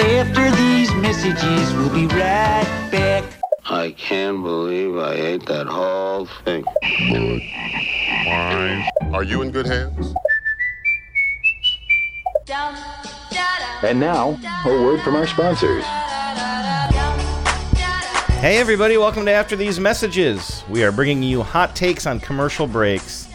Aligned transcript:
After 0.00 0.50
these 0.56 0.92
messages, 0.96 1.72
we'll 1.74 1.88
be 1.88 2.06
right 2.08 2.88
back. 2.90 3.24
I 3.64 3.92
can't 3.92 4.42
believe 4.42 4.96
I 4.96 5.14
ate 5.14 5.46
that 5.46 5.68
whole 5.68 6.26
thing. 6.44 6.64
Are 9.14 9.22
you 9.22 9.42
in 9.42 9.52
good 9.52 9.66
hands? 9.66 10.14
And 13.84 14.00
now, 14.00 14.36
a 14.66 14.68
word 14.68 15.00
from 15.02 15.14
our 15.14 15.28
sponsors. 15.28 15.84
Hey, 18.40 18.58
everybody, 18.58 18.96
welcome 18.96 19.24
to 19.26 19.30
After 19.30 19.54
These 19.54 19.78
Messages. 19.78 20.64
We 20.68 20.82
are 20.82 20.90
bringing 20.90 21.22
you 21.22 21.42
hot 21.44 21.76
takes 21.76 22.04
on 22.06 22.18
commercial 22.18 22.66
breaks. 22.66 23.28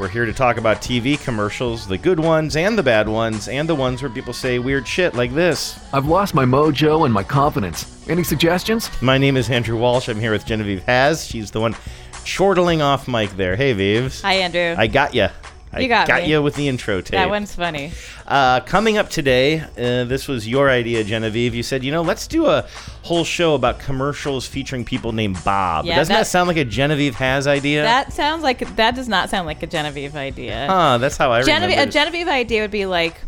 We're 0.00 0.08
here 0.08 0.24
to 0.24 0.32
talk 0.32 0.56
about 0.56 0.78
TV 0.78 1.22
commercials, 1.22 1.86
the 1.86 1.98
good 1.98 2.18
ones 2.18 2.56
and 2.56 2.78
the 2.78 2.82
bad 2.82 3.06
ones, 3.06 3.48
and 3.48 3.68
the 3.68 3.74
ones 3.74 4.00
where 4.00 4.10
people 4.10 4.32
say 4.32 4.58
weird 4.58 4.88
shit 4.88 5.14
like 5.14 5.34
this. 5.34 5.78
I've 5.92 6.06
lost 6.06 6.34
my 6.34 6.46
mojo 6.46 7.04
and 7.04 7.12
my 7.12 7.22
confidence. 7.22 8.08
Any 8.08 8.24
suggestions? 8.24 8.90
My 9.02 9.18
name 9.18 9.36
is 9.36 9.50
Andrew 9.50 9.76
Walsh. 9.76 10.08
I'm 10.08 10.18
here 10.18 10.32
with 10.32 10.46
Genevieve 10.46 10.82
Has. 10.84 11.26
She's 11.26 11.50
the 11.50 11.60
one 11.60 11.76
chortling 12.24 12.80
off 12.80 13.08
mic 13.08 13.28
there. 13.32 13.56
Hey, 13.56 13.74
Vives. 13.74 14.22
Hi, 14.22 14.36
Andrew. 14.36 14.74
I 14.78 14.86
got 14.86 15.14
you. 15.14 15.28
I 15.72 15.80
You 15.80 15.88
got 15.88 16.08
me. 16.08 16.28
you 16.28 16.42
with 16.42 16.56
the 16.56 16.66
intro 16.66 17.00
tape. 17.00 17.12
that 17.12 17.28
one's 17.30 17.54
funny. 17.54 17.92
Uh, 18.26 18.58
coming 18.60 18.98
up 18.98 19.08
today, 19.08 19.60
uh, 19.60 20.04
this 20.04 20.26
was 20.26 20.48
your 20.48 20.68
idea, 20.68 21.04
Genevieve. 21.04 21.54
You 21.54 21.62
said, 21.62 21.84
you 21.84 21.92
know, 21.92 22.02
let's 22.02 22.26
do 22.26 22.46
a 22.46 22.66
whole 23.02 23.22
show 23.22 23.54
about 23.54 23.78
commercials 23.78 24.46
featuring 24.46 24.84
people 24.84 25.12
named 25.12 25.38
Bob. 25.44 25.84
Yeah, 25.84 25.94
Doesn't 25.96 26.12
that, 26.12 26.20
that- 26.20 26.26
sound 26.26 26.48
like 26.48 26.56
a 26.56 26.64
Genevieve 26.64 27.14
Has 27.16 27.46
idea? 27.46 27.82
That 27.82 28.12
sounds 28.12 28.42
like 28.42 28.74
that 28.76 28.96
does 28.96 29.08
not 29.08 29.30
sound 29.30 29.46
like 29.46 29.62
a 29.62 29.66
Genevieve 29.68 30.16
idea. 30.16 30.66
huh, 30.68 30.98
that's 30.98 31.16
how 31.16 31.30
I 31.30 31.42
Genevieve, 31.42 31.76
remember 31.76 31.88
a. 31.88 31.92
Genevieve 31.92 32.26
idea 32.28 32.62
would 32.62 32.70
be 32.72 32.86
like, 32.86 33.20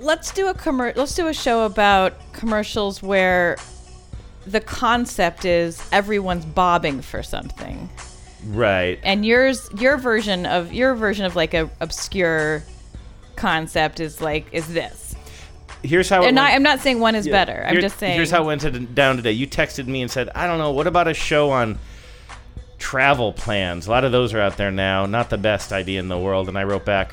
let's 0.00 0.32
do 0.32 0.48
a 0.48 0.54
commer- 0.54 0.96
let's 0.96 1.14
do 1.14 1.26
a 1.28 1.34
show 1.34 1.64
about 1.66 2.14
commercials 2.32 3.02
where 3.02 3.56
the 4.46 4.60
concept 4.60 5.44
is 5.44 5.80
everyone's 5.92 6.44
bobbing 6.44 7.00
for 7.02 7.22
something, 7.22 7.88
Right. 8.46 8.98
and 9.02 9.24
yours 9.24 9.68
your 9.78 9.96
version 9.96 10.46
of 10.46 10.72
your 10.72 10.94
version 10.94 11.24
of 11.26 11.36
like 11.36 11.54
a 11.54 11.70
obscure 11.80 12.62
concept 13.36 14.00
is 14.00 14.20
like 14.20 14.46
is 14.52 14.66
this. 14.72 15.14
Here's 15.84 16.08
how 16.08 16.22
it 16.22 16.28
And 16.28 16.38
I, 16.38 16.44
went- 16.44 16.54
I'm 16.54 16.62
not 16.62 16.80
saying 16.80 17.00
one 17.00 17.14
is 17.16 17.26
Yeah. 17.26 17.32
better. 17.32 17.64
I'm 17.66 17.72
Here- 17.72 17.80
just 17.80 17.98
saying. 17.98 18.14
Here's 18.14 18.30
how 18.30 18.42
it 18.42 18.46
went 18.46 18.60
to, 18.60 18.70
down 18.70 19.16
today. 19.16 19.32
You 19.32 19.46
texted 19.48 19.86
me 19.86 20.00
and 20.02 20.10
said, 20.10 20.28
I 20.34 20.46
don't 20.46 20.58
know, 20.58 20.70
what 20.70 20.86
about 20.86 21.08
a 21.08 21.14
show 21.14 21.50
on 21.50 21.78
travel 22.78 23.32
plans? 23.32 23.86
A 23.86 23.90
lot 23.90 24.04
of 24.04 24.12
those 24.12 24.32
are 24.34 24.40
out 24.40 24.56
there 24.56 24.70
now. 24.70 25.06
Not 25.06 25.30
the 25.30 25.38
best 25.38 25.72
idea 25.72 25.98
in 25.98 26.08
the 26.08 26.18
world. 26.18 26.48
And 26.48 26.56
I 26.56 26.62
wrote 26.64 26.84
back, 26.84 27.12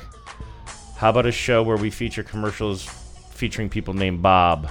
how 0.98 1.10
about 1.10 1.26
a 1.26 1.32
show 1.32 1.64
where 1.64 1.78
we 1.78 1.90
feature 1.90 2.22
commercials 2.24 2.88
featuring 3.40 3.70
people 3.70 3.94
named 3.94 4.22
Bob? 4.22 4.70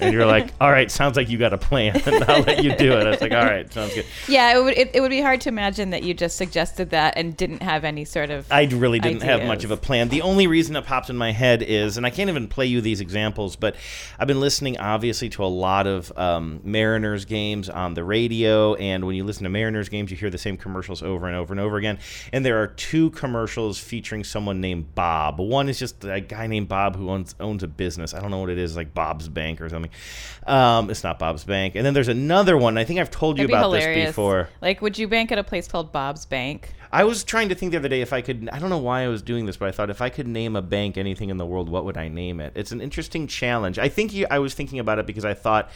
and 0.00 0.14
you're 0.14 0.24
like, 0.24 0.52
all 0.60 0.70
right, 0.70 0.90
sounds 0.90 1.16
like 1.16 1.28
you 1.28 1.36
got 1.36 1.52
a 1.52 1.58
plan. 1.58 2.00
I'll 2.06 2.42
let 2.42 2.62
you 2.62 2.74
do 2.76 2.92
it. 2.92 3.06
I 3.06 3.10
was 3.10 3.20
like, 3.20 3.32
all 3.32 3.44
right, 3.44 3.70
sounds 3.72 3.94
good. 3.94 4.06
Yeah, 4.28 4.56
it 4.56 4.62
would 4.62 4.78
it, 4.78 4.90
it 4.94 5.00
would 5.00 5.10
be 5.10 5.20
hard 5.20 5.40
to 5.42 5.48
imagine 5.48 5.90
that 5.90 6.04
you 6.04 6.14
just 6.14 6.36
suggested 6.36 6.90
that 6.90 7.14
and 7.16 7.36
didn't 7.36 7.62
have 7.62 7.84
any 7.84 8.04
sort 8.04 8.30
of 8.30 8.50
I 8.50 8.64
really 8.64 9.00
didn't 9.00 9.22
have 9.22 9.44
much 9.44 9.64
of 9.64 9.70
a 9.70 9.76
plan. 9.76 10.08
The 10.08 10.22
only 10.22 10.46
reason 10.46 10.76
it 10.76 10.84
popped 10.84 11.10
in 11.10 11.16
my 11.16 11.32
head 11.32 11.62
is, 11.62 11.96
and 11.96 12.06
I 12.06 12.10
can't 12.10 12.30
even 12.30 12.46
play 12.48 12.66
you 12.66 12.80
these 12.80 13.00
examples, 13.00 13.56
but 13.56 13.74
I've 14.18 14.28
been 14.28 14.40
listening 14.40 14.78
obviously 14.78 15.28
to 15.30 15.44
a 15.44 15.46
lot 15.46 15.86
of 15.86 16.16
um, 16.16 16.60
Mariners 16.62 17.24
games 17.24 17.68
on 17.68 17.94
the 17.94 18.04
radio, 18.04 18.74
and 18.74 19.04
when 19.04 19.16
you 19.16 19.24
listen 19.24 19.42
to 19.42 19.50
Mariners 19.50 19.88
games, 19.88 20.10
you 20.10 20.16
hear 20.16 20.30
the 20.30 20.38
same 20.38 20.56
commercials 20.56 21.02
over 21.02 21.26
and 21.26 21.36
over 21.36 21.52
and 21.52 21.60
over 21.60 21.76
again. 21.76 21.98
And 22.32 22.44
there 22.44 22.62
are 22.62 22.68
two 22.68 23.10
commercials 23.10 23.78
featuring 23.78 24.22
someone 24.22 24.60
named 24.60 24.94
Bob. 24.94 25.40
One 25.40 25.68
is 25.68 25.78
just 25.78 26.04
a 26.04 26.20
guy 26.20 26.46
named 26.46 26.68
Bob 26.68 26.96
who 26.96 27.10
owns 27.10 27.34
owns 27.40 27.62
a 27.62 27.68
business. 27.68 28.03
I 28.12 28.20
don't 28.20 28.30
know 28.30 28.40
what 28.40 28.50
it 28.50 28.58
is, 28.58 28.76
like 28.76 28.92
Bob's 28.92 29.28
Bank 29.28 29.60
or 29.60 29.68
something. 29.68 29.90
Um, 30.46 30.90
it's 30.90 31.04
not 31.04 31.18
Bob's 31.18 31.44
Bank. 31.44 31.76
And 31.76 31.86
then 31.86 31.94
there's 31.94 32.08
another 32.08 32.58
one. 32.58 32.76
I 32.76 32.84
think 32.84 33.00
I've 33.00 33.10
told 33.10 33.38
you 33.38 33.46
about 33.46 33.70
this 33.70 34.08
before. 34.08 34.48
Like, 34.60 34.82
would 34.82 34.98
you 34.98 35.08
bank 35.08 35.32
at 35.32 35.38
a 35.38 35.44
place 35.44 35.68
called 35.68 35.92
Bob's 35.92 36.26
Bank? 36.26 36.74
I 36.92 37.04
was 37.04 37.24
trying 37.24 37.48
to 37.48 37.54
think 37.54 37.72
the 37.72 37.78
other 37.78 37.88
day 37.88 38.02
if 38.02 38.12
I 38.12 38.20
could. 38.20 38.48
I 38.52 38.58
don't 38.58 38.70
know 38.70 38.78
why 38.78 39.02
I 39.02 39.08
was 39.08 39.22
doing 39.22 39.46
this, 39.46 39.56
but 39.56 39.68
I 39.68 39.72
thought 39.72 39.90
if 39.90 40.02
I 40.02 40.10
could 40.10 40.28
name 40.28 40.54
a 40.54 40.62
bank 40.62 40.96
anything 40.96 41.30
in 41.30 41.38
the 41.38 41.46
world, 41.46 41.68
what 41.68 41.84
would 41.84 41.96
I 41.96 42.08
name 42.08 42.40
it? 42.40 42.52
It's 42.54 42.72
an 42.72 42.80
interesting 42.80 43.26
challenge. 43.26 43.78
I 43.78 43.88
think 43.88 44.12
you, 44.12 44.26
I 44.30 44.38
was 44.38 44.54
thinking 44.54 44.78
about 44.78 44.98
it 44.98 45.06
because 45.06 45.24
I 45.24 45.34
thought 45.34 45.70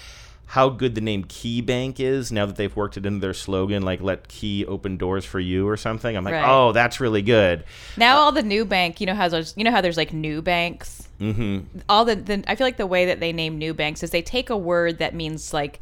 how 0.53 0.71
good 0.71 0.95
the 0.95 1.01
name 1.03 1.25
Key 1.29 1.61
Bank 1.61 2.01
is 2.01 2.33
now 2.33 2.47
that 2.47 2.57
they've 2.57 2.75
worked 2.75 2.97
it 2.97 3.05
into 3.05 3.21
their 3.21 3.35
slogan, 3.35 3.83
like 3.83 4.01
"Let 4.01 4.29
Key 4.29 4.65
open 4.65 4.97
doors 4.97 5.25
for 5.25 5.39
you" 5.39 5.69
or 5.69 5.77
something. 5.77 6.17
I'm 6.17 6.25
like, 6.25 6.35
Right. 6.35 6.49
oh, 6.49 6.73
that's 6.73 7.01
really 7.01 7.21
good. 7.23 7.65
Now 7.99 8.17
all 8.19 8.33
the 8.33 8.43
new 8.43 8.65
bank, 8.65 8.99
you 9.01 9.07
know 9.07 9.15
how 9.15 9.27
you 9.57 9.65
know 9.65 9.71
how 9.71 9.81
there's 9.83 9.97
like 9.99 10.13
new 10.13 10.41
banks. 10.41 11.09
Mm-hmm. 11.21 11.81
All 11.89 12.05
the, 12.05 12.15
the 12.17 12.45
I 12.47 12.55
feel 12.55 12.67
like 12.67 12.77
the 12.79 12.87
way 12.87 13.07
that 13.07 13.21
they 13.21 13.33
name 13.33 13.59
new 13.59 13.75
banks 13.75 14.03
is 14.03 14.11
they 14.11 14.23
take 14.23 14.49
a 14.51 14.57
word 14.57 14.99
that 14.99 15.15
means 15.15 15.53
like, 15.53 15.81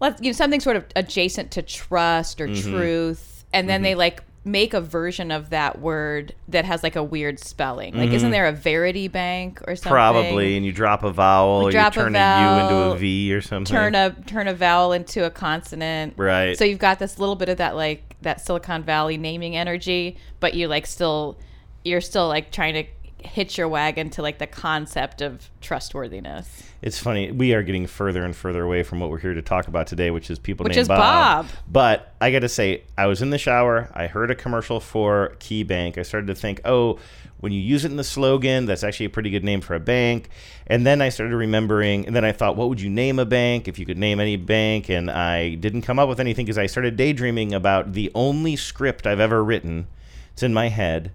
let 0.00 0.22
you 0.22 0.30
know 0.30 0.36
something 0.36 0.60
sort 0.60 0.76
of 0.76 0.84
adjacent 0.96 1.50
to 1.52 1.62
trust 1.62 2.40
or 2.40 2.48
Mm-hmm. 2.48 2.70
truth, 2.70 3.44
and 3.52 3.68
then 3.68 3.82
they 3.82 3.94
like 3.94 4.22
make 4.44 4.74
a 4.74 4.80
version 4.80 5.30
of 5.30 5.50
that 5.50 5.78
word 5.78 6.34
that 6.48 6.64
has 6.64 6.82
like 6.82 6.96
a 6.96 7.02
weird 7.02 7.38
spelling. 7.38 7.94
Like, 7.94 8.10
isn't 8.10 8.30
there 8.32 8.46
a 8.46 8.52
Verity 8.52 9.06
Bank 9.08 9.60
or 9.68 9.76
something? 9.76 9.92
Mm-hmm. 9.92 9.94
Probably, 9.94 10.56
and 10.56 10.66
you 10.66 10.72
drop 10.72 11.04
a 11.04 11.12
vowel, 11.12 11.66
or 11.66 11.70
drop 11.70 11.96
a 11.96 12.00
you 12.00 12.04
turn 12.04 12.16
a, 12.16 12.18
U 12.18 12.62
into 12.62 12.74
vowel, 12.74 12.92
a 12.92 12.98
V 12.98 13.34
or 13.34 13.40
something. 13.40 13.72
turn 13.72 13.94
a 13.94 14.10
turn 14.26 14.48
a 14.48 14.54
vowel 14.54 14.92
into 14.92 15.24
a 15.24 15.30
consonant. 15.30 16.14
Right. 16.16 16.58
So 16.58 16.64
you've 16.64 16.80
got 16.80 16.98
this 16.98 17.18
little 17.18 17.36
bit 17.36 17.48
of 17.48 17.58
that 17.58 17.76
like 17.76 18.16
that 18.22 18.40
Silicon 18.40 18.82
Valley 18.82 19.16
naming 19.16 19.56
energy, 19.56 20.16
but 20.40 20.54
you 20.54 20.66
like 20.66 20.86
still 20.86 21.38
you're 21.84 22.00
still 22.00 22.28
like 22.28 22.50
trying 22.50 22.74
to 22.74 22.84
hitch 23.22 23.58
your 23.58 23.68
wagon 23.68 24.10
to 24.10 24.22
like 24.22 24.38
the 24.38 24.46
concept 24.46 25.20
of 25.20 25.50
trustworthiness. 25.60 26.62
It's 26.82 26.98
funny. 26.98 27.30
We 27.30 27.54
are 27.54 27.62
getting 27.62 27.86
further 27.86 28.24
and 28.24 28.34
further 28.34 28.62
away 28.62 28.82
from 28.82 29.00
what 29.00 29.10
we're 29.10 29.18
here 29.18 29.34
to 29.34 29.42
talk 29.42 29.68
about 29.68 29.86
today, 29.86 30.10
which 30.10 30.30
is 30.30 30.38
people 30.38 30.64
Which 30.64 30.72
named 30.74 30.82
is 30.82 30.88
Bob. 30.88 31.48
But 31.70 32.14
I 32.20 32.32
got 32.32 32.40
to 32.40 32.48
say, 32.48 32.82
I 32.98 33.06
was 33.06 33.22
in 33.22 33.30
the 33.30 33.38
shower. 33.38 33.90
I 33.94 34.06
heard 34.06 34.30
a 34.30 34.34
commercial 34.34 34.80
for 34.80 35.36
Key 35.38 35.62
Bank. 35.62 35.98
I 35.98 36.02
started 36.02 36.26
to 36.26 36.34
think, 36.34 36.60
oh, 36.64 36.98
when 37.38 37.52
you 37.52 37.60
use 37.60 37.84
it 37.84 37.90
in 37.90 37.96
the 37.96 38.04
slogan, 38.04 38.66
that's 38.66 38.84
actually 38.84 39.06
a 39.06 39.10
pretty 39.10 39.30
good 39.30 39.44
name 39.44 39.60
for 39.60 39.74
a 39.74 39.80
bank. 39.80 40.28
And 40.66 40.86
then 40.86 41.02
I 41.02 41.08
started 41.08 41.36
remembering, 41.36 42.06
and 42.06 42.14
then 42.14 42.24
I 42.24 42.32
thought, 42.32 42.56
what 42.56 42.68
would 42.68 42.80
you 42.80 42.90
name 42.90 43.18
a 43.18 43.24
bank 43.24 43.66
if 43.66 43.78
you 43.78 43.86
could 43.86 43.98
name 43.98 44.20
any 44.20 44.36
bank? 44.36 44.88
And 44.88 45.10
I 45.10 45.54
didn't 45.56 45.82
come 45.82 45.98
up 45.98 46.08
with 46.08 46.20
anything 46.20 46.46
because 46.46 46.58
I 46.58 46.66
started 46.66 46.96
daydreaming 46.96 47.52
about 47.52 47.94
the 47.94 48.12
only 48.14 48.54
script 48.56 49.06
I've 49.06 49.20
ever 49.20 49.42
written. 49.42 49.88
It's 50.32 50.42
in 50.42 50.54
my 50.54 50.68
head 50.68 51.12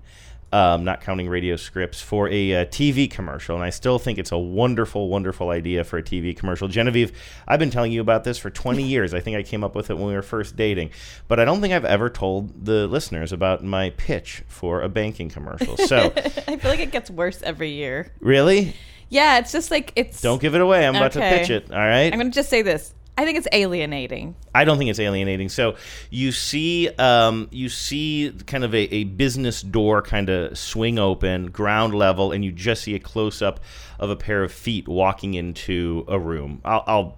um, 0.52 0.84
not 0.84 1.02
counting 1.02 1.28
radio 1.28 1.56
scripts, 1.56 2.02
for 2.02 2.30
a 2.30 2.62
uh, 2.62 2.66
TV 2.66 3.09
commercial. 3.09 3.56
And 3.56 3.63
I 3.63 3.69
still 3.69 4.00
think 4.00 4.18
it's 4.18 4.31
a 4.31 4.38
wonderful, 4.38 5.09
wonderful 5.09 5.50
idea 5.50 5.84
for 5.84 5.97
a 5.97 6.03
TV 6.03 6.35
commercial. 6.35 6.68
Genevieve, 6.68 7.12
I've 7.47 7.59
been 7.59 7.69
telling 7.69 7.91
you 7.91 8.02
about 8.02 8.24
this 8.24 8.38
for 8.38 8.50
20 8.50 8.84
years. 8.88 9.13
I 9.13 9.19
think 9.19 9.38
I 9.38 9.44
came 9.44 9.63
up 9.63 9.75
with 9.75 9.90
it 9.90 9.96
when 9.96 10.08
we 10.08 10.13
were 10.13 10.22
first 10.22 10.56
dating. 10.56 10.91
But 11.28 11.40
I 11.40 11.46
don't 11.46 11.62
think 11.62 11.74
I've 11.74 11.85
ever 11.85 12.09
told 12.09 12.66
the 12.66 12.88
listeners 12.88 13.31
about 13.31 13.63
my 13.63 13.90
pitch 13.91 14.44
for 14.47 14.81
a 14.81 14.90
banking 14.90 15.30
commercial. 15.30 15.75
So, 15.88 16.12
I 16.47 16.58
feel 16.58 16.72
like 16.72 16.81
it 16.81 16.91
gets 16.91 17.09
worse 17.09 17.41
every 17.41 17.69
year. 17.69 18.12
really? 18.19 18.75
Yeah, 19.09 19.38
it's 19.40 19.53
just 19.53 19.72
like 19.72 19.94
it's 19.96 20.22
Don't 20.22 20.41
give 20.41 20.53
it 20.53 20.59
away. 20.59 20.85
I'm 20.85 20.96
about 20.96 21.14
to 21.14 21.22
pitch 21.22 21.50
it. 21.50 21.72
All 21.72 21.78
right. 21.78 22.12
I'm 22.12 22.19
gonna 22.19 22.29
just 22.29 22.50
say 22.50 22.62
this. 22.62 22.94
I 23.19 23.25
think 23.25 23.39
it's 23.39 23.47
alienating. 23.51 24.35
I 24.53 24.63
don't 24.63 24.78
think 24.78 24.91
it's 24.91 25.00
alienating. 25.00 25.50
So 25.50 25.75
you 26.11 26.31
see, 26.31 26.89
um, 27.00 27.47
you 27.51 27.67
see 27.67 28.31
kind 28.45 28.63
of 28.63 28.75
a, 28.75 28.94
a 28.94 29.03
business 29.05 29.63
door 29.63 30.03
kind 30.03 30.29
of 30.29 30.55
swing 30.55 31.00
open, 31.00 31.47
ground 31.47 31.95
level, 31.95 32.31
and 32.31 32.45
you 32.45 32.51
just 32.51 32.83
see 32.83 32.94
a 32.94 33.00
close 33.00 33.41
up 33.41 33.59
of 34.00 34.11
a 34.11 34.16
pair 34.16 34.44
of 34.44 34.51
feet 34.51 34.88
walking 34.88 35.33
into 35.33 36.05
a 36.07 36.19
room. 36.19 36.61
I'll, 36.63 36.83
I'll 36.85 37.17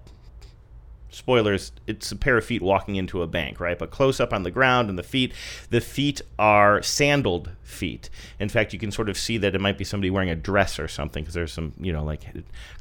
spoilers 1.10 1.72
it's 1.86 2.12
a 2.12 2.16
pair 2.16 2.36
of 2.36 2.44
feet 2.44 2.62
walking 2.62 2.96
into 2.96 3.22
a 3.22 3.26
bank 3.26 3.60
right? 3.60 3.78
But 3.78 3.90
close 3.90 4.20
up 4.20 4.32
on 4.32 4.42
the 4.42 4.50
ground 4.50 4.88
and 4.88 4.98
the 4.98 5.02
feet 5.02 5.32
the 5.70 5.80
feet 5.80 6.20
are 6.38 6.82
sandaled 6.82 7.50
feet. 7.62 8.10
In 8.38 8.48
fact 8.48 8.72
you 8.72 8.78
can 8.78 8.90
sort 8.90 9.08
of 9.08 9.18
see 9.18 9.38
that 9.38 9.54
it 9.54 9.60
might 9.60 9.78
be 9.78 9.84
somebody 9.84 10.10
wearing 10.10 10.30
a 10.30 10.36
dress 10.36 10.78
or 10.78 10.88
something 10.88 11.22
because 11.22 11.34
there's 11.34 11.52
some 11.52 11.72
you 11.78 11.92
know 11.92 12.04
like 12.04 12.22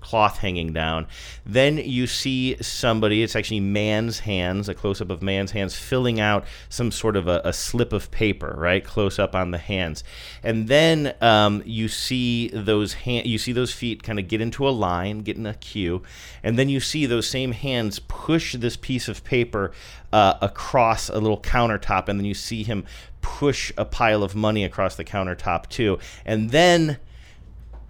cloth 0.02 0.38
hanging 0.38 0.74
down. 0.74 1.08
Then 1.46 1.78
you 1.78 2.08
see 2.08 2.56
somebody 2.62 3.24
it's 3.24 3.36
actually 3.36 3.60
man's 3.60 4.20
hands 4.20 4.70
a 4.70 4.74
close 4.74 5.02
up 5.02 5.10
of 5.10 5.22
man's 5.22 5.52
hands 5.52 5.76
filling 5.76 6.20
out 6.20 6.46
some 6.70 6.92
sort 6.92 7.16
of 7.16 7.28
a, 7.28 7.42
a 7.44 7.54
slip 7.54 7.94
of 7.94 8.12
paper 8.12 8.56
right? 8.58 8.84
Close 8.84 9.20
up 9.20 9.36
on 9.36 9.52
the 9.52 9.58
hands. 9.58 10.04
And 10.44 10.68
then 10.68 11.16
um, 11.22 11.64
you 11.66 11.88
see 11.88 12.50
those 12.50 12.94
hand 12.94 13.28
you 13.28 13.38
see 13.38 13.52
those 13.52 13.74
feet 13.74 14.04
kind 14.04 14.20
of 14.20 14.28
get 14.28 14.42
into 14.42 14.68
a 14.68 14.72
line 14.72 15.20
get 15.20 15.38
in 15.38 15.46
a 15.46 15.54
queue 15.56 16.02
and 16.44 16.58
then 16.58 16.70
you 16.70 16.80
see 16.80 17.06
those 17.06 17.28
same 17.28 17.52
hands 17.52 18.00
push 18.26 18.54
this 18.56 18.76
piece 18.76 19.08
of 19.08 19.24
paper 19.24 19.72
uh, 20.12 20.34
across 20.42 21.08
a 21.10 21.20
little 21.20 21.40
countertop, 21.40 22.10
and 22.10 22.20
then 22.20 22.26
you 22.26 22.34
see 22.34 22.64
him 22.64 22.84
push 23.22 23.72
a 23.78 23.86
pile 23.86 24.24
of 24.24 24.36
money 24.36 24.66
across 24.66 24.96
the 24.98 25.06
countertop 25.06 25.70
too, 25.70 25.98
and 26.26 26.52
then 26.52 26.98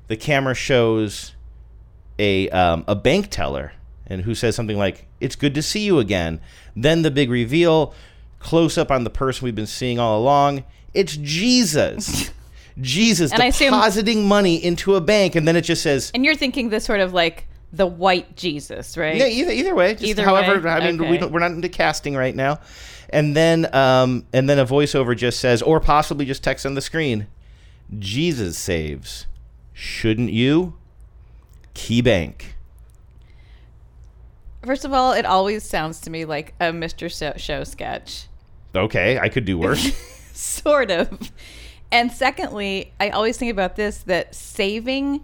the 0.08 0.16
camera 0.16 0.54
shows 0.54 1.34
a 2.20 2.48
um, 2.50 2.84
a 2.88 2.96
bank 2.96 3.30
teller 3.30 3.74
and 4.06 4.22
who 4.22 4.36
says 4.36 4.56
something 4.56 4.78
like 4.78 5.08
it's 5.20 5.36
good 5.36 5.56
to 5.56 5.62
see 5.62 5.82
you 5.82 6.00
again 6.00 6.42
then 6.76 7.04
the 7.04 7.12
big 7.12 7.30
reveal 7.30 7.94
close 8.40 8.78
up 8.78 8.90
on 8.92 9.04
the 9.04 9.10
person 9.10 9.46
we've 9.46 9.56
been 9.56 9.68
seeing 9.68 10.00
all 10.00 10.20
along 10.20 10.64
it's 10.94 11.16
jesus 11.18 12.32
Jesus 12.82 13.34
And 13.34 13.42
I 13.42 13.48
assume- 13.48 13.72
depositing 13.72 14.28
money 14.28 14.56
into 14.56 14.96
a 14.96 15.02
bank, 15.02 15.36
and 15.36 15.46
then 15.46 15.58
it 15.58 15.64
just 15.64 15.84
says. 15.84 16.12
And 16.14 16.24
you're 16.24 16.36
thinking 16.36 16.70
this 16.70 16.86
sort 16.86 17.02
of 17.02 17.14
like 17.14 17.46
the 17.72 17.86
white 17.88 18.36
Jesus, 18.36 18.98
right? 18.98 19.16
Yeah, 19.16 19.28
either 19.28 19.52
either 19.52 19.76
way, 19.76 19.94
just 19.94 20.04
Either 20.06 20.24
however. 20.24 20.60
way? 20.60 20.70
I 20.72 20.86
mean, 20.92 20.98
we 20.98 21.08
Okay. 21.08 21.18
don't, 21.20 21.32
we're 21.32 21.40
not 21.40 21.52
into 21.52 21.70
casting 21.70 22.16
right 22.16 22.36
now. 22.36 22.60
And 23.12 23.36
then, 23.36 23.74
um, 23.76 24.26
and 24.34 24.50
then 24.50 24.60
a 24.60 24.66
voiceover 24.66 25.16
just 25.16 25.40
says, 25.40 25.62
or 25.62 25.80
possibly 25.80 26.26
just 26.26 26.44
text 26.44 26.66
on 26.66 26.76
the 26.76 26.82
screen, 26.82 27.28
Jesus 27.98 28.58
saves, 28.58 29.26
shouldn't 29.74 30.32
you? 30.32 30.76
KeyBank. 31.76 32.42
First 34.64 34.84
of 34.86 34.92
all, 34.94 35.14
it 35.14 35.26
always 35.26 35.64
sounds 35.64 36.02
to 36.02 36.10
me 36.10 36.26
like 36.26 36.54
a 36.60 36.66
Mr. 36.66 37.10
Show, 37.10 37.34
show 37.38 37.64
sketch. 37.64 38.28
Okay, 38.76 39.18
I 39.18 39.30
could 39.30 39.46
do 39.46 39.58
worse. 39.58 39.92
sort 40.34 40.92
of. 40.92 41.32
And 41.92 42.12
secondly, 42.12 42.94
I 43.00 43.10
always 43.10 43.38
think 43.38 43.52
about 43.52 43.76
this 43.76 44.00
that 44.04 44.36
saving 44.36 45.22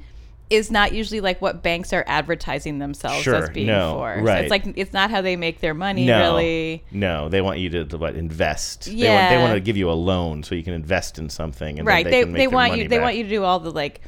is 0.49 0.69
not 0.69 0.93
usually 0.93 1.21
like 1.21 1.41
what 1.41 1.63
banks 1.63 1.91
are 1.91 2.03
advertising 2.07 2.77
themselves 2.79 3.23
Sure, 3.23 3.35
as 3.35 3.49
being 3.49 3.67
no, 3.67 3.93
for. 3.95 4.15
So 4.19 4.23
right. 4.23 4.43
it's 4.43 4.51
like 4.51 4.63
it's 4.75 4.93
not 4.93 5.09
how 5.09 5.21
they 5.21 5.35
make 5.35 5.59
their 5.59 5.73
money 5.73 6.05
no, 6.05 6.19
really. 6.19 6.83
no, 6.91 7.29
they 7.29 7.41
want 7.41 7.59
you 7.59 7.69
to, 7.69 7.85
to 7.85 7.97
what 7.97 8.15
invest. 8.15 8.85
They 8.85 8.91
want, 8.91 8.99
Yeah. 8.99 9.29
they 9.35 9.41
want 9.41 9.53
to 9.55 9.59
give 9.59 9.75
you 9.75 9.89
a 9.89 9.93
loan 9.93 10.43
so 10.43 10.53
you 10.53 10.63
can 10.63 10.73
invest 10.73 11.17
in 11.17 11.29
something. 11.29 11.79
And 11.79 11.87
then 11.87 11.93
Right. 11.93 12.05
They 12.05 12.11
They 12.11 12.23
can 12.23 12.31
make 12.33 12.39
they 12.39 12.47
want 12.47 12.77
you 12.77 12.87
they 12.87 12.97
back. 12.97 13.03
want 13.03 13.15
you 13.17 13.23
to 13.23 13.29
do 13.29 13.43
all 13.43 13.59
the 13.59 13.71
like 13.71 14.01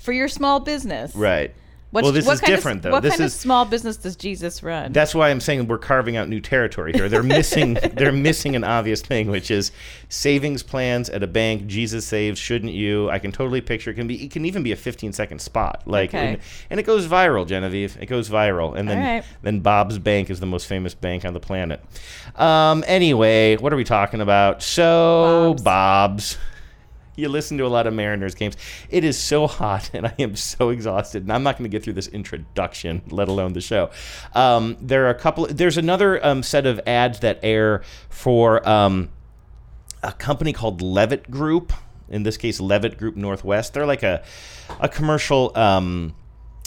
for 0.00 0.12
your 0.12 0.28
small 0.28 0.60
business. 0.60 1.14
Right. 1.14 1.54
What's, 1.94 2.02
well, 2.06 2.12
this 2.12 2.26
what 2.26 2.32
is 2.32 2.40
kind 2.40 2.52
of- 2.52 2.58
different 2.58 2.82
though. 2.82 2.90
What 2.90 3.04
this 3.04 3.12
kind 3.12 3.24
is 3.24 3.32
of 3.36 3.40
small 3.40 3.64
business 3.64 3.96
does 3.96 4.16
Jesus 4.16 4.64
run? 4.64 4.92
That's 4.92 5.14
why 5.14 5.30
I'm 5.30 5.38
saying 5.38 5.68
we're 5.68 5.78
carving 5.78 6.16
out 6.16 6.28
new 6.28 6.40
territory 6.40 6.92
here. 6.92 7.08
They're 7.08 7.22
missing 7.22 7.74
they're 7.94 8.10
missing 8.10 8.56
an 8.56 8.64
obvious 8.64 9.00
thing, 9.00 9.30
which 9.30 9.48
is 9.48 9.70
savings 10.08 10.64
plans 10.64 11.08
at 11.08 11.22
a 11.22 11.28
bank. 11.28 11.68
Jesus 11.68 12.04
saves, 12.04 12.40
shouldn't 12.40 12.72
you? 12.72 13.08
I 13.10 13.20
can 13.20 13.30
totally 13.30 13.60
picture 13.60 13.92
it 13.92 13.94
can 13.94 14.08
be 14.08 14.24
it 14.24 14.32
can 14.32 14.44
even 14.44 14.64
be 14.64 14.72
a 14.72 14.76
15 14.76 15.12
second 15.12 15.38
spot. 15.38 15.82
Like 15.86 16.10
Okay. 16.10 16.32
and, 16.32 16.38
and 16.68 16.80
it 16.80 16.82
goes 16.82 17.06
viral, 17.06 17.46
Genevieve. 17.46 17.96
It 18.00 18.06
goes 18.06 18.28
viral. 18.28 18.76
And 18.76 18.88
then 18.88 18.98
right. 18.98 19.24
then 19.42 19.60
Bob's 19.60 20.00
Bank 20.00 20.30
is 20.30 20.40
the 20.40 20.46
most 20.46 20.66
famous 20.66 20.94
bank 20.94 21.24
on 21.24 21.32
the 21.32 21.38
planet. 21.38 21.80
Um 22.34 22.82
anyway, 22.88 23.56
what 23.56 23.72
are 23.72 23.76
we 23.76 23.84
talking 23.84 24.20
about? 24.20 24.64
So 24.64 25.54
Bob's. 25.62 25.62
Bob's 25.62 26.38
you 27.16 27.28
listen 27.28 27.58
to 27.58 27.66
a 27.66 27.68
lot 27.68 27.86
of 27.86 27.94
Mariners 27.94 28.34
games. 28.34 28.56
It 28.90 29.04
is 29.04 29.18
so 29.18 29.46
hot, 29.46 29.90
and 29.94 30.06
I 30.06 30.14
am 30.18 30.36
so 30.36 30.70
exhausted. 30.70 31.22
And 31.22 31.32
I'm 31.32 31.42
not 31.42 31.58
going 31.58 31.70
to 31.70 31.74
get 31.74 31.82
through 31.82 31.94
this 31.94 32.08
introduction, 32.08 33.02
let 33.08 33.28
alone 33.28 33.52
the 33.52 33.60
show. 33.60 33.90
Um, 34.34 34.76
there 34.80 35.06
are 35.06 35.10
a 35.10 35.14
couple. 35.14 35.46
There's 35.46 35.78
another 35.78 36.24
um, 36.24 36.42
set 36.42 36.66
of 36.66 36.80
ads 36.86 37.20
that 37.20 37.40
air 37.42 37.82
for 38.08 38.66
um, 38.68 39.10
a 40.02 40.12
company 40.12 40.52
called 40.52 40.82
Leavitt 40.82 41.30
Group. 41.30 41.72
In 42.08 42.22
this 42.22 42.36
case, 42.36 42.60
Leavitt 42.60 42.98
Group 42.98 43.16
Northwest. 43.16 43.74
They're 43.74 43.86
like 43.86 44.02
a 44.02 44.22
a 44.80 44.88
commercial 44.88 45.56
um, 45.56 46.14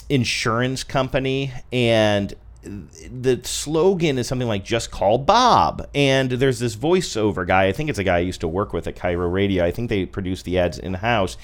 insurance 0.10 0.84
company, 0.84 1.54
and 1.72 2.34
the 2.68 3.42
slogan 3.44 4.18
is 4.18 4.28
something 4.28 4.48
like 4.48 4.64
"Just 4.64 4.92
call 4.92 5.18
Bob." 5.18 5.88
And 5.94 6.32
there's 6.32 6.60
this 6.60 6.76
voiceover 6.76 7.46
guy. 7.48 7.66
I 7.66 7.72
think 7.72 7.90
it's 7.90 8.00
a 8.00 8.04
guy 8.04 8.18
I 8.18 8.20
used 8.20 8.42
to 8.42 8.48
work 8.48 8.74
with 8.74 8.88
at 8.88 8.96
KIRO 8.96 9.32
Radio. 9.32 9.66
I 9.66 9.72
think 9.72 9.90
they 9.90 10.06
produce 10.06 10.44
the 10.44 10.60
ads 10.60 10.78
in 10.78 10.96
house. 10.96 11.38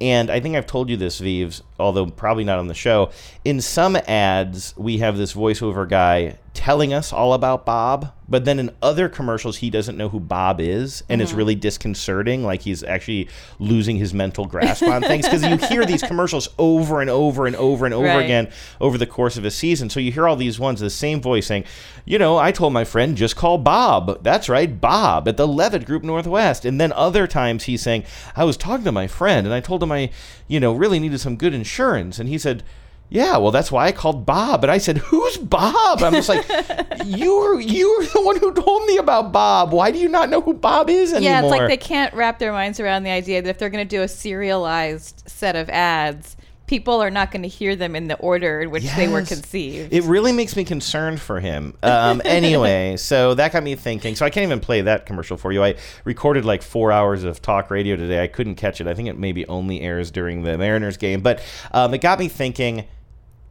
And 0.00 0.30
I 0.30 0.40
think 0.40 0.56
I've 0.56 0.66
told 0.66 0.90
you 0.90 0.96
this, 0.96 1.18
Vives, 1.20 1.62
although 1.78 2.06
probably 2.06 2.44
not 2.44 2.58
on 2.58 2.68
the 2.68 2.74
show. 2.74 3.10
In 3.44 3.60
some 3.60 3.96
ads, 4.06 4.74
we 4.76 4.98
have 4.98 5.16
this 5.16 5.32
voiceover 5.32 5.88
guy 5.88 6.38
telling 6.56 6.94
us 6.94 7.12
all 7.12 7.34
about 7.34 7.66
Bob, 7.66 8.12
but 8.28 8.46
then 8.46 8.58
in 8.58 8.70
other 8.80 9.10
commercials, 9.10 9.58
he 9.58 9.68
doesn't 9.68 9.96
know 9.96 10.08
who 10.08 10.18
Bob 10.18 10.58
is, 10.58 11.04
and 11.08 11.20
it's 11.20 11.30
mm-hmm. 11.30 11.38
really 11.38 11.54
disconcerting. 11.54 12.42
Like 12.42 12.62
he's 12.62 12.82
actually 12.82 13.28
losing 13.58 13.96
his 13.96 14.14
mental 14.14 14.46
grasp 14.46 14.82
on 14.82 15.02
things 15.02 15.26
because 15.26 15.44
you 15.44 15.56
hear 15.68 15.84
these 15.84 16.02
commercials 16.02 16.48
over 16.58 17.02
and 17.02 17.10
over 17.10 17.46
and 17.46 17.54
over 17.54 17.84
and 17.84 17.94
over 17.94 18.06
Right. 18.06 18.24
again 18.24 18.50
over 18.80 18.96
the 18.96 19.06
course 19.06 19.36
of 19.36 19.44
a 19.44 19.50
season. 19.50 19.90
So 19.90 20.00
you 20.00 20.10
hear 20.10 20.26
all 20.26 20.36
these 20.36 20.58
ones, 20.58 20.80
the 20.80 20.88
same 20.90 21.20
voice 21.20 21.46
saying, 21.46 21.64
you 22.04 22.18
know, 22.18 22.38
I 22.38 22.52
told 22.52 22.72
my 22.72 22.84
friend 22.84 23.16
just 23.16 23.36
call 23.36 23.58
Bob. 23.58 24.22
That's 24.22 24.48
right, 24.48 24.80
Bob 24.80 25.28
at 25.28 25.36
the 25.36 25.46
Leavitt 25.46 25.84
Group 25.84 26.02
Northwest. 26.02 26.64
And 26.64 26.80
then 26.80 26.92
other 26.92 27.26
times 27.26 27.64
he's 27.64 27.82
saying, 27.82 28.04
I 28.34 28.44
was 28.44 28.56
talking 28.56 28.84
to 28.84 28.92
my 28.92 29.06
friend 29.06 29.46
and 29.46 29.52
I 29.52 29.60
told 29.60 29.82
him 29.82 29.85
I, 29.92 30.10
you 30.48 30.60
know, 30.60 30.72
really 30.72 30.98
needed 30.98 31.20
some 31.20 31.36
good 31.36 31.54
insurance. 31.54 32.18
And 32.18 32.28
he 32.28 32.38
said, 32.38 32.62
yeah, 33.08 33.36
well, 33.36 33.52
that's 33.52 33.70
why 33.70 33.86
I 33.86 33.92
called 33.92 34.26
Bob. 34.26 34.64
And 34.64 34.70
I 34.70 34.78
said, 34.78 34.98
"Who's 34.98 35.36
Bob?" 35.36 36.02
I'm 36.02 36.12
just 36.12 36.28
like, 36.28 36.44
"You're 37.04 37.60
you're 37.60 38.02
the 38.02 38.20
one 38.20 38.36
who 38.36 38.52
told 38.52 38.84
me 38.86 38.96
about 38.96 39.32
Bob. 39.32 39.72
Why 39.72 39.92
do 39.92 39.98
you 39.98 40.08
not 40.08 40.28
know 40.28 40.40
who 40.40 40.54
Bob 40.54 40.90
is 40.90 41.12
anymore?" 41.12 41.30
yeah, 41.30 41.42
it's 41.42 41.50
like 41.50 41.68
they 41.68 41.76
can't 41.76 42.12
wrap 42.14 42.40
their 42.40 42.52
minds 42.52 42.80
around 42.80 43.04
the 43.04 43.10
idea 43.10 43.42
that 43.42 43.48
if 43.48 43.58
they're 43.58 43.70
going 43.70 43.86
to 43.86 43.96
do 43.96 44.02
a 44.02 44.08
serialized 44.08 45.22
set 45.26 45.54
of 45.54 45.70
ads, 45.70 46.36
people 46.66 47.00
are 47.02 47.10
not 47.10 47.30
going 47.30 47.42
to 47.42 47.48
hear 47.48 47.76
them 47.76 47.94
in 47.94 48.08
the 48.08 48.16
order 48.16 48.62
in 48.62 48.70
which 48.70 48.84
they 48.96 49.08
were 49.08 49.22
conceived. 49.22 49.92
It 49.92 50.02
really 50.04 50.32
makes 50.32 50.56
me 50.56 50.64
concerned 50.64 51.20
for 51.20 51.40
him. 51.40 51.76
Um, 51.82 52.20
anyway, 52.24 52.96
so 52.96 53.34
that 53.34 53.52
got 53.52 53.62
me 53.62 53.74
thinking. 53.76 54.16
So 54.16 54.26
I 54.26 54.30
can't 54.30 54.44
even 54.44 54.60
play 54.60 54.80
that 54.82 55.06
commercial 55.06 55.36
for 55.36 55.52
you. 55.52 55.62
I 55.62 55.76
recorded 56.04 56.44
like 56.44 56.62
four 56.62 56.90
hours 56.90 57.24
of 57.24 57.40
talk 57.40 57.70
radio 57.70 57.96
today. 57.96 58.22
I 58.22 58.26
couldn't 58.26 58.56
catch 58.56 58.80
it. 58.80 58.86
I 58.86 58.94
think 58.94 59.08
it 59.08 59.18
maybe 59.18 59.46
only 59.46 59.80
airs 59.80 60.10
during 60.10 60.42
the 60.42 60.58
Mariners 60.58 60.96
game, 60.96 61.20
but 61.20 61.42
um, 61.72 61.94
it 61.94 62.00
got 62.00 62.18
me 62.18 62.28
thinking. 62.28 62.86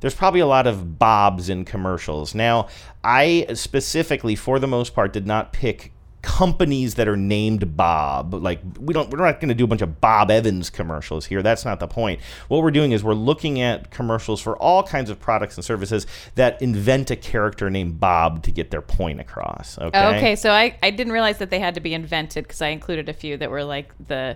There's 0.01 0.13
probably 0.13 0.41
a 0.41 0.45
lot 0.45 0.67
of 0.67 0.99
Bobs 0.99 1.49
in 1.49 1.65
commercials. 1.65 2.35
Now, 2.35 2.67
I 3.03 3.47
specifically, 3.53 4.35
for 4.35 4.59
the 4.59 4.67
most 4.67 4.93
part, 4.93 5.13
did 5.13 5.25
not 5.25 5.51
pick 5.53 5.93
companies 6.25 6.95
that 6.95 7.07
are 7.07 7.15
named 7.15 7.77
Bob. 7.77 8.33
Like 8.33 8.59
we 8.79 8.93
don't 8.93 9.11
we're 9.11 9.23
not 9.23 9.39
going 9.39 9.49
to 9.49 9.55
do 9.55 9.63
a 9.63 9.67
bunch 9.67 9.83
of 9.83 10.01
Bob 10.01 10.31
Evans 10.31 10.71
commercials 10.71 11.27
here. 11.27 11.43
That's 11.43 11.63
not 11.63 11.79
the 11.79 11.87
point. 11.87 12.19
What 12.47 12.63
we're 12.63 12.71
doing 12.71 12.91
is 12.91 13.03
we're 13.03 13.13
looking 13.13 13.61
at 13.61 13.91
commercials 13.91 14.41
for 14.41 14.57
all 14.57 14.81
kinds 14.81 15.11
of 15.11 15.19
products 15.19 15.55
and 15.55 15.63
services 15.63 16.07
that 16.33 16.59
invent 16.61 17.11
a 17.11 17.15
character 17.15 17.69
named 17.69 17.99
Bob 17.99 18.41
to 18.43 18.51
get 18.51 18.71
their 18.71 18.81
point 18.81 19.19
across. 19.19 19.77
Okay. 19.77 20.17
Okay, 20.17 20.35
so 20.35 20.51
I, 20.51 20.75
I 20.81 20.89
didn't 20.89 21.13
realize 21.13 21.37
that 21.37 21.51
they 21.51 21.59
had 21.59 21.75
to 21.75 21.79
be 21.79 21.93
invented 21.93 22.45
because 22.45 22.61
I 22.61 22.69
included 22.69 23.07
a 23.07 23.13
few 23.13 23.37
that 23.37 23.51
were 23.51 23.63
like 23.63 23.93
the 24.07 24.35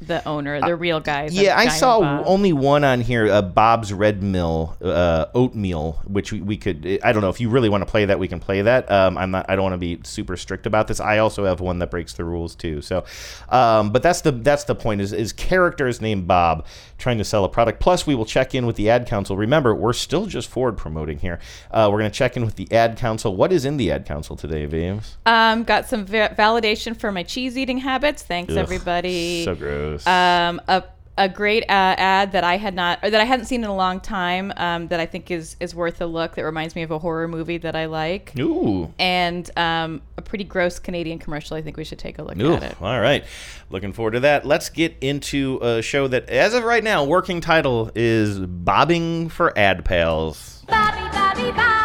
the 0.00 0.26
owner, 0.26 0.60
the 0.60 0.74
real 0.74 1.00
guy. 1.00 1.28
Yeah, 1.30 1.56
I 1.56 1.68
saw 1.68 2.00
Bob. 2.00 2.24
only 2.26 2.52
one 2.52 2.84
on 2.84 3.00
here, 3.00 3.30
uh, 3.30 3.42
Bob's 3.42 3.92
Red 3.92 4.22
Mill 4.22 4.76
uh, 4.82 5.26
oatmeal, 5.34 6.00
which 6.06 6.32
we, 6.32 6.40
we 6.40 6.56
could. 6.56 7.00
I 7.02 7.12
don't 7.12 7.22
know 7.22 7.28
if 7.28 7.40
you 7.40 7.48
really 7.48 7.68
want 7.68 7.82
to 7.82 7.90
play 7.90 8.04
that, 8.06 8.18
we 8.18 8.28
can 8.28 8.40
play 8.40 8.62
that. 8.62 8.90
Um, 8.90 9.18
I'm 9.18 9.30
not. 9.30 9.46
I 9.48 9.56
don't 9.56 9.62
want 9.62 9.74
to 9.74 9.78
be 9.78 10.00
super 10.04 10.36
strict 10.36 10.66
about 10.66 10.88
this. 10.88 11.00
I 11.00 11.18
also 11.18 11.44
have 11.44 11.60
one 11.60 11.78
that 11.80 11.90
breaks 11.90 12.14
the 12.14 12.24
rules 12.24 12.54
too. 12.54 12.80
So, 12.82 13.04
um, 13.48 13.90
but 13.90 14.02
that's 14.02 14.22
the 14.22 14.32
that's 14.32 14.64
the 14.64 14.74
point. 14.74 15.00
Is 15.00 15.12
is 15.12 15.32
characters 15.32 16.00
named 16.00 16.26
Bob 16.26 16.66
trying 17.00 17.18
to 17.18 17.24
sell 17.24 17.44
a 17.44 17.48
product. 17.48 17.80
Plus, 17.80 18.06
we 18.06 18.14
will 18.14 18.26
check 18.26 18.54
in 18.54 18.66
with 18.66 18.76
the 18.76 18.90
ad 18.90 19.06
council. 19.06 19.36
Remember, 19.36 19.74
we're 19.74 19.92
still 19.92 20.26
just 20.26 20.48
forward 20.48 20.76
promoting 20.76 21.18
here. 21.18 21.40
Uh, 21.70 21.88
we're 21.90 21.98
going 21.98 22.10
to 22.10 22.16
check 22.16 22.36
in 22.36 22.44
with 22.44 22.56
the 22.56 22.70
ad 22.72 22.96
council. 22.96 23.34
What 23.34 23.52
is 23.52 23.64
in 23.64 23.76
the 23.76 23.90
ad 23.90 24.06
council 24.06 24.36
today, 24.36 24.66
Vives? 24.66 25.16
Um, 25.26 25.64
got 25.64 25.88
some 25.88 26.04
va- 26.04 26.34
validation 26.38 26.96
for 26.96 27.10
my 27.10 27.22
cheese 27.22 27.56
eating 27.58 27.78
habits. 27.78 28.22
Thanks, 28.22 28.52
Ugh, 28.52 28.58
everybody. 28.58 29.44
So 29.44 29.54
gross. 29.54 29.89
Um, 30.06 30.60
a 30.68 30.84
a 31.18 31.28
great 31.28 31.64
uh, 31.64 31.94
ad 31.98 32.32
that 32.32 32.44
I 32.44 32.56
had 32.56 32.74
not 32.74 32.98
or 33.02 33.10
that 33.10 33.20
I 33.20 33.24
hadn't 33.24 33.44
seen 33.44 33.62
in 33.62 33.68
a 33.68 33.76
long 33.76 34.00
time. 34.00 34.52
Um, 34.56 34.88
that 34.88 35.00
I 35.00 35.06
think 35.06 35.30
is 35.30 35.54
is 35.60 35.74
worth 35.74 36.00
a 36.00 36.06
look. 36.06 36.36
That 36.36 36.44
reminds 36.44 36.74
me 36.74 36.82
of 36.82 36.90
a 36.90 36.98
horror 36.98 37.28
movie 37.28 37.58
that 37.58 37.76
I 37.76 37.86
like. 37.86 38.32
Ooh. 38.38 38.92
And 38.98 39.50
um, 39.58 40.00
a 40.16 40.22
pretty 40.22 40.44
gross 40.44 40.78
Canadian 40.78 41.18
commercial. 41.18 41.56
I 41.56 41.62
think 41.62 41.76
we 41.76 41.84
should 41.84 41.98
take 41.98 42.18
a 42.18 42.22
look 42.22 42.38
Ooh, 42.38 42.54
at 42.54 42.62
it. 42.62 42.76
all 42.80 43.00
right. 43.00 43.24
Looking 43.68 43.92
forward 43.92 44.12
to 44.12 44.20
that. 44.20 44.46
Let's 44.46 44.70
get 44.70 44.96
into 45.00 45.58
a 45.60 45.82
show 45.82 46.08
that, 46.08 46.28
as 46.30 46.54
of 46.54 46.64
right 46.64 46.82
now, 46.82 47.04
working 47.04 47.40
title 47.40 47.90
is 47.94 48.38
Bobbing 48.40 49.28
for 49.28 49.56
Ad 49.58 49.84
Pals. 49.84 50.64
Bobby, 50.66 51.00
Bobby, 51.12 51.50
Bobby, 51.52 51.79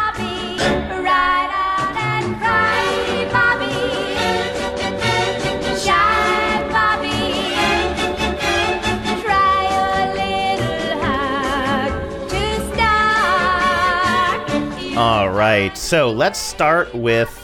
All 14.96 15.28
right. 15.28 15.76
So 15.76 16.10
let's 16.10 16.38
start 16.38 16.94
with. 16.94 17.42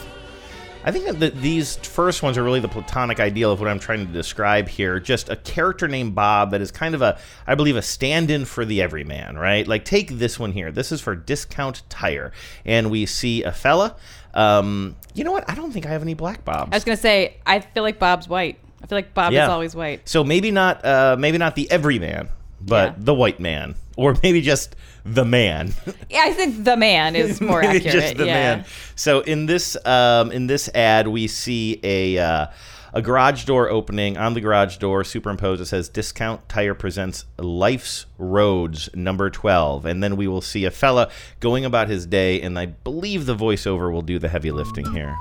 I 0.85 0.90
think 0.90 1.04
that 1.06 1.21
the, 1.21 1.30
these 1.38 1.76
first 1.76 2.23
ones 2.23 2.37
are 2.38 2.42
really 2.42 2.59
the 2.59 2.68
platonic 2.68 3.21
ideal 3.21 3.52
of 3.52 3.61
what 3.61 3.68
I'm 3.68 3.78
trying 3.78 4.04
to 4.06 4.12
describe 4.12 4.68
here. 4.68 4.99
Just 4.99 5.28
a 5.28 5.37
character 5.37 5.87
named 5.87 6.14
Bob 6.14 6.50
that 6.50 6.61
is 6.61 6.73
kind 6.73 6.94
of 6.94 7.02
a, 7.02 7.21
I 7.47 7.54
believe, 7.54 7.76
a 7.76 7.82
stand 7.82 8.30
in 8.30 8.47
for 8.47 8.64
the 8.64 8.82
everyman, 8.82 9.37
right? 9.37 9.68
Like, 9.68 9.85
take 9.85 10.09
this 10.18 10.40
one 10.40 10.50
here. 10.52 10.73
This 10.73 10.90
is 10.90 11.00
for 11.00 11.14
Discount 11.14 11.82
Tire. 11.88 12.32
And 12.64 12.90
we 12.90 13.06
see 13.06 13.44
a 13.44 13.52
fella. 13.52 13.94
Um, 14.35 14.97
you 15.14 15.23
know 15.23 15.30
what? 15.32 15.49
I 15.49 15.54
don't 15.54 15.71
think 15.73 15.87
I 15.87 15.90
have 15.90 16.02
any 16.02 16.14
black 16.14 16.44
Bobs. 16.44 16.71
I 16.73 16.76
was 16.76 16.85
gonna 16.85 16.97
say 16.97 17.37
I 17.47 17.61
feel 17.61 17.82
like 17.85 17.99
Bob's 17.99 18.28
white. 18.28 18.59
I 18.82 18.87
feel 18.87 18.97
like 18.99 19.14
Bob 19.14 19.32
Yeah. 19.32 19.44
is 19.44 19.49
always 19.50 19.76
white. 19.76 20.09
So 20.09 20.25
maybe 20.25 20.50
not 20.50 20.85
uh, 20.85 21.16
maybe 21.18 21.37
not 21.38 21.54
the 21.54 21.71
everyman, 21.71 22.28
but 22.62 22.92
Yeah. 22.92 22.94
the 22.99 23.14
white 23.14 23.38
man, 23.38 23.75
or 23.97 24.16
maybe 24.23 24.40
just 24.40 24.75
the 25.04 25.25
man. 25.25 25.75
Yeah, 26.11 26.25
I 26.25 26.32
think 26.32 26.64
the 26.64 26.76
man 26.76 27.16
is 27.16 27.40
more 27.40 27.62
accurate. 27.64 27.85
just 27.85 28.16
the 28.16 28.26
yeah. 28.26 28.32
man. 28.35 28.64
So 28.97 29.21
in 29.21 29.47
this 29.47 29.76
um, 29.87 30.30
in 30.30 30.47
this 30.47 30.68
ad, 30.75 31.09
we 31.09 31.26
see 31.26 31.80
a. 31.82 32.18
Uh, 32.18 32.47
a 32.94 33.00
garage 33.00 33.47
door 33.47 33.71
opening 33.71 34.18
on 34.18 34.35
the 34.35 34.40
garage 34.42 34.76
door 34.76 35.02
superimposed 35.02 35.62
it 35.62 35.64
says 35.64 35.88
discount 35.88 36.47
tire 36.47 36.75
presents 36.75 37.25
life's 37.38 38.04
roads 38.18 38.90
number 38.94 39.30
12 39.30 39.87
and 39.87 40.02
then 40.02 40.14
we 40.14 40.28
will 40.28 40.42
see 40.42 40.66
a 40.66 40.71
fella 40.71 41.11
going 41.40 41.64
about 41.64 41.88
his 41.88 42.04
day 42.04 42.42
and 42.42 42.59
i 42.59 42.66
believe 42.66 43.25
the 43.25 43.35
voiceover 43.35 43.90
will 43.90 44.02
do 44.02 44.18
the 44.18 44.28
heavy 44.28 44.50
lifting 44.50 44.85
here 44.92 45.16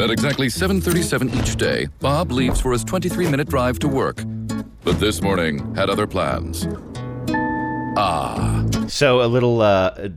At 0.00 0.10
exactly 0.10 0.46
7:37 0.46 1.34
each 1.38 1.56
day, 1.56 1.86
Bob 2.00 2.32
leaves 2.32 2.58
for 2.58 2.72
his 2.72 2.82
23-minute 2.86 3.50
drive 3.50 3.78
to 3.80 3.88
work. 3.88 4.22
But 4.82 4.98
this 4.98 5.20
morning 5.22 5.74
had 5.74 5.90
other 5.90 6.06
plans. 6.06 6.66
Ah, 7.96 8.64
so 8.88 9.22
a 9.22 9.26
little 9.26 9.60
uh, 9.60 10.08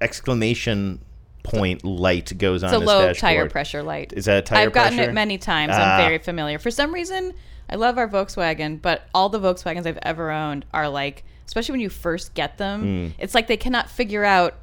exclamation 0.00 1.00
point 1.42 1.84
light 1.84 2.36
goes 2.38 2.62
on 2.64 2.70
It's 2.72 2.76
a 2.82 2.84
low 2.84 3.00
dashboard. 3.08 3.16
tire 3.18 3.48
pressure 3.50 3.82
light. 3.82 4.12
Is 4.14 4.24
that 4.24 4.38
a 4.38 4.42
tire 4.42 4.56
pressure? 4.56 4.66
I've 4.68 4.72
gotten 4.72 4.96
pressure? 4.96 5.10
it 5.10 5.14
many 5.14 5.38
times. 5.38 5.72
Ah. 5.74 5.96
I'm 5.96 6.00
very 6.00 6.18
familiar. 6.18 6.58
For 6.58 6.70
some 6.70 6.92
reason, 6.94 7.34
I 7.68 7.76
love 7.76 7.98
our 7.98 8.08
Volkswagen, 8.08 8.80
but 8.80 9.02
all 9.14 9.28
the 9.28 9.38
Volkswagens 9.40 9.86
I've 9.86 9.98
ever 10.02 10.30
owned 10.30 10.64
are 10.72 10.88
like, 10.88 11.24
especially 11.46 11.72
when 11.74 11.80
you 11.80 11.90
first 11.90 12.32
get 12.34 12.58
them, 12.58 12.80
Hmm. 12.82 13.08
it's 13.20 13.34
like 13.34 13.48
they 13.48 13.56
cannot 13.56 13.90
figure 13.90 14.24
out 14.24 14.54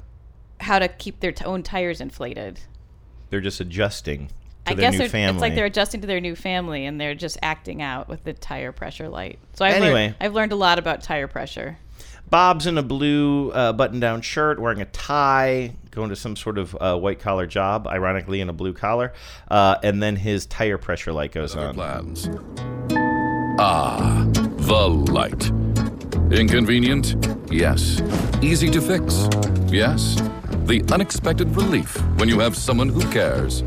how 0.60 0.78
to 0.78 0.88
keep 0.88 1.20
their 1.20 1.32
t- 1.32 1.44
own 1.44 1.62
tires 1.62 2.00
inflated. 2.00 2.60
they're 3.30 3.40
just 3.40 3.58
adjusting 3.60 4.28
to 4.28 4.34
I 4.66 4.74
their 4.74 4.90
guess 4.90 4.98
new 4.98 5.08
family 5.08 5.34
it's 5.34 5.40
like 5.42 5.54
they're 5.54 5.66
adjusting 5.66 6.00
to 6.00 6.06
their 6.06 6.20
new 6.20 6.34
family 6.34 6.86
and 6.86 7.00
they're 7.00 7.14
just 7.14 7.36
acting 7.42 7.82
out 7.82 8.08
with 8.08 8.24
the 8.24 8.32
tire 8.32 8.72
pressure 8.72 9.08
light. 9.08 9.38
So 9.54 9.64
I've, 9.64 9.74
Anyway. 9.74 9.92
learned, 10.06 10.14
I've 10.20 10.34
learned 10.34 10.52
a 10.52 10.56
lot 10.56 10.78
about 10.78 11.02
tire 11.02 11.28
pressure. 11.28 11.76
Bob's 12.30 12.66
in 12.66 12.78
a 12.78 12.82
blue 12.82 13.50
uh, 13.52 13.72
button-down 13.74 14.22
shirt, 14.22 14.58
wearing 14.58 14.80
a 14.80 14.86
tie, 14.86 15.76
going 15.90 16.08
to 16.08 16.16
some 16.16 16.34
sort 16.34 16.56
of 16.58 16.74
uh, 16.80 16.96
white-collar 16.96 17.46
job, 17.46 17.86
ironically 17.86 18.40
in 18.40 18.48
a 18.48 18.52
blue 18.52 18.72
collar, 18.72 19.12
uh, 19.48 19.76
and 19.82 20.02
then 20.02 20.16
his 20.16 20.46
tire 20.46 20.78
pressure 20.78 21.12
light 21.12 21.32
goes 21.32 21.54
other 21.54 21.68
on. 21.68 21.74
plans. 21.74 22.28
Ah, 23.58 24.24
the 24.32 24.88
light. 25.12 25.50
Inconvenient? 26.32 27.14
Yes. 27.52 28.00
Easy 28.42 28.68
to 28.70 28.80
fix? 28.80 29.28
Yes. 29.68 30.16
The 30.64 30.82
unexpected 30.90 31.54
relief 31.54 31.94
when 32.18 32.28
you 32.28 32.40
have 32.40 32.56
someone 32.56 32.88
who 32.88 33.02
cares. 33.12 33.62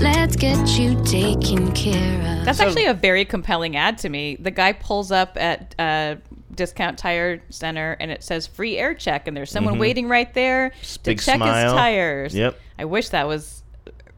Let's 0.00 0.36
get 0.36 0.78
you 0.78 1.02
taken 1.04 1.72
care 1.72 2.38
of. 2.38 2.44
That's 2.44 2.60
actually 2.60 2.86
a 2.86 2.94
very 2.94 3.24
compelling 3.24 3.76
ad 3.76 3.98
to 3.98 4.08
me. 4.08 4.36
The 4.36 4.50
guy 4.50 4.72
pulls 4.72 5.10
up 5.10 5.36
at 5.36 5.74
uh, 5.78 6.16
Discount 6.54 6.98
Tire 6.98 7.42
Center 7.50 7.96
and 7.98 8.10
it 8.10 8.22
says 8.22 8.46
free 8.46 8.76
air 8.78 8.94
check, 8.94 9.26
and 9.26 9.36
there's 9.36 9.50
someone 9.50 9.78
waiting 9.78 10.08
right 10.08 10.32
there 10.34 10.70
to 10.70 10.76
Mm-hmm. 10.76 11.02
big 11.04 11.20
check 11.20 11.36
smile. 11.36 11.64
his 11.64 11.72
tires. 11.72 12.34
Yep. 12.34 12.60
I 12.78 12.84
wish 12.84 13.08
that 13.10 13.26
was 13.26 13.62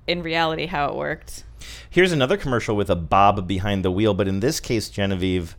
in 0.07 0.23
reality 0.23 0.67
how 0.67 0.89
it 0.89 0.95
worked. 0.97 1.45
Here's 1.89 2.13
another 2.13 2.37
commercial 2.37 2.77
with 2.77 2.91
a 2.91 2.97
Bob 2.97 3.47
behind 3.49 3.85
the 3.85 3.91
wheel, 3.91 4.13
but 4.15 4.29
in 4.29 4.41
this 4.41 4.61
case, 4.61 4.91
Genevieve, 4.91 5.57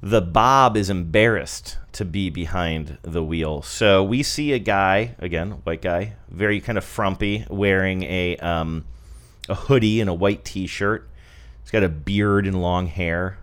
the 0.00 0.20
Bob 0.20 0.76
is 0.76 0.88
embarrassed 0.90 1.78
to 1.92 2.04
be 2.04 2.30
behind 2.30 2.98
the 3.02 3.22
wheel. 3.24 3.62
So 3.62 4.04
we 4.04 4.22
see 4.22 4.52
a 4.52 4.58
guy, 4.58 5.14
again, 5.18 5.52
white 5.64 5.82
guy, 5.82 6.14
very 6.28 6.60
kind 6.60 6.76
of 6.78 6.84
frumpy, 6.84 7.44
wearing 7.48 8.02
a 8.04 8.36
um, 8.38 8.84
a 9.48 9.54
hoodie 9.54 10.00
and 10.00 10.10
a 10.10 10.14
white 10.14 10.44
T-shirt. 10.44 11.08
He's 11.62 11.70
got 11.70 11.82
a 11.82 11.88
beard 11.88 12.46
and 12.46 12.60
long 12.60 12.86
hair. 12.86 13.38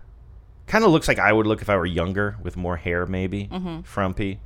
Kind 0.66 0.84
of 0.84 0.90
looks 0.90 1.08
like 1.08 1.18
I 1.18 1.32
would 1.32 1.46
look 1.46 1.60
if 1.60 1.68
I 1.68 1.76
were 1.76 1.86
younger, 1.86 2.36
with 2.42 2.56
more 2.56 2.76
hair, 2.76 3.06
maybe 3.06 3.50
frumpy. 3.84 4.40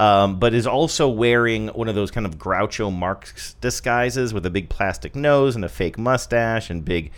Um, 0.00 0.40
but 0.40 0.54
is 0.54 0.66
also 0.66 1.08
wearing 1.08 1.68
one 1.68 1.88
of 1.88 1.94
those 1.94 2.10
kind 2.10 2.26
of 2.26 2.36
Groucho 2.36 2.92
Marx 2.92 3.54
disguises 3.60 4.34
with 4.34 4.44
a 4.44 4.50
big 4.50 4.68
plastic 4.68 5.14
nose 5.14 5.54
and 5.54 5.64
a 5.64 5.68
fake 5.68 5.96
mustache 5.96 6.70
and 6.70 6.84
big 6.84 7.12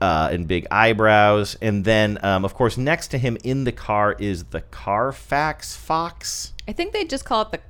uh, 0.00 0.30
and 0.32 0.48
big 0.48 0.66
eyebrows. 0.70 1.58
And 1.60 1.84
then, 1.84 2.18
um, 2.24 2.44
of 2.44 2.54
course, 2.54 2.78
next 2.78 3.08
to 3.08 3.18
him 3.18 3.36
in 3.44 3.64
the 3.64 3.72
car 3.72 4.16
is 4.18 4.44
the 4.44 4.62
Carfax 4.62 5.76
Fox. 5.76 6.54
I 6.66 6.72
think 6.72 6.92
they 6.92 7.04
just 7.04 7.24
call 7.26 7.42
it 7.42 7.50
the. 7.52 7.60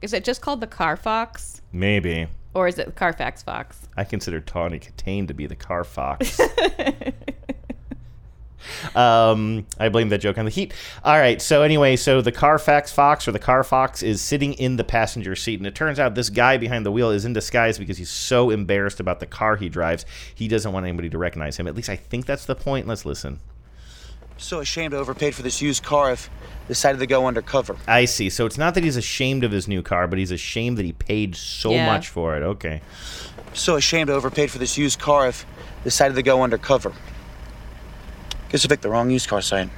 Is 0.00 0.12
it 0.12 0.24
just 0.24 0.40
called 0.40 0.60
the 0.60 0.66
Carfox? 0.66 1.60
Maybe. 1.72 2.26
Or 2.54 2.68
is 2.68 2.78
it 2.78 2.86
the 2.86 2.92
Carfax 2.92 3.42
Fox? 3.42 3.88
I 3.96 4.04
consider 4.04 4.40
Tawny 4.40 4.78
Kitaen 4.78 5.28
to 5.28 5.34
be 5.34 5.46
the 5.46 5.56
car 5.56 5.84
fox. 5.84 6.38
um, 8.94 9.66
I 9.78 9.88
blame 9.88 10.10
that 10.10 10.18
joke 10.18 10.36
on 10.36 10.44
the 10.44 10.50
heat. 10.50 10.74
All 11.02 11.18
right. 11.18 11.40
So 11.40 11.62
anyway, 11.62 11.96
so 11.96 12.20
the 12.20 12.32
Carfax 12.32 12.92
Fox 12.92 13.26
or 13.26 13.32
the 13.32 13.38
Car 13.38 13.64
Fox 13.64 14.02
is 14.02 14.20
sitting 14.20 14.52
in 14.54 14.76
the 14.76 14.84
passenger 14.84 15.34
seat, 15.34 15.60
and 15.60 15.66
it 15.66 15.74
turns 15.74 15.98
out 15.98 16.14
this 16.14 16.28
guy 16.28 16.58
behind 16.58 16.84
the 16.84 16.92
wheel 16.92 17.10
is 17.10 17.24
in 17.24 17.32
disguise 17.32 17.78
because 17.78 17.96
he's 17.96 18.10
so 18.10 18.50
embarrassed 18.50 19.00
about 19.00 19.20
the 19.20 19.26
car 19.26 19.56
he 19.56 19.70
drives, 19.70 20.04
he 20.34 20.46
doesn't 20.46 20.72
want 20.72 20.84
anybody 20.84 21.08
to 21.08 21.18
recognize 21.18 21.56
him. 21.56 21.66
At 21.66 21.74
least 21.74 21.88
I 21.88 21.96
think 21.96 22.26
that's 22.26 22.44
the 22.44 22.54
point. 22.54 22.86
Let's 22.86 23.06
listen. 23.06 23.40
So 24.38 24.60
ashamed 24.60 24.94
I 24.94 24.96
overpaid 24.98 25.34
for 25.34 25.42
this 25.42 25.62
used 25.62 25.82
car. 25.82 26.10
I've 26.10 26.28
decided 26.68 26.98
to 26.98 27.06
go 27.06 27.26
undercover. 27.26 27.76
I 27.86 28.04
see. 28.06 28.28
So 28.30 28.46
it's 28.46 28.58
not 28.58 28.74
that 28.74 28.84
he's 28.84 28.96
ashamed 28.96 29.44
of 29.44 29.52
his 29.52 29.68
new 29.68 29.82
car, 29.82 30.06
but 30.06 30.18
he's 30.18 30.30
ashamed 30.30 30.78
that 30.78 30.84
he 30.84 30.92
paid 30.92 31.36
so 31.36 31.70
Yeah. 31.72 31.86
much 31.86 32.08
for 32.08 32.36
it. 32.36 32.42
Okay. 32.42 32.80
So 33.52 33.76
ashamed 33.76 34.10
I 34.10 34.14
overpaid 34.14 34.50
for 34.50 34.58
this 34.58 34.76
used 34.78 34.98
car. 34.98 35.26
I've 35.26 35.44
decided 35.84 36.14
to 36.14 36.22
go 36.22 36.42
undercover. 36.42 36.92
Guess 38.50 38.64
I 38.64 38.68
picked 38.68 38.82
the 38.82 38.90
wrong 38.90 39.10
used 39.10 39.28
car 39.28 39.40
site. 39.42 39.68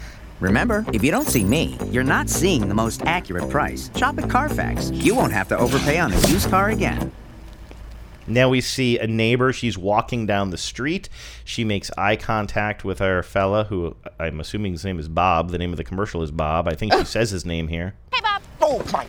Remember, 0.40 0.84
if 0.92 1.04
you 1.04 1.10
don't 1.10 1.28
see 1.28 1.44
me, 1.44 1.78
you're 1.90 2.02
not 2.02 2.28
seeing 2.28 2.68
the 2.68 2.74
most 2.74 3.02
accurate 3.06 3.48
price. 3.48 3.90
Shop 3.96 4.18
at 4.18 4.28
Carfax. 4.28 4.90
You 4.90 5.14
won't 5.14 5.32
have 5.32 5.48
to 5.48 5.58
overpay 5.58 5.98
on 5.98 6.12
a 6.12 6.16
used 6.28 6.50
car 6.50 6.70
again. 6.70 7.12
Now 8.26 8.48
we 8.48 8.60
see 8.60 8.98
a 8.98 9.06
neighbor. 9.06 9.52
She's 9.52 9.76
walking 9.76 10.26
down 10.26 10.50
the 10.50 10.58
street. 10.58 11.08
She 11.44 11.64
makes 11.64 11.90
eye 11.98 12.16
contact 12.16 12.84
with 12.84 13.00
our 13.00 13.22
fella, 13.22 13.64
who 13.64 13.96
I'm 14.18 14.40
assuming 14.40 14.72
his 14.72 14.84
name 14.84 14.98
is 14.98 15.08
Bob. 15.08 15.50
The 15.50 15.58
name 15.58 15.72
of 15.72 15.76
the 15.76 15.84
commercial 15.84 16.22
is 16.22 16.30
Bob. 16.30 16.68
I 16.68 16.74
think 16.74 16.92
she 16.92 17.00
oh. 17.00 17.04
says 17.04 17.30
his 17.30 17.44
name 17.44 17.68
here. 17.68 17.94
Hey, 18.12 18.20
Bob. 18.22 18.42
Oh 18.60 18.82
my! 18.92 19.06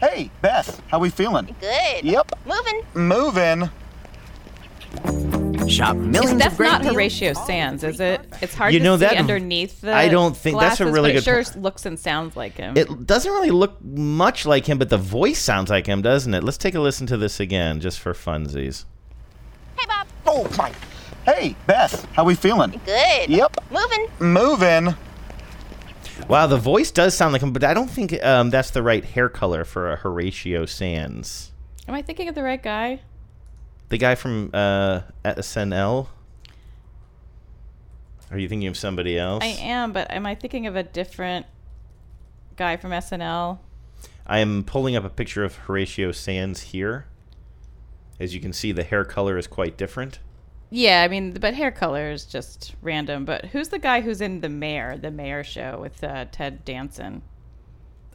Hey, 0.00 0.30
Beth, 0.40 0.82
how 0.88 0.98
we 0.98 1.10
feeling? 1.10 1.54
Good. 1.60 2.04
Yep, 2.04 2.32
Moving. 2.46 2.82
moving. 2.94 3.70
Shop 5.68 5.96
millions 5.96 6.32
of 6.32 6.38
That's 6.38 6.56
great 6.56 6.66
not 6.66 6.82
deals. 6.82 6.94
Horatio 6.94 7.32
Sanz, 7.32 7.84
is 7.84 7.98
it? 8.00 8.20
It's 8.42 8.54
hard 8.54 8.72
You 8.74 8.80
to 8.80 8.84
know, 8.84 8.96
see 8.96 9.00
that- 9.06 9.16
underneath 9.16 9.80
the. 9.80 9.92
I 9.94 10.08
don't 10.08 10.36
think- 10.36 10.60
that's 10.60 10.80
a 10.80 10.86
really 10.86 11.10
but 11.10 11.10
it 11.10 11.24
good 11.24 11.44
sure 11.44 11.44
po- 11.44 11.60
looks 11.60 11.86
and 11.86 11.98
sounds 11.98 12.36
like 12.36 12.56
him. 12.56 12.76
It 12.76 13.06
doesn't 13.06 13.30
really 13.30 13.50
look 13.50 13.82
much 13.82 14.44
like 14.46 14.66
him, 14.66 14.78
but 14.78 14.90
the 14.90 14.98
voice 14.98 15.38
sounds 15.40 15.70
like 15.70 15.86
him, 15.86 16.02
doesn't 16.02 16.32
it? 16.34 16.44
Let's 16.44 16.58
take 16.58 16.74
a 16.74 16.80
listen 16.80 17.06
to 17.08 17.16
this 17.16 17.40
again, 17.40 17.80
just 17.80 17.98
for 18.00 18.12
funsies. 18.12 18.84
Hey, 19.78 19.86
Bob. 19.86 20.06
Oh 20.26 20.48
my! 20.58 20.72
Hey, 21.24 21.56
Beth, 21.66 22.06
how 22.12 22.24
we 22.24 22.34
feeling? 22.34 22.78
Good. 22.84 23.30
Yep, 23.30 23.56
Moving. 23.70 24.06
moving. 24.20 24.94
Wow, 26.28 26.46
the 26.46 26.58
voice 26.58 26.90
does 26.90 27.14
sound 27.14 27.32
like 27.32 27.42
him, 27.42 27.52
but 27.52 27.64
I 27.64 27.74
don't 27.74 27.90
think 27.90 28.22
um, 28.24 28.50
that's 28.50 28.70
the 28.70 28.82
right 28.82 29.04
hair 29.04 29.28
color 29.28 29.64
for 29.64 29.90
a 29.90 29.96
Horatio 29.96 30.64
Sanz. 30.66 31.50
Am 31.88 31.94
I 31.94 32.02
thinking 32.02 32.28
of 32.28 32.34
the 32.34 32.42
right 32.42 32.62
guy? 32.62 33.00
The 33.88 33.98
guy 33.98 34.14
from 34.14 34.50
uh, 34.52 35.02
SNL. 35.24 36.08
Are 38.30 38.38
you 38.38 38.48
thinking 38.48 38.68
of 38.68 38.76
somebody 38.76 39.18
else? 39.18 39.44
I 39.44 39.48
am, 39.48 39.92
but 39.92 40.10
am 40.10 40.26
I 40.26 40.34
thinking 40.34 40.66
of 40.66 40.74
a 40.74 40.82
different 40.82 41.46
guy 42.56 42.76
from 42.76 42.90
SNL? 42.90 43.58
I 44.26 44.38
am 44.38 44.64
pulling 44.64 44.96
up 44.96 45.04
a 45.04 45.10
picture 45.10 45.44
of 45.44 45.56
Horatio 45.56 46.12
Sanz 46.12 46.62
here. 46.62 47.06
As 48.18 48.34
you 48.34 48.40
can 48.40 48.52
see, 48.52 48.72
the 48.72 48.84
hair 48.84 49.04
color 49.04 49.36
is 49.36 49.46
quite 49.46 49.76
different. 49.76 50.18
Yeah, 50.70 51.02
I 51.02 51.08
mean, 51.08 51.34
but 51.34 51.54
hair 51.54 51.70
color 51.70 52.10
is 52.10 52.24
just 52.24 52.74
random. 52.80 53.24
But 53.24 53.46
who's 53.46 53.68
the 53.68 53.78
guy 53.78 54.00
who's 54.00 54.20
in 54.20 54.40
the 54.40 54.48
Mayor, 54.48 54.96
the 54.96 55.10
Mayor 55.10 55.44
show 55.44 55.78
with 55.80 56.02
uh, 56.02 56.24
Ted 56.32 56.64
Danson? 56.64 57.22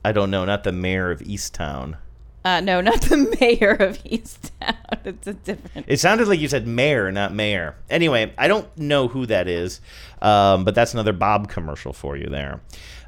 I 0.04 0.12
don't 0.12 0.32
know, 0.32 0.46
not 0.46 0.64
the 0.64 0.72
Mare 0.72 1.12
of 1.12 1.20
Easttown. 1.22 1.98
Uh, 2.46 2.62
no, 2.62 2.80
not 2.80 3.02
the 3.02 3.18
Mare 3.40 3.74
of 3.74 4.02
Easttown. 4.04 4.76
It's 5.06 5.28
a 5.28 5.34
different. 5.34 5.86
It 5.90 6.00
sounded 6.00 6.28
like 6.28 6.40
you 6.40 6.48
said 6.48 6.66
mayor, 6.68 7.12
not 7.12 7.34
mayor. 7.34 7.76
Anyway, 7.90 8.34
I 8.38 8.48
don't 8.48 8.66
know 8.78 9.08
who 9.08 9.26
that 9.26 9.48
is, 9.48 9.82
um, 10.22 10.64
but 10.64 10.74
that's 10.76 10.94
another 10.94 11.14
Bob 11.14 11.50
commercial 11.50 11.92
for 11.94 12.16
you 12.16 12.28
there. 12.28 12.62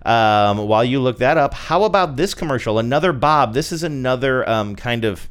Um, 0.05 0.57
while 0.67 0.83
you 0.83 0.99
look 0.99 1.19
that 1.19 1.37
up, 1.37 1.53
how 1.53 1.83
about 1.83 2.17
this 2.17 2.33
commercial? 2.33 2.79
Another 2.79 3.13
Bob. 3.13 3.53
This 3.53 3.71
is 3.71 3.83
another 3.83 4.47
um, 4.49 4.75
kind 4.75 5.05
of, 5.05 5.29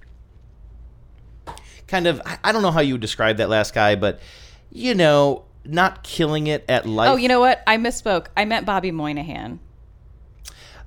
kind 1.86 2.06
of. 2.06 2.22
I- 2.44 2.52
don't 2.52 2.62
know 2.62 2.70
how 2.70 2.80
you 2.80 2.94
would 2.94 3.00
describe 3.00 3.36
that 3.38 3.48
last 3.48 3.74
guy, 3.74 3.96
but 3.96 4.20
you 4.70 4.94
know, 4.94 5.44
not 5.64 6.02
killing 6.02 6.46
it 6.46 6.64
at 6.68 6.86
life. 6.86 7.10
Oh, 7.10 7.16
you 7.16 7.28
know 7.28 7.40
what? 7.40 7.62
I 7.66 7.76
misspoke. 7.76 8.26
I 8.36 8.44
meant 8.44 8.64
Bobby 8.64 8.92
Moynihan. 8.92 9.60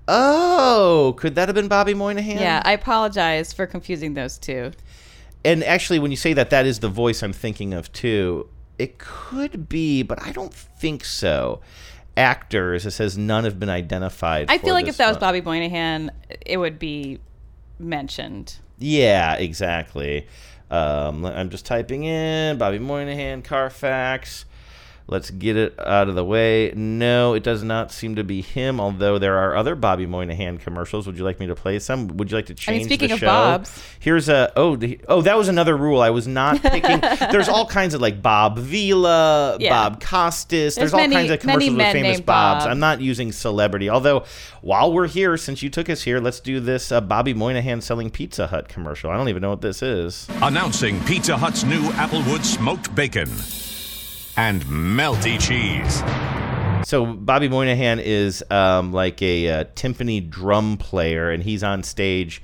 Oh, 0.07 1.15
could 1.17 1.35
that 1.35 1.47
have 1.47 1.55
been 1.55 1.67
Bobby 1.67 1.93
Moynihan? 1.93 2.37
Yeah, 2.37 2.61
I 2.65 2.73
apologize 2.73 3.53
for 3.53 3.65
confusing 3.65 4.13
those 4.13 4.37
two. 4.37 4.71
And 5.45 5.63
actually, 5.63 5.99
when 5.99 6.11
you 6.11 6.17
say 6.17 6.33
that, 6.33 6.49
that 6.49 6.65
is 6.65 6.79
the 6.79 6.89
voice 6.89 7.21
I'm 7.23 7.33
thinking 7.33 7.73
of 7.73 7.91
too. 7.91 8.49
It 8.79 8.97
could 8.97 9.69
be, 9.69 10.03
but 10.03 10.21
I 10.25 10.31
don't 10.31 10.53
think 10.53 11.05
so. 11.05 11.61
Actors, 12.15 12.85
it 12.85 12.91
says 12.91 13.17
none 13.17 13.43
have 13.43 13.59
been 13.59 13.69
identified. 13.69 14.47
I 14.49 14.57
feel 14.57 14.73
like 14.73 14.87
if 14.87 14.97
that 14.97 15.07
was. 15.07 15.17
Bobby 15.17 15.41
Moynihan, 15.41 16.11
it 16.45 16.57
would 16.57 16.79
be 16.79 17.19
mentioned. 17.79 18.57
Yeah, 18.79 19.35
exactly. 19.35 20.27
Um, 20.69 21.25
I'm 21.25 21.49
just 21.49 21.65
typing 21.65 22.03
in 22.03 22.57
Bobby 22.57 22.79
Moynihan, 22.79 23.41
Carfax. 23.41 24.45
Let's 25.05 25.29
get 25.31 25.57
it 25.57 25.77
out 25.79 26.07
of 26.07 26.15
the 26.15 26.23
way. 26.23 26.71
No, 26.75 27.33
it 27.33 27.43
does 27.43 27.61
not 27.61 27.91
seem 27.91 28.15
to 28.15 28.23
be 28.23 28.41
him, 28.41 28.79
although 28.79 29.19
there 29.19 29.37
are 29.37 29.53
other 29.55 29.75
Bobby 29.75 30.05
Moynihan 30.05 30.57
commercials. 30.57 31.05
Would 31.07 31.17
you 31.17 31.25
like 31.25 31.41
me 31.41 31.47
to 31.47 31.55
play 31.55 31.77
some? 31.79 32.07
Would 32.17 32.31
you 32.31 32.37
like 32.37 32.45
to 32.45 32.53
I 32.53 32.55
change 32.55 32.77
mean, 32.83 32.87
speaking 32.87 33.07
the 33.09 33.13
of 33.15 33.19
show? 33.19 33.25
Bob's. 33.27 33.83
Here's 33.99 34.29
a 34.29 34.51
oh 34.55 34.77
the, 34.77 34.99
oh 35.09 35.21
that 35.21 35.37
was 35.37 35.49
another 35.49 35.75
rule. 35.75 36.01
I 36.01 36.09
was 36.11 36.25
not 36.25 36.61
picking. 36.61 37.01
There's 37.31 37.49
all 37.49 37.65
kinds 37.65 37.93
of 37.93 37.99
like 38.01 38.21
Bob 38.21 38.57
Vila, 38.59 39.57
Yeah. 39.59 39.69
Bob 39.71 40.01
Costas. 40.01 40.75
There's, 40.75 40.75
There's 40.75 40.93
all 40.93 40.99
many- 41.01 41.15
kinds 41.15 41.31
of 41.31 41.39
commercials 41.41 41.69
with 41.71 41.81
famous 41.91 42.17
named 42.17 42.25
Bobs. 42.25 42.63
Bob. 42.63 42.71
I'm 42.71 42.79
not 42.79 43.01
using 43.01 43.33
celebrity. 43.33 43.89
Although 43.89 44.23
while 44.61 44.93
we're 44.93 45.07
here, 45.07 45.35
since 45.35 45.61
you 45.61 45.69
took 45.69 45.89
us 45.89 46.03
here, 46.03 46.21
let's 46.21 46.39
do 46.39 46.61
this 46.61 46.93
uh, 46.93 47.01
Bobby 47.01 47.33
Moynihan 47.33 47.81
selling 47.81 48.09
Pizza 48.09 48.47
Hut 48.47 48.69
commercial. 48.69 49.11
I 49.11 49.17
don't 49.17 49.27
even 49.27 49.41
know 49.41 49.49
what 49.49 49.61
this 49.61 49.81
is. 49.83 50.27
Announcing 50.41 50.99
Pizza 51.03 51.35
Hut's 51.35 51.65
new 51.65 51.81
Applewood 51.91 52.45
smoked 52.45 52.95
bacon 52.95 53.29
and 54.37 54.63
melty 54.63 55.39
cheese. 55.39 56.03
So 56.87 57.05
Bobby 57.05 57.47
Moynihan 57.47 57.99
is 57.99 58.43
um, 58.49 58.91
like 58.91 59.21
a 59.21 59.49
uh, 59.49 59.63
timpani 59.75 60.29
drum 60.29 60.77
player, 60.77 61.31
and 61.31 61.43
he's 61.43 61.63
on 61.63 61.83
stage 61.83 62.41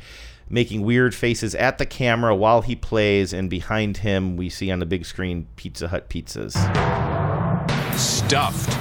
making 0.49 0.81
weird 0.81 1.13
faces 1.13 1.53
at 1.55 1.77
the 1.77 1.85
camera 1.85 2.35
while 2.35 2.61
he 2.61 2.75
plays, 2.75 3.33
and 3.33 3.49
behind 3.49 3.97
him 3.97 4.37
we 4.37 4.49
see 4.49 4.71
on 4.71 4.79
the 4.79 4.85
big 4.85 5.05
screen 5.05 5.47
Pizza 5.55 5.87
Hut 5.87 6.09
pizzas. 6.09 6.53
Stuffed 7.95 8.71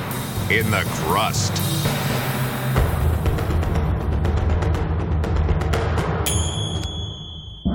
in 0.50 0.70
the 0.70 0.82
crust. 0.86 1.52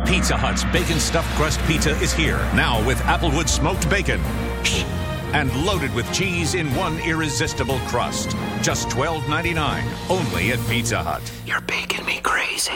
Pizza 0.07 0.37
Hut's 0.37 0.63
bacon 0.65 0.99
stuffed 0.99 1.29
crust 1.35 1.59
pizza 1.61 1.91
is 1.99 2.13
here, 2.13 2.37
now 2.55 2.85
with 2.85 2.97
Applewood 2.99 3.49
smoked 3.49 3.89
bacon. 3.89 4.21
And 5.33 5.51
loaded 5.65 5.93
with 5.95 6.11
cheese 6.13 6.53
in 6.53 6.73
one 6.75 6.99
irresistible 6.99 7.79
crust. 7.87 8.31
Just 8.61 8.87
$12.99, 8.89 9.83
only 10.09 10.51
at 10.51 10.59
Pizza 10.69 11.01
Hut. 11.01 11.21
You're 11.45 11.61
baking 11.61 12.05
me 12.05 12.19
crazy. 12.21 12.71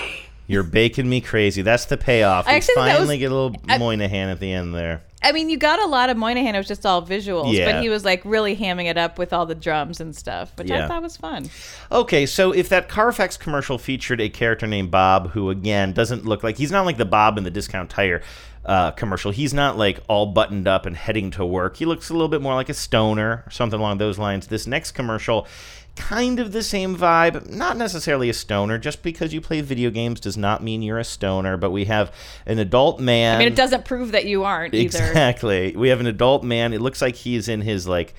You're 0.47 0.63
baking 0.63 1.07
me 1.07 1.21
crazy. 1.21 1.61
That's 1.61 1.85
the 1.85 1.97
payoff. 1.97 2.47
I 2.47 2.51
We 2.51 2.55
actually 2.57 2.75
think 2.75 2.85
that 2.87 2.97
finally 2.97 3.15
was- 3.15 3.19
get 3.19 3.31
a 3.31 3.35
little 3.35 3.55
I- 3.69 3.77
Moynihan 3.77 4.29
at 4.29 4.39
the 4.39 4.51
end 4.51 4.73
there. 4.73 5.01
I 5.21 5.31
mean, 5.33 5.49
you 5.49 5.57
got 5.57 5.79
a 5.81 5.87
lot 5.87 6.09
of 6.09 6.15
Moynihan. 6.17 6.55
It 6.55 6.59
was 6.59 6.67
just 6.67 6.85
all 6.85 7.01
visuals, 7.05 7.51
Yeah. 7.53 7.71
but 7.73 7.81
he 7.81 7.89
was 7.89 8.05
like 8.05 8.21
really 8.23 8.55
hamming 8.55 8.85
it 8.85 8.97
up 8.97 9.17
with 9.19 9.33
all 9.33 9.45
the 9.45 9.55
drums 9.55 9.99
and 9.99 10.15
stuff, 10.15 10.51
which 10.55 10.69
Yeah. 10.69 10.85
I 10.85 10.87
thought 10.87 11.01
was 11.01 11.17
fun. 11.17 11.49
Okay, 11.91 12.25
so 12.25 12.51
if 12.53 12.69
that 12.69 12.87
Carfax 12.87 13.35
commercial 13.35 13.77
featured 13.77 14.21
a 14.21 14.29
character 14.29 14.67
named 14.67 14.89
Bob, 14.91 15.31
who 15.31 15.49
again 15.49 15.91
doesn't 15.91 16.25
look 16.25 16.43
like 16.43 16.57
he's 16.57 16.71
not 16.71 16.85
like 16.85 16.97
the 16.97 17.05
Bob 17.05 17.37
in 17.37 17.43
the 17.43 17.51
discount 17.51 17.89
tire 17.89 18.21
uh, 18.67 18.91
commercial. 18.91 19.31
He's 19.31 19.53
not 19.53 19.77
like 19.77 20.01
all 20.07 20.27
buttoned 20.27 20.67
up 20.67 20.85
and 20.85 20.95
heading 20.95 21.31
to 21.31 21.45
work. 21.45 21.77
He 21.77 21.85
looks 21.85 22.09
a 22.09 22.13
little 22.13 22.27
bit 22.27 22.41
more 22.41 22.53
like 22.53 22.69
a 22.69 22.73
stoner 22.73 23.43
or 23.47 23.49
something 23.49 23.79
along 23.79 23.97
those 23.97 24.19
lines. 24.19 24.47
This 24.47 24.67
next 24.67 24.91
commercial, 24.91 25.47
kind 25.95 26.39
of 26.39 26.51
the 26.51 26.61
same 26.61 26.95
vibe. 26.97 27.49
Not 27.49 27.77
necessarily 27.77 28.29
a 28.29 28.33
stoner. 28.33 28.77
Just 28.77 29.01
because 29.01 29.33
you 29.33 29.39
play 29.39 29.61
video 29.61 29.89
games 29.89 30.19
does 30.19 30.35
not 30.35 30.61
mean 30.61 30.81
you're 30.81 30.99
a 30.99 31.05
stoner. 31.05 31.55
But 31.55 31.71
we 31.71 31.85
have 31.85 32.13
an 32.45 32.59
adult 32.59 32.99
man. 32.99 33.37
I 33.37 33.39
mean, 33.39 33.47
it 33.47 33.55
doesn't 33.55 33.85
prove 33.85 34.11
that 34.11 34.25
you 34.25 34.43
aren't 34.43 34.73
either. 34.73 34.99
Exactly. 34.99 35.73
We 35.75 35.87
have 35.87 36.01
an 36.01 36.07
adult 36.07 36.43
man. 36.43 36.73
It 36.73 36.81
looks 36.81 37.01
like 37.01 37.15
he's 37.15 37.47
in 37.47 37.61
his 37.61 37.87
like 37.87 38.13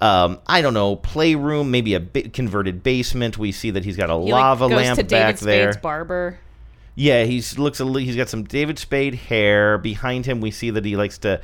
um, 0.00 0.40
I 0.46 0.60
don't 0.60 0.74
know, 0.74 0.96
playroom, 0.96 1.70
maybe 1.70 1.94
a 1.94 2.00
ba- 2.00 2.28
converted 2.28 2.82
basement. 2.82 3.38
We 3.38 3.52
see 3.52 3.70
that 3.70 3.84
he's 3.84 3.96
got 3.96 4.10
a 4.10 4.14
He 4.14 4.32
like, 4.32 4.42
lava 4.42 4.68
goes 4.68 4.76
lamp 4.76 4.98
to 4.98 5.04
back 5.04 5.36
David 5.36 5.46
there. 5.46 5.72
Spade's 5.72 5.82
barber. 5.82 6.38
Yeah, 6.94 7.24
he's 7.24 7.58
looks 7.58 7.80
a 7.80 7.92
he's 7.98 8.16
got 8.16 8.28
some 8.28 8.44
David 8.44 8.78
Spade 8.78 9.14
hair. 9.14 9.78
Behind 9.78 10.26
him, 10.26 10.40
we 10.40 10.50
see 10.50 10.70
that 10.70 10.84
he 10.84 10.96
likes 10.96 11.18
to 11.18 11.40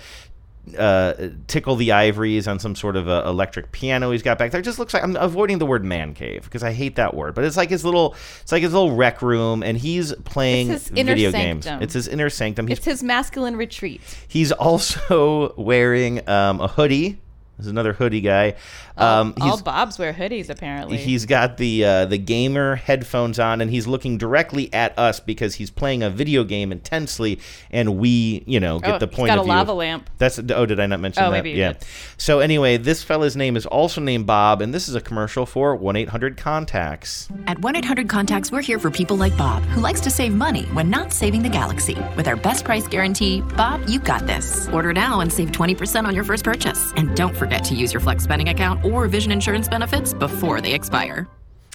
uh, 0.78 1.14
tickle 1.46 1.74
the 1.76 1.92
ivories 1.92 2.46
on 2.46 2.58
some 2.58 2.74
sort 2.74 2.94
of 2.96 3.08
electric 3.08 3.72
piano 3.72 4.10
he's 4.10 4.22
got 4.22 4.38
back 4.38 4.50
there. 4.50 4.60
It 4.60 4.64
just 4.64 4.78
looks 4.78 4.94
like 4.94 5.02
I'm 5.02 5.16
avoiding 5.16 5.58
the 5.58 5.66
word 5.66 5.84
man 5.84 6.14
cave 6.14 6.44
because 6.44 6.62
I 6.62 6.72
hate 6.72 6.96
that 6.96 7.14
word, 7.14 7.34
but 7.34 7.44
it's 7.44 7.56
like 7.56 7.70
his 7.70 7.84
little 7.84 8.14
it's 8.42 8.52
like 8.52 8.62
his 8.62 8.72
little 8.72 8.92
rec 8.94 9.22
room, 9.22 9.62
and 9.62 9.76
he's 9.76 10.12
playing 10.24 10.70
It's 10.70 10.88
his 10.88 10.98
inner 10.98 11.14
video 11.14 11.32
games. 11.32 11.66
It's 11.66 11.94
his 11.94 12.08
inner 12.08 12.30
sanctum. 12.30 12.68
He's 12.68 12.78
It's 12.78 12.86
his 12.86 13.02
masculine 13.02 13.56
retreat. 13.56 14.00
He's 14.28 14.52
also 14.52 15.54
wearing 15.56 16.28
um, 16.28 16.60
a 16.60 16.68
hoodie. 16.68 17.18
There's 17.60 17.70
another 17.70 17.92
hoodie 17.92 18.20
guy. 18.22 18.54
Um, 18.96 19.34
all 19.40 19.52
he's, 19.52 19.62
Bobs 19.62 19.98
wear 19.98 20.12
hoodies, 20.12 20.50
apparently. 20.50 20.96
he's 20.96 21.26
got 21.26 21.56
the 21.56 21.84
uh, 21.84 22.04
the 22.06 22.18
gamer 22.18 22.76
headphones 22.76 23.38
on, 23.38 23.60
and 23.60 23.70
he's 23.70 23.86
looking 23.86 24.18
directly 24.18 24.72
at 24.72 24.98
us 24.98 25.20
because 25.20 25.54
he's 25.54 25.70
playing 25.70 26.02
a 26.02 26.10
video 26.10 26.44
game 26.44 26.72
intensely, 26.72 27.38
and 27.70 27.96
we, 27.98 28.42
you 28.46 28.60
know, 28.60 28.78
get 28.80 28.94
Oh, 28.94 28.98
the 28.98 29.06
he's 29.06 29.16
point 29.16 29.28
got 29.28 29.38
of 29.38 29.42
a 29.42 29.44
view. 29.44 29.52
lava 29.54 29.72
lamp. 29.72 30.10
That's 30.18 30.38
oh, 30.38 30.66
did 30.66 30.80
I 30.80 30.86
not 30.86 31.00
mention 31.00 31.22
Oh, 31.22 31.30
that? 31.30 31.36
maybe 31.36 31.50
you 31.50 31.56
yeah. 31.56 31.72
did. 31.74 31.84
So 32.16 32.40
anyway, 32.40 32.76
this 32.78 33.02
fella's 33.02 33.36
name 33.36 33.56
is 33.56 33.66
also 33.66 34.00
named 34.00 34.26
Bob, 34.26 34.62
and 34.62 34.72
this 34.72 34.88
is 34.88 34.94
a 34.94 35.00
commercial 35.00 35.44
for 35.46 35.76
one 35.76 35.96
eight 35.96 36.08
hundred 36.08 36.36
contacts. 36.36 37.28
At 37.46 37.58
1 37.60 37.76
800 37.76 38.08
Contacts, 38.08 38.50
we're 38.52 38.60
here 38.62 38.78
for 38.78 38.90
people 38.90 39.16
like 39.16 39.36
Bob, 39.36 39.62
who 39.64 39.80
likes 39.80 40.00
to 40.02 40.10
save 40.10 40.34
money 40.34 40.62
when 40.72 40.88
not 40.88 41.12
saving 41.12 41.42
the 41.42 41.48
galaxy. 41.48 41.96
With 42.16 42.26
our 42.28 42.36
best 42.36 42.64
price 42.64 42.86
guarantee, 42.86 43.40
Bob, 43.56 43.86
you 43.88 43.98
got 43.98 44.26
this. 44.26 44.68
Order 44.68 44.92
now 44.92 45.20
and 45.20 45.32
save 45.32 45.50
20% 45.52 46.04
on 46.06 46.14
your 46.14 46.24
first 46.24 46.44
purchase. 46.44 46.92
And 46.96 47.14
don't 47.16 47.36
forget 47.36 47.49
to 47.58 47.74
use 47.74 47.92
your 47.92 48.00
Flex 48.00 48.24
spending 48.24 48.48
account 48.48 48.84
or 48.84 49.06
vision 49.08 49.32
insurance 49.32 49.68
benefits 49.68 50.14
before 50.14 50.60
they 50.60 50.72
expire. 50.72 51.28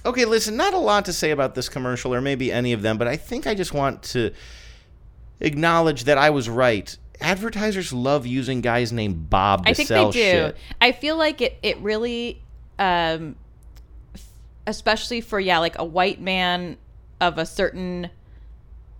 Okay, 0.06 0.26
listen, 0.26 0.56
not 0.56 0.74
a 0.74 0.78
lot 0.78 1.06
to 1.06 1.14
say 1.14 1.32
about 1.32 1.56
this 1.56 1.68
commercial 1.68 2.14
or 2.14 2.22
maybe 2.22 2.52
any 2.52 2.74
of 2.74 2.82
them, 2.82 2.98
but 2.98 3.08
I 3.08 3.18
think 3.18 3.48
I 3.48 3.56
just 3.56 3.74
want 3.74 4.04
to 4.04 4.32
acknowledge 5.40 6.04
that 6.04 6.18
I 6.18 6.30
was 6.30 6.48
right. 6.48 6.96
Advertisers 7.20 7.92
love 7.92 8.26
using 8.26 8.62
guys 8.62 8.92
named 8.92 9.30
Bob 9.30 9.66
to 9.66 9.72
I 9.72 9.74
think 9.74 9.88
sell 9.88 10.12
they 10.12 10.20
do. 10.20 10.20
shit. 10.20 10.58
I 10.80 10.92
feel 10.92 11.18
like 11.18 11.42
it. 11.42 11.58
It 11.64 11.78
really, 11.80 12.42
um, 12.78 13.36
especially 14.68 15.22
for 15.22 15.40
yeah, 15.40 15.58
like 15.60 15.78
a 15.80 15.86
white 15.86 16.22
man 16.22 16.78
of 17.20 17.38
a 17.38 17.46
certain 17.46 18.10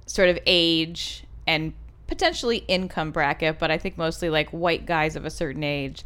sort 0.08 0.30
of 0.30 0.40
age 0.46 1.26
and 1.46 1.74
potentially 2.08 2.64
income 2.68 3.12
bracket, 3.12 3.60
but 3.60 3.72
I 3.72 3.78
think 3.78 3.98
mostly 3.98 4.30
like 4.30 4.50
white 4.50 4.86
guys 4.86 5.16
of 5.16 5.26
a 5.26 5.30
certain 5.30 5.64
age. 5.64 6.04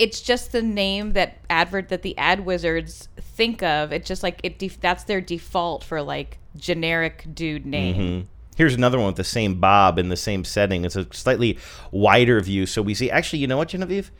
It's 0.00 0.20
just 0.20 0.52
the 0.52 0.62
name 0.62 1.12
that 1.12 1.38
advert 1.50 1.88
that 1.90 2.02
the 2.02 2.16
ad 2.16 2.40
wizards 2.46 3.08
think 3.18 3.62
of. 3.62 3.92
It's 3.92 4.08
just 4.08 4.22
like 4.22 4.40
it. 4.42 4.58
Def- 4.58 4.80
that's 4.80 5.04
their 5.04 5.20
default 5.20 5.84
for 5.84 6.00
like 6.00 6.38
generic 6.56 7.26
dude 7.34 7.66
name. 7.66 7.94
Mhm. 7.96 8.26
Here's 8.56 8.74
another 8.74 8.98
one 8.98 9.06
with 9.08 9.16
the 9.16 9.24
same 9.24 9.54
Bob 9.60 9.98
in 9.98 10.08
the 10.08 10.16
same 10.16 10.44
setting. 10.44 10.84
It's 10.84 10.96
a 10.96 11.06
slightly 11.12 11.58
wider 11.90 12.40
view, 12.40 12.66
so 12.66 12.82
we 12.82 12.94
see. 12.94 13.10
Actually, 13.10 13.38
you 13.40 13.46
know 13.46 13.56
what, 13.56 13.68
Genevieve? 13.68 14.10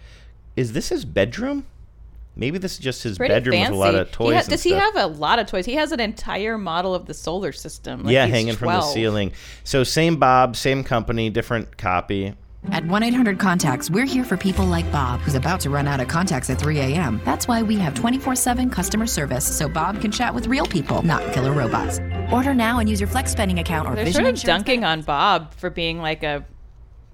Is 0.57 0.73
this 0.73 0.89
his 0.91 1.05
bedroom? 1.05 1.67
Maybe 2.37 2.59
this 2.59 2.75
is 2.75 2.79
just 2.79 3.03
his 3.03 3.19
Pretty 3.19 3.35
bedroom 3.35 3.57
fancy. 3.57 3.71
with 3.73 3.77
a 3.77 3.93
lot 3.93 3.95
of 3.97 4.09
He 4.09 4.13
toys. 4.15 4.35
ha- 4.35 4.41
and 4.41 4.49
does 4.49 4.63
he 4.63 4.73
have 4.73 4.97
a 4.97 5.07
lot 5.07 5.39
of 5.39 5.47
toys? 5.47 5.67
He 5.67 5.75
has 5.75 5.93
an 5.93 6.01
entire 6.01 6.57
model 6.57 6.95
of 6.95 7.07
the 7.07 7.13
solar 7.15 7.53
system. 7.53 8.05
Like 8.05 8.13
yeah, 8.13 8.27
hanging 8.27 8.55
from 8.55 8.69
the 8.69 8.81
ceiling. 8.83 9.33
So 9.65 9.83
same 9.85 10.17
Bob, 10.17 10.57
same 10.57 10.85
company, 10.85 11.29
different 11.29 11.77
copy. 11.77 12.35
At 12.69 12.85
1 12.87 13.03
800 13.03 13.39
Contacts, 13.39 13.91
we're 13.91 14.05
here 14.05 14.23
for 14.23 14.37
people 14.37 14.67
like 14.67 14.91
Bob, 14.93 15.21
who's 15.21 15.35
about 15.35 15.61
to 15.61 15.71
run 15.71 15.89
out 15.89 15.99
of 15.99 16.09
contacts 16.09 16.51
at 16.51 16.59
3 16.59 16.79
a.m. 16.79 17.21
That's 17.25 17.49
why 17.49 17.63
we 17.63 17.77
have 17.77 17.95
24 17.95 18.35
7 18.37 18.69
customer 18.71 19.07
service 19.07 19.45
so 19.57 19.67
Bob 19.69 20.01
can 20.01 20.13
chat 20.13 20.35
with 20.35 20.47
real 20.47 20.67
people, 20.67 21.03
not 21.03 21.33
killer 21.33 21.53
robots. 21.53 22.01
Order 22.31 22.53
now 22.55 22.79
and 22.79 22.89
use 22.89 23.01
your 23.01 23.09
Flex 23.09 23.33
spending 23.33 23.59
account 23.59 23.89
or 23.89 23.95
They're 23.97 24.05
vision 24.05 24.15
sort 24.25 24.25
of 24.27 24.35
insurance. 24.35 24.65
dunking 24.65 24.85
on 24.85 25.03
Bob 25.03 25.55
for 25.55 25.71
being 25.71 26.01
like 26.01 26.23
a, 26.23 26.45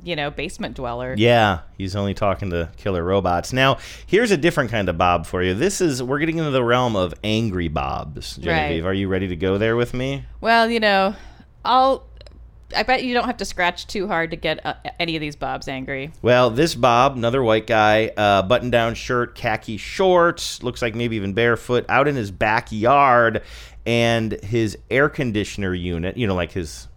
you 0.02 0.16
know, 0.16 0.30
basement 0.32 0.74
dweller. 0.74 1.14
Yeah, 1.16 1.60
he's 1.78 1.94
only 1.94 2.12
talking 2.12 2.50
to 2.50 2.68
killer 2.76 3.04
robots. 3.04 3.52
Now, 3.52 3.78
here's 4.04 4.32
a 4.32 4.36
different 4.36 4.70
kind 4.72 4.88
of 4.88 4.98
Bob 4.98 5.26
for 5.26 5.42
you. 5.44 5.54
This 5.54 5.80
is 5.80 6.02
we're 6.02 6.18
getting 6.18 6.38
into 6.38 6.50
the 6.50 6.64
realm 6.64 6.96
of 6.96 7.14
angry 7.22 7.68
Bobs. 7.68 8.36
Genevieve, 8.36 8.84
Right. 8.84 8.90
are 8.90 8.94
you 8.94 9.06
ready 9.08 9.28
to 9.28 9.36
go 9.36 9.58
there 9.58 9.76
with 9.76 9.94
me? 9.94 10.24
Well, 10.40 10.68
you 10.68 10.80
know, 10.80 11.14
I'll. 11.64 12.04
I 12.74 12.82
bet 12.82 13.04
you 13.04 13.14
don't 13.14 13.26
have 13.26 13.36
to 13.36 13.44
scratch 13.44 13.86
too 13.86 14.08
hard 14.08 14.30
to 14.30 14.36
get 14.36 14.64
uh, 14.66 14.74
any 14.98 15.14
of 15.16 15.20
these 15.20 15.36
Bobs 15.36 15.68
angry. 15.68 16.10
Well, 16.22 16.50
this 16.50 16.74
Bob, 16.74 17.16
another 17.16 17.42
white 17.42 17.66
guy, 17.66 18.08
uh, 18.16 18.42
button-down 18.42 18.94
shirt, 18.94 19.34
khaki 19.34 19.76
shorts, 19.76 20.62
looks 20.62 20.82
like 20.82 20.94
maybe 20.94 21.16
even 21.16 21.32
barefoot, 21.32 21.84
out 21.88 22.08
in 22.08 22.16
his 22.16 22.30
backyard, 22.30 23.42
and 23.86 24.32
his 24.42 24.76
air 24.90 25.08
conditioner 25.08 25.74
unit, 25.74 26.16
you 26.16 26.26
know, 26.26 26.34
like 26.34 26.52
his 26.52 26.88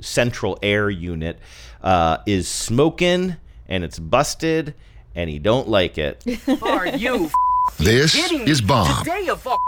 central 0.00 0.58
air 0.62 0.88
unit, 0.90 1.38
uh, 1.82 2.18
is 2.26 2.46
smoking, 2.48 3.36
and 3.68 3.82
it's 3.82 3.98
busted, 3.98 4.74
and 5.16 5.28
he 5.28 5.38
don't 5.40 5.68
like 5.68 5.98
it. 5.98 6.24
Are 6.62 6.86
you 6.86 7.30
This 7.78 8.14
kidding 8.14 8.44
me? 8.44 8.50
is 8.50 8.60
Bob. 8.60 9.04
Today 9.04 9.28
of 9.28 9.44
all 9.44 9.58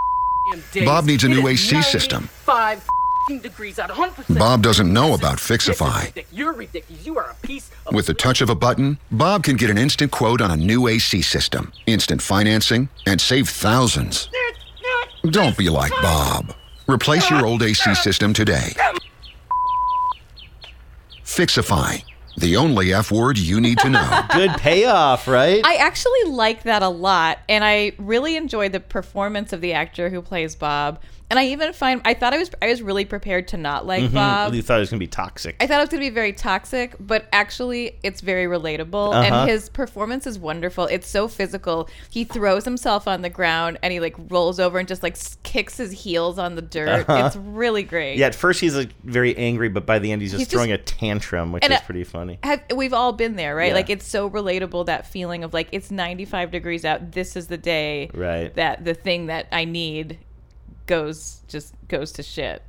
days, 0.73 0.85
Bob 0.85 1.05
needs 1.05 1.25
a 1.25 1.29
new 1.29 1.49
AC 1.49 1.83
system. 1.83 2.29
95 3.28 3.42
degrees 3.42 3.78
out, 3.78 3.90
100%. 3.90 4.38
Bob 4.38 4.62
doesn't 4.62 4.92
know 4.92 5.14
about 5.14 5.38
Fixify. 5.38 6.24
You're 6.32 6.52
ridiculous. 6.52 7.04
You 7.04 7.18
are 7.18 7.30
a 7.30 7.46
piece 7.46 7.70
of. 7.86 7.94
With 7.94 8.06
the 8.06 8.14
touch 8.14 8.40
of 8.40 8.50
a 8.50 8.54
button, 8.54 8.98
Bob 9.10 9.44
can 9.44 9.56
get 9.56 9.70
an 9.70 9.78
instant 9.78 10.12
quote 10.12 10.40
on 10.40 10.50
a 10.50 10.56
new 10.56 10.88
AC 10.88 11.22
system, 11.22 11.72
instant 11.86 12.22
financing, 12.22 12.88
and 13.06 13.20
save 13.20 13.48
thousands. 13.48 14.28
Don't 15.24 15.56
be 15.56 15.68
like 15.68 15.92
Bob. 16.02 16.54
Replace 16.88 17.28
your 17.28 17.44
old 17.44 17.62
AC 17.62 17.94
system 17.96 18.32
today. 18.32 18.72
Fixify, 21.24 22.02
the 22.38 22.56
only 22.56 22.94
F 22.94 23.12
word 23.12 23.36
you 23.36 23.60
need 23.60 23.78
to 23.78 23.90
know. 23.90 24.22
Good 24.32 24.52
payoff, 24.52 25.28
right? 25.28 25.60
I 25.64 25.74
actually 25.74 26.24
like 26.30 26.62
that 26.62 26.82
a 26.82 26.88
lot, 26.88 27.38
and 27.48 27.62
I 27.62 27.92
really 27.98 28.36
enjoyed 28.36 28.72
the 28.72 28.80
performance 28.80 29.52
of 29.52 29.60
the 29.60 29.74
actor 29.74 30.08
who 30.08 30.22
plays 30.22 30.56
Bob. 30.56 31.00
And 31.30 31.38
I 31.38 31.46
even 31.48 31.72
find 31.74 32.00
I 32.04 32.14
thought 32.14 32.32
I 32.32 32.38
was 32.38 32.50
I 32.62 32.68
was 32.68 32.80
really 32.80 33.04
prepared 33.04 33.48
to 33.48 33.56
not 33.58 33.86
like 33.86 34.02
Mhm. 34.04 34.14
Bob. 34.14 34.54
You 34.54 34.62
thought 34.62 34.78
it 34.78 34.80
was 34.80 34.90
gonna 34.90 34.98
be 35.00 35.06
toxic. 35.06 35.56
I 35.60 35.66
thought 35.66 35.78
it 35.78 35.82
was 35.82 35.88
going 35.90 36.02
to 36.02 36.08
be 36.10 36.14
very 36.14 36.32
toxic, 36.32 36.94
but 36.98 37.26
actually, 37.32 37.96
it's 38.02 38.20
very 38.22 38.46
relatable. 38.46 39.12
Uh-huh. 39.14 39.20
And 39.40 39.50
his 39.50 39.68
performance 39.68 40.26
is 40.26 40.38
wonderful. 40.38 40.86
It's 40.86 41.06
so 41.06 41.28
physical. 41.28 41.88
He 42.10 42.24
throws 42.24 42.64
himself 42.64 43.06
on 43.06 43.20
the 43.22 43.28
ground 43.28 43.78
and 43.82 43.92
he 43.92 44.00
like 44.00 44.16
rolls 44.30 44.58
over 44.58 44.78
and 44.78 44.88
just 44.88 45.02
like 45.02 45.16
kicks 45.42 45.76
his 45.76 45.92
heels 45.92 46.38
on 46.38 46.54
the 46.54 46.62
dirt. 46.62 47.06
Uh-huh. 47.08 47.26
It's 47.26 47.36
really 47.36 47.82
great. 47.82 48.16
Yeah, 48.16 48.26
at 48.26 48.34
first 48.34 48.60
he's 48.60 48.74
like 48.74 48.90
very 49.04 49.36
angry, 49.36 49.68
but 49.68 49.84
by 49.84 49.98
the 49.98 50.10
end 50.12 50.22
he's 50.22 50.30
just 50.30 50.38
He's 50.38 50.46
just- 50.46 50.54
throwing 50.54 50.72
a 50.72 50.78
tantrum, 50.78 51.52
which 51.52 51.64
is 51.64 51.70
uh, 51.70 51.80
pretty 51.84 52.04
funny. 52.04 52.38
Have, 52.42 52.62
we've 52.74 52.94
all 52.94 53.12
been 53.12 53.36
there, 53.36 53.54
right? 53.54 53.68
Yeah. 53.68 53.74
Like 53.74 53.90
it's 53.90 54.06
so 54.06 54.30
relatable 54.30 54.86
that 54.86 55.06
feeling 55.06 55.44
of 55.44 55.52
like 55.52 55.68
it's 55.72 55.90
95 55.90 56.50
degrees 56.50 56.86
out. 56.86 57.12
This 57.12 57.36
is 57.36 57.48
the 57.48 57.58
day 57.58 58.10
Right. 58.14 58.54
that 58.54 58.84
the 58.86 58.94
thing 58.94 59.26
that 59.26 59.46
I 59.52 59.64
need 59.66 60.18
goes 60.88 61.42
just 61.46 61.74
goes 61.87 62.11
to 62.12 62.22
shit. 62.24 62.62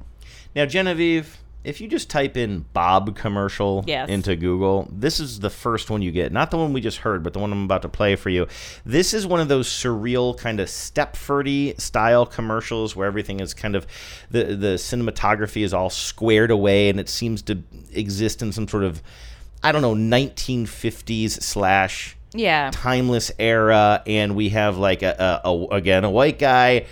Now, 0.55 0.65
Genevieve, 0.67 1.38
if 1.63 1.82
you 1.82 1.88
just 1.88 2.10
type 2.10 2.38
in 2.38 2.65
Bob 2.73 3.15
commercial 3.17 3.84
Yes. 3.86 4.08
into 4.10 4.36
Google, 4.36 4.88
this 4.91 5.19
is 5.19 5.39
the 5.41 5.49
first 5.49 5.89
one 5.89 6.01
you 6.01 6.12
get. 6.12 6.32
Not 6.32 6.51
the 6.51 6.58
one 6.58 6.71
we 6.73 6.79
just 6.82 6.99
heard, 6.99 7.21
but 7.23 7.34
the 7.34 7.39
one 7.39 7.51
I'm 7.51 7.63
about 7.65 7.82
to 7.82 7.89
play 7.89 8.15
for 8.15 8.29
you. 8.29 8.47
This 8.86 9.13
is 9.13 9.27
one 9.27 9.39
of 9.41 9.47
those 9.49 9.67
surreal 9.67 10.38
kind 10.38 10.60
of 10.60 10.67
Stepfordy 10.69 11.79
style 11.79 12.25
commercials 12.25 12.95
where 12.95 13.08
everything 13.08 13.39
is 13.41 13.53
kind 13.53 13.75
of 13.75 13.86
the 14.32 14.43
the 14.55 14.75
cinematography 14.77 15.63
is 15.63 15.73
all 15.73 15.89
squared 15.89 16.49
away 16.51 16.89
and 16.89 16.99
it 16.99 17.10
seems 17.10 17.41
to 17.43 17.62
exist 17.91 18.41
in 18.41 18.51
some 18.51 18.67
sort 18.67 18.84
of 18.84 19.01
I 19.62 19.71
don't 19.73 19.82
know 19.82 19.93
1950s 19.95 21.41
slash 21.41 22.15
Yeah. 22.34 22.69
timeless 22.71 23.32
era, 23.39 24.01
and 24.08 24.36
we 24.36 24.49
have 24.49 24.77
like 24.77 25.01
a, 25.03 25.41
a, 25.43 25.49
a 25.49 25.65
again 25.75 26.03
a 26.05 26.10
white 26.10 26.39
guy, 26.39 26.86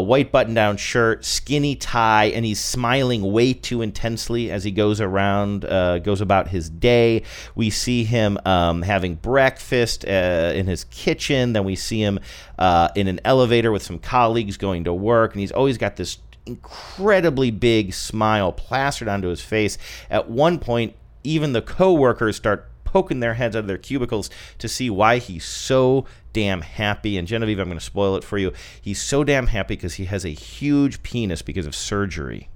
white 0.00 0.32
button-down 0.32 0.76
shirt, 0.76 1.24
skinny 1.24 1.76
tie, 1.76 2.26
and 2.26 2.44
he's 2.44 2.60
smiling 2.60 3.32
way 3.32 3.52
too 3.52 3.82
intensely 3.82 4.50
as 4.50 4.64
he 4.64 4.70
goes 4.70 5.00
around, 5.00 5.64
uh, 5.64 5.98
goes 5.98 6.20
about 6.20 6.48
his 6.48 6.70
day. 6.70 7.22
We 7.54 7.70
see 7.70 8.04
him 8.04 8.38
um, 8.44 8.82
having 8.82 9.16
breakfast 9.16 10.04
uh, 10.04 10.52
in 10.54 10.66
his 10.66 10.84
kitchen. 10.84 11.52
Then 11.52 11.64
we 11.64 11.76
see 11.76 12.00
him 12.00 12.18
uh, 12.58 12.88
in 12.94 13.08
an 13.08 13.20
elevator 13.24 13.70
with 13.72 13.82
some 13.82 13.98
colleagues 13.98 14.56
going 14.56 14.84
to 14.84 14.92
work, 14.92 15.32
and 15.32 15.40
he's 15.40 15.52
always 15.52 15.76
got 15.76 15.96
this 15.96 16.18
incredibly 16.46 17.50
big 17.50 17.94
smile 17.94 18.52
plastered 18.52 19.08
onto 19.08 19.28
his 19.28 19.40
face. 19.40 19.78
At 20.10 20.30
one 20.30 20.58
point, 20.58 20.94
even 21.22 21.52
the 21.52 21.62
coworkers 21.62 22.36
start 22.36 22.68
poking 22.84 23.20
their 23.20 23.34
heads 23.34 23.56
out 23.56 23.60
of 23.60 23.66
their 23.66 23.78
cubicles 23.78 24.30
to 24.58 24.68
see 24.68 24.88
why 24.88 25.18
he's 25.18 25.44
so 25.44 26.06
damn 26.34 26.60
happy. 26.60 27.16
And 27.16 27.26
Genevieve, 27.26 27.58
I'm 27.58 27.68
going 27.68 27.78
to 27.78 27.84
spoil 27.84 28.16
it 28.16 28.24
for 28.24 28.36
you. 28.36 28.52
He's 28.82 29.00
so 29.00 29.24
damn 29.24 29.46
happy 29.46 29.76
because 29.76 29.94
he 29.94 30.04
has 30.04 30.26
a 30.26 30.28
huge 30.28 31.02
penis 31.02 31.40
because 31.40 31.64
of 31.64 31.74
surgery. 31.74 32.50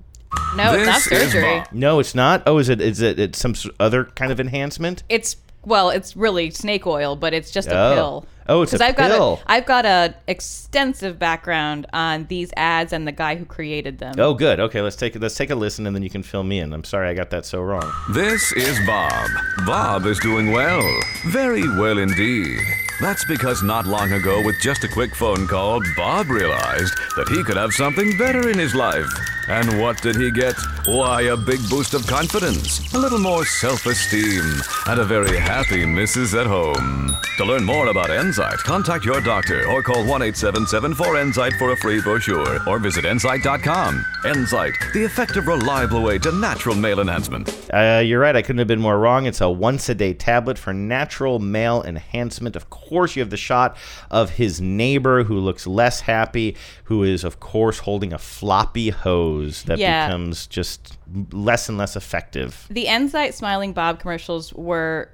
No, 0.54 0.74
it's 0.74 0.86
not 0.86 1.00
surgery. 1.00 1.62
No, 1.72 1.98
it's 2.00 2.14
not. 2.14 2.42
Oh, 2.46 2.58
is 2.58 2.68
it? 2.68 2.82
Is 2.82 3.00
it? 3.00 3.18
It's 3.18 3.38
some 3.38 3.54
other 3.80 4.04
kind 4.04 4.30
of 4.30 4.38
enhancement? 4.38 5.02
It's 5.08 5.36
well, 5.64 5.88
it's 5.90 6.14
really 6.16 6.50
snake 6.50 6.86
oil, 6.86 7.16
but 7.16 7.32
it's 7.32 7.50
just 7.50 7.68
a 7.68 7.78
Oh. 7.78 7.94
pill. 7.94 8.26
Oh, 8.50 8.62
it's 8.62 8.72
a 8.72 8.82
I've 8.82 8.96
got 8.96 9.10
pill. 9.10 9.40
a 9.46 9.52
I've 9.52 9.66
got 9.66 9.84
a 9.84 10.14
extensive 10.26 11.18
background 11.18 11.86
on 11.92 12.24
these 12.26 12.50
ads 12.56 12.92
and 12.94 13.06
the 13.06 13.12
guy 13.12 13.36
who 13.36 13.44
created 13.44 13.98
them. 13.98 14.14
Oh, 14.18 14.32
good. 14.34 14.58
Okay, 14.60 14.80
let's 14.80 14.96
take 14.96 15.18
let's 15.20 15.34
take 15.34 15.50
a 15.50 15.54
listen, 15.54 15.86
and 15.86 15.94
then 15.96 16.02
you 16.02 16.10
can 16.10 16.22
fill 16.22 16.44
me 16.44 16.58
in. 16.60 16.72
I'm 16.72 16.84
sorry 16.84 17.08
I 17.08 17.14
got 17.14 17.30
that 17.30 17.44
so 17.46 17.60
wrong. 17.62 17.90
This 18.10 18.52
is 18.52 18.78
Bob. 18.86 19.28
Bob 19.66 20.06
is 20.06 20.18
doing 20.20 20.52
well. 20.52 20.82
Very 21.26 21.62
well 21.78 21.98
indeed. 21.98 22.60
That's 23.00 23.24
because 23.24 23.62
not 23.62 23.86
long 23.86 24.12
ago, 24.12 24.42
with 24.42 24.60
just 24.60 24.82
a 24.82 24.88
quick 24.88 25.14
phone 25.14 25.46
call, 25.46 25.80
Bob 25.96 26.30
realized 26.30 26.92
that 27.14 27.28
he 27.28 27.44
could 27.44 27.56
have 27.56 27.72
something 27.72 28.18
better 28.18 28.48
in 28.48 28.58
his 28.58 28.74
life. 28.74 29.06
And 29.48 29.80
what 29.80 30.02
did 30.02 30.16
he 30.16 30.30
get? 30.30 30.56
Why, 30.84 31.22
a 31.22 31.36
big 31.36 31.60
boost 31.70 31.94
of 31.94 32.06
confidence, 32.06 32.92
a 32.92 32.98
little 32.98 33.18
more 33.18 33.46
self 33.46 33.86
esteem, 33.86 34.60
and 34.86 35.00
a 35.00 35.04
very 35.04 35.38
happy 35.38 35.86
missus 35.86 36.34
at 36.34 36.46
home. 36.46 37.16
To 37.38 37.44
learn 37.44 37.64
more 37.64 37.86
about 37.86 38.10
Enzyte, 38.10 38.58
contact 38.58 39.04
your 39.04 39.20
doctor 39.20 39.66
or 39.68 39.80
call 39.82 40.04
1 40.04 40.22
877 40.22 40.92
4Enzyte 40.92 41.58
for 41.58 41.70
a 41.70 41.76
free 41.76 42.00
brochure 42.00 42.58
or 42.68 42.78
visit 42.78 43.04
enzyte.com. 43.04 44.04
Enzyte, 44.24 44.92
the 44.92 45.04
effective, 45.04 45.46
reliable 45.46 46.02
way 46.02 46.18
to 46.18 46.32
natural 46.32 46.74
male 46.74 47.00
enhancement. 47.00 47.48
Uh, 47.72 48.02
you're 48.04 48.20
right. 48.20 48.34
I 48.34 48.42
couldn't 48.42 48.58
have 48.58 48.68
been 48.68 48.80
more 48.80 48.98
wrong. 48.98 49.26
It's 49.26 49.40
a 49.40 49.48
once 49.48 49.88
a 49.88 49.94
day 49.94 50.12
tablet 50.12 50.58
for 50.58 50.74
natural 50.74 51.38
male 51.38 51.82
enhancement. 51.84 52.56
Of 52.56 52.68
course, 52.70 52.87
you 53.16 53.20
have 53.22 53.30
the 53.30 53.36
shot 53.36 53.76
of 54.10 54.30
his 54.30 54.60
neighbor 54.60 55.24
who 55.24 55.38
looks 55.38 55.66
less 55.66 56.00
happy, 56.00 56.56
who 56.84 57.02
is, 57.02 57.24
of 57.24 57.40
course, 57.40 57.80
holding 57.80 58.12
a 58.12 58.18
floppy 58.18 58.90
hose 58.90 59.62
that 59.64 59.78
Yeah. 59.78 60.06
becomes 60.06 60.46
just 60.46 60.98
less 61.32 61.68
and 61.68 61.78
less 61.78 61.96
effective. 61.96 62.66
The 62.70 62.86
Enzyte 62.86 63.32
Smiling 63.34 63.72
Bob 63.72 63.98
commercials 64.00 64.52
were 64.54 65.10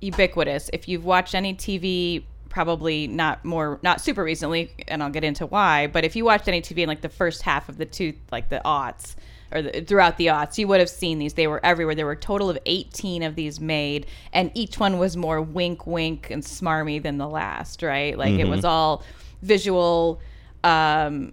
ubiquitous. 0.00 0.70
If 0.72 0.88
you've 0.88 1.04
watched 1.04 1.34
any 1.34 1.54
TV, 1.54 2.24
probably 2.48 3.06
not 3.08 3.44
more, 3.44 3.78
not 3.82 4.00
super 4.00 4.22
recently, 4.22 4.70
and 4.86 5.02
I'll 5.02 5.10
get 5.10 5.24
into 5.24 5.46
why. 5.46 5.86
But 5.88 6.04
if 6.04 6.14
you 6.14 6.24
watched 6.24 6.46
any 6.48 6.60
TV 6.60 6.82
in 6.82 6.88
like 6.88 7.00
the 7.00 7.08
first 7.08 7.42
half 7.42 7.68
of 7.68 7.78
the 7.78 7.86
two, 7.86 8.14
like 8.30 8.48
the 8.48 8.60
aughts 8.64 9.16
or 9.54 9.62
the, 9.62 9.80
throughout 9.82 10.16
the 10.18 10.26
aughts, 10.26 10.58
you 10.58 10.66
would 10.68 10.80
have 10.80 10.90
seen 10.90 11.18
these. 11.18 11.34
They 11.34 11.46
were 11.46 11.64
everywhere. 11.64 11.94
There 11.94 12.06
were 12.06 12.12
a 12.12 12.16
total 12.16 12.50
of 12.50 12.58
18 12.66 13.22
of 13.22 13.34
these 13.36 13.60
made, 13.60 14.06
and 14.32 14.50
each 14.54 14.78
one 14.78 14.98
was 14.98 15.16
more 15.16 15.40
wink, 15.40 15.86
wink, 15.86 16.30
and 16.30 16.42
smarmy 16.42 17.02
than 17.02 17.18
the 17.18 17.28
last. 17.28 17.82
Right? 17.82 18.18
Like 18.18 18.34
it 18.34 18.46
Mhm. 18.46 18.50
was 18.50 18.64
all 18.64 19.02
visual. 19.42 20.20
Um, 20.64 21.32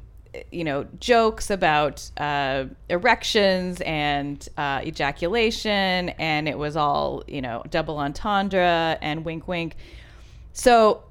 you 0.49 0.63
know 0.63 0.85
jokes 1.01 1.49
about 1.49 2.09
uh, 2.15 2.63
erections 2.87 3.81
and 3.81 4.47
uh, 4.57 4.79
ejaculation 4.81 6.07
and 6.17 6.47
it 6.47 6.57
was 6.57 6.77
all 6.77 7.21
you 7.27 7.41
know 7.41 7.61
double 7.69 7.97
entendre 7.97 8.97
and 9.01 9.25
wink 9.25 9.45
wink 9.49 9.75
so 10.53 11.03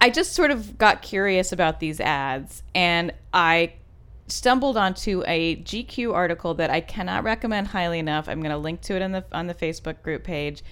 i 0.00 0.08
just 0.08 0.34
sort 0.34 0.52
of 0.52 0.78
got 0.78 1.02
curious 1.02 1.50
about 1.50 1.80
these 1.80 1.98
ads 1.98 2.62
and 2.76 3.12
i 3.32 3.72
stumbled 4.26 4.76
onto 4.76 5.22
a 5.26 5.56
gq 5.56 6.12
article 6.12 6.54
that 6.54 6.70
i 6.70 6.80
cannot 6.80 7.24
recommend 7.24 7.68
highly 7.68 7.98
enough. 7.98 8.28
I'm 8.28 8.40
going 8.40 8.52
to 8.52 8.58
link 8.58 8.80
to 8.82 8.96
it 8.96 9.02
on 9.02 9.12
the 9.12 9.24
on 9.32 9.46
the 9.46 9.54
facebook 9.54 10.02
group 10.02 10.24
page. 10.24 10.62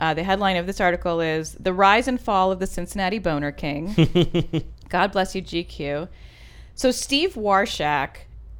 Uh, 0.00 0.14
the 0.14 0.22
headline 0.22 0.56
of 0.56 0.66
this 0.66 0.80
article 0.80 1.20
is 1.20 1.54
the 1.54 1.72
rise 1.72 2.06
and 2.06 2.20
fall 2.20 2.52
of 2.52 2.60
the 2.60 2.66
cincinnati 2.66 3.18
boner 3.18 3.50
king. 3.50 3.94
God 4.88 5.12
bless 5.12 5.34
you 5.34 5.42
gq 5.42 6.08
so 6.78 6.92
Steve 6.92 7.34
Warshak 7.34 8.18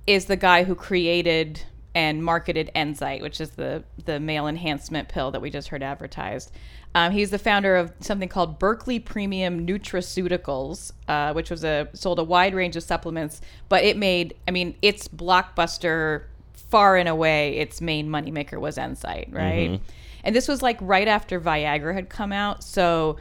is 0.08 0.24
the 0.24 0.34
guy 0.34 0.64
who 0.64 0.74
created 0.74 1.62
and 1.94 2.24
marketed 2.24 2.68
Enzyte, 2.74 3.22
which 3.22 3.40
is 3.40 3.50
the 3.50 3.84
the 4.06 4.18
male 4.18 4.48
enhancement 4.48 5.08
pill 5.08 5.30
that 5.30 5.40
we 5.40 5.50
just 5.50 5.68
heard 5.68 5.84
advertised. 5.84 6.50
Um, 6.94 7.12
he's 7.12 7.30
the 7.30 7.38
founder 7.38 7.76
of 7.76 7.92
something 8.00 8.28
called 8.28 8.58
Berkeley 8.58 8.98
Premium 8.98 9.66
Nutraceuticals, 9.66 10.92
uh, 11.06 11.32
which 11.32 11.50
was 11.50 11.62
a 11.64 11.88
sold 11.92 12.18
a 12.18 12.24
wide 12.24 12.54
range 12.54 12.76
of 12.76 12.82
supplements, 12.82 13.40
but 13.68 13.84
it 13.84 13.96
made 13.96 14.34
I 14.46 14.50
mean 14.50 14.74
its 14.82 15.06
blockbuster 15.06 16.24
far 16.54 16.96
and 16.96 17.08
away 17.08 17.58
its 17.58 17.80
main 17.80 18.08
moneymaker 18.08 18.58
was 18.58 18.76
Enzyte, 18.76 19.32
right? 19.32 19.70
Mhm. 19.70 19.80
And 20.24 20.34
this 20.34 20.48
was 20.48 20.62
like 20.62 20.78
right 20.80 21.08
after 21.08 21.40
Viagra 21.40 21.94
had 21.94 22.08
come 22.08 22.32
out, 22.32 22.64
so 22.64 23.16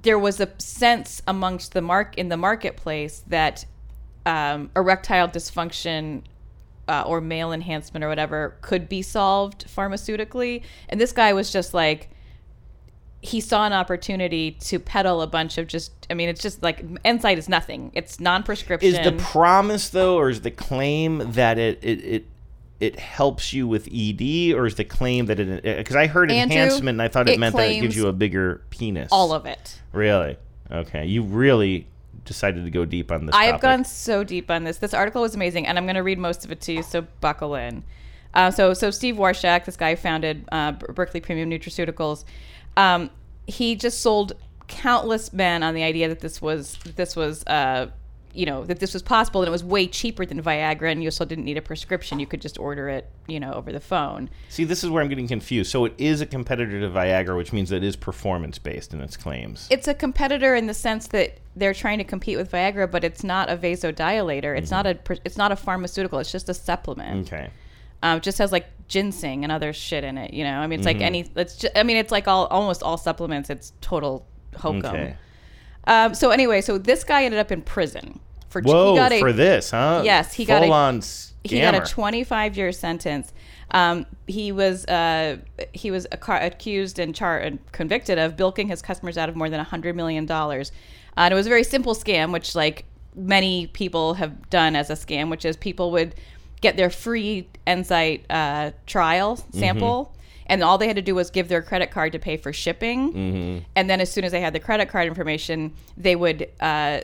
there 0.00 0.18
was 0.18 0.40
a 0.40 0.48
sense 0.58 1.22
amongst 1.26 1.72
the 1.72 1.80
mark 1.80 2.18
in 2.18 2.28
the 2.28 2.36
marketplace 2.36 3.22
that 3.28 3.64
um, 4.26 4.70
erectile 4.76 5.28
dysfunction 5.28 6.22
uh, 6.88 7.04
or 7.06 7.20
male 7.20 7.52
enhancement 7.52 8.04
or 8.04 8.08
whatever 8.08 8.56
could 8.60 8.88
be 8.88 9.02
solved 9.02 9.66
pharmaceutically. 9.68 10.62
And 10.88 11.00
this 11.00 11.12
guy 11.12 11.32
was 11.32 11.52
just 11.52 11.74
like, 11.74 12.10
he 13.22 13.40
saw 13.40 13.64
an 13.64 13.72
opportunity 13.72 14.50
to 14.50 14.80
peddle 14.80 15.22
a 15.22 15.28
bunch 15.28 15.56
of 15.56 15.68
just, 15.68 15.92
I 16.10 16.14
mean, 16.14 16.28
it's 16.28 16.42
just 16.42 16.60
like, 16.60 16.84
Enzyte 17.04 17.38
is 17.38 17.48
nothing. 17.48 17.92
It's 17.94 18.18
non 18.18 18.42
prescription. 18.42 18.92
Is 18.92 18.98
the 19.04 19.12
promise 19.12 19.90
though, 19.90 20.16
or 20.16 20.28
is 20.28 20.40
the 20.40 20.50
claim 20.50 21.32
that 21.32 21.56
it 21.56 21.78
it 21.82 22.04
it, 22.04 22.26
it 22.80 22.98
helps 22.98 23.52
you 23.52 23.68
with 23.68 23.86
ED, 23.86 24.54
or 24.54 24.66
is 24.66 24.74
the 24.74 24.84
claim 24.84 25.26
that 25.26 25.38
it? 25.38 25.62
Because 25.62 25.94
I 25.94 26.08
heard 26.08 26.32
Andrew, 26.32 26.56
enhancement, 26.56 26.96
and 26.96 27.02
I 27.02 27.06
thought 27.06 27.28
it, 27.28 27.34
it 27.34 27.38
meant 27.38 27.54
that 27.54 27.70
it 27.70 27.80
gives 27.80 27.96
you 27.96 28.08
a 28.08 28.12
bigger 28.12 28.62
penis. 28.70 29.08
all 29.12 29.32
of 29.32 29.46
it. 29.46 29.80
Really? 29.92 30.36
Okay. 30.70 31.06
You 31.06 31.22
really 31.22 31.86
decided 32.24 32.64
to 32.64 32.70
go 32.70 32.84
deep 32.84 33.12
on 33.12 33.26
this. 33.26 33.36
I 33.36 33.44
have 33.44 33.60
gone 33.60 33.84
so 33.84 34.24
deep 34.24 34.50
on 34.50 34.64
this. 34.64 34.78
This 34.78 34.94
article 34.94 35.22
was 35.22 35.36
amazing, 35.36 35.68
and 35.68 35.78
I'm 35.78 35.84
going 35.84 35.94
to 35.94 36.02
read 36.02 36.18
most 36.18 36.44
of 36.44 36.50
it 36.50 36.60
to 36.62 36.72
you. 36.72 36.82
So 36.82 37.06
buckle 37.20 37.54
in. 37.54 37.84
Uh, 38.34 38.50
so 38.50 38.74
so 38.74 38.90
Steve 38.90 39.16
Warshak, 39.16 39.64
this 39.64 39.76
guy 39.76 39.90
who 39.90 39.96
founded 39.96 40.44
uh, 40.50 40.72
Berkeley 40.72 41.20
Premium 41.20 41.50
Nutraceuticals, 41.50 42.24
um, 42.76 43.10
he 43.46 43.74
just 43.76 44.00
sold 44.00 44.32
countless 44.68 45.32
men 45.32 45.62
on 45.62 45.74
the 45.74 45.82
idea 45.82 46.08
that 46.08 46.20
this 46.20 46.40
was 46.40 46.78
that 46.84 46.96
this 46.96 47.14
was 47.14 47.44
uh, 47.46 47.88
you 48.32 48.46
know 48.46 48.64
that 48.64 48.80
this 48.80 48.94
was 48.94 49.02
possible 49.02 49.42
and 49.42 49.48
it 49.48 49.50
was 49.50 49.62
way 49.62 49.86
cheaper 49.86 50.24
than 50.24 50.42
Viagra 50.42 50.90
and 50.90 51.02
you 51.02 51.08
also 51.08 51.26
didn't 51.26 51.44
need 51.44 51.58
a 51.58 51.62
prescription 51.62 52.18
you 52.18 52.26
could 52.26 52.40
just 52.40 52.58
order 52.58 52.88
it 52.88 53.10
you 53.26 53.38
know 53.38 53.52
over 53.52 53.70
the 53.70 53.80
phone 53.80 54.30
See, 54.48 54.64
this 54.64 54.82
is 54.82 54.88
where 54.88 55.02
I'm 55.02 55.10
getting 55.10 55.28
confused. 55.28 55.70
So 55.70 55.84
it 55.84 55.92
is 55.98 56.22
a 56.22 56.26
competitor 56.26 56.80
to 56.80 56.88
Viagra, 56.88 57.36
which 57.36 57.52
means 57.52 57.68
that 57.68 57.76
it 57.76 57.84
is 57.84 57.96
performance 57.96 58.58
based 58.58 58.94
in 58.94 59.02
its 59.02 59.18
claims. 59.18 59.66
it's 59.70 59.86
a 59.88 59.92
competitor 59.94 60.54
in 60.54 60.66
the 60.66 60.72
sense 60.74 61.08
that 61.08 61.38
they're 61.56 61.74
trying 61.74 61.98
to 61.98 62.04
compete 62.04 62.38
with 62.38 62.50
Viagra 62.50 62.90
but 62.90 63.04
it's 63.04 63.22
not 63.22 63.50
a 63.50 63.56
vasodilator 63.58 64.56
it's 64.56 64.70
not 64.70 64.86
a 64.86 64.98
it's 65.26 65.36
not 65.36 65.52
a 65.52 65.56
pharmaceutical 65.56 66.18
it's 66.18 66.32
just 66.32 66.48
a 66.48 66.54
supplement 66.54 67.26
Okay. 67.30 67.50
Um, 68.02 68.20
just 68.20 68.38
has 68.38 68.52
like 68.52 68.66
ginseng 68.88 69.42
and 69.44 69.50
other 69.52 69.72
shit 69.72 70.04
in 70.04 70.18
it 70.18 70.34
you 70.34 70.44
know 70.44 70.58
I 70.58 70.66
mean 70.66 70.78
it's 70.80 70.86
like 70.86 70.98
Mhm. 70.98 71.02
any 71.02 71.30
it's 71.36 71.56
just, 71.56 71.76
I 71.76 71.82
mean 71.82 71.96
it's 71.96 72.12
like 72.12 72.28
all 72.28 72.46
almost 72.46 72.82
all 72.82 72.98
supplements 72.98 73.48
it's 73.50 73.72
total 73.80 74.26
hokum 74.56 74.84
Okay. 74.84 75.16
um, 75.86 76.14
so 76.14 76.30
anyway 76.30 76.60
so 76.60 76.78
this 76.78 77.04
guy 77.04 77.24
ended 77.24 77.40
up 77.40 77.50
in 77.52 77.62
prison 77.62 78.20
for 78.48 78.60
Whoa, 78.60 78.92
he 78.92 78.98
got 78.98 79.12
a, 79.12 79.20
for 79.20 79.32
this, 79.32 79.70
huh? 79.70 80.02
Yes, 80.04 80.34
he 80.34 80.44
got 80.44 80.62
a 80.62 80.66
Full 80.66 80.74
on 80.74 81.00
he 81.42 81.58
got 81.62 81.74
a 81.74 81.80
25 81.80 82.54
year 82.56 82.70
sentence. 82.70 83.32
Um, 83.70 84.04
he 84.26 84.52
was 84.52 84.84
uh, 84.84 85.38
he 85.72 85.90
was 85.90 86.06
acca- 86.12 86.44
accused 86.44 86.98
and 86.98 87.14
char- 87.14 87.38
and 87.38 87.58
convicted 87.72 88.18
of 88.18 88.36
bilking 88.36 88.68
his 88.68 88.82
customers 88.82 89.16
out 89.16 89.30
of 89.30 89.36
more 89.36 89.48
than 89.48 89.56
100 89.56 89.96
million 89.96 90.26
dollars. 90.26 90.70
Uh, 91.16 91.20
and 91.20 91.32
it 91.32 91.34
was 91.34 91.46
a 91.46 91.48
very 91.48 91.64
simple 91.64 91.94
scam, 91.94 92.30
which 92.30 92.54
like 92.54 92.84
many 93.16 93.68
people 93.68 94.14
have 94.14 94.50
done 94.50 94.76
as 94.76 94.90
a 94.90 94.94
scam, 94.96 95.30
which 95.30 95.46
is 95.46 95.56
people 95.56 95.90
would 95.92 96.14
get 96.62 96.78
their 96.78 96.88
free 96.88 97.46
Enzyte 97.66 98.22
uh, 98.30 98.70
trial 98.86 99.36
sample. 99.52 100.14
And 100.46 100.62
all 100.62 100.76
they 100.78 100.86
had 100.86 100.96
to 100.96 101.02
do 101.02 101.14
was 101.14 101.30
give 101.30 101.48
their 101.48 101.62
credit 101.62 101.90
card 101.90 102.12
to 102.12 102.18
pay 102.18 102.36
for 102.36 102.52
shipping. 102.52 103.12
Mhm. 103.12 103.64
And 103.76 103.88
then 103.88 104.00
as 104.00 104.10
soon 104.10 104.24
as 104.24 104.32
they 104.32 104.40
had 104.40 104.52
the 104.52 104.60
credit 104.60 104.88
card 104.88 105.06
information, 105.06 105.72
they 105.96 106.16
would 106.16 106.48
uh, 106.60 107.00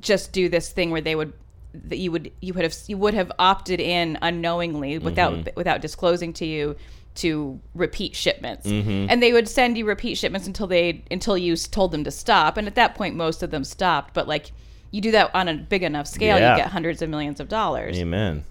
just 0.00 0.32
do 0.32 0.48
this 0.48 0.70
thing 0.70 0.90
where 0.90 1.00
they 1.00 1.14
would 1.14 1.32
that 1.72 1.98
you 1.98 2.10
would 2.10 2.32
you 2.40 2.52
would 2.52 2.64
have 2.64 2.74
you 2.88 2.98
would 2.98 3.14
have 3.14 3.30
opted 3.38 3.78
in 3.80 4.18
unknowingly 4.22 4.98
without 4.98 5.32
Mhm. 5.34 5.54
without 5.56 5.80
disclosing 5.80 6.32
to 6.32 6.44
you 6.44 6.74
to 7.16 7.60
repeat 7.76 8.16
shipments 8.16 8.66
Mhm. 8.66 9.06
and 9.08 9.22
they 9.22 9.32
would 9.32 9.48
send 9.48 9.78
you 9.78 9.84
repeat 9.86 10.16
shipments 10.18 10.48
until 10.48 10.66
they 10.66 11.02
until 11.12 11.38
you 11.38 11.54
told 11.56 11.92
them 11.92 12.02
to 12.02 12.10
stop 12.10 12.56
and 12.56 12.66
at 12.66 12.74
that 12.74 12.96
point 12.96 13.14
most 13.14 13.40
of 13.44 13.52
them 13.52 13.62
stopped 13.62 14.14
but 14.14 14.26
like 14.26 14.50
you 14.90 15.00
do 15.00 15.12
that 15.12 15.30
on 15.32 15.46
a 15.46 15.54
big 15.54 15.84
enough 15.84 16.08
scale 16.08 16.38
Yeah. 16.38 16.56
you 16.56 16.62
get 16.62 16.70
hundreds 16.72 17.02
of 17.02 17.08
millions 17.08 17.38
of 17.38 17.48
dollars 17.48 17.96
Amen. 18.00 18.42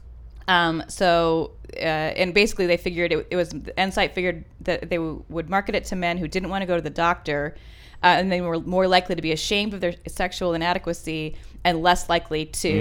Um, 0.49 0.83
so, 0.87 1.51
uh, 1.75 1.79
and 2.17 2.33
basically, 2.33 2.65
they 2.65 2.75
figured 2.75 3.13
it, 3.13 3.27
it 3.29 3.35
was 3.35 3.51
Enzyte 3.51 4.13
figured 4.13 4.43
that 4.61 4.89
they 4.89 4.95
w- 4.97 5.23
would 5.29 5.47
market 5.47 5.75
it 5.75 5.83
to 5.85 5.95
men 5.95 6.17
who 6.17 6.27
didn't 6.27 6.49
want 6.49 6.63
to 6.63 6.65
go 6.65 6.75
to 6.75 6.81
the 6.81 6.89
doctor, 6.89 7.55
uh, 8.01 8.07
and 8.07 8.31
they 8.31 8.41
were 8.41 8.59
more 8.59 8.87
likely 8.87 9.13
to 9.13 9.21
be 9.21 9.31
ashamed 9.31 9.75
of 9.75 9.79
their 9.79 9.93
sexual 10.07 10.55
inadequacy 10.55 11.35
and 11.63 11.81
less 11.81 12.07
likely 12.09 12.45
to 12.45 12.71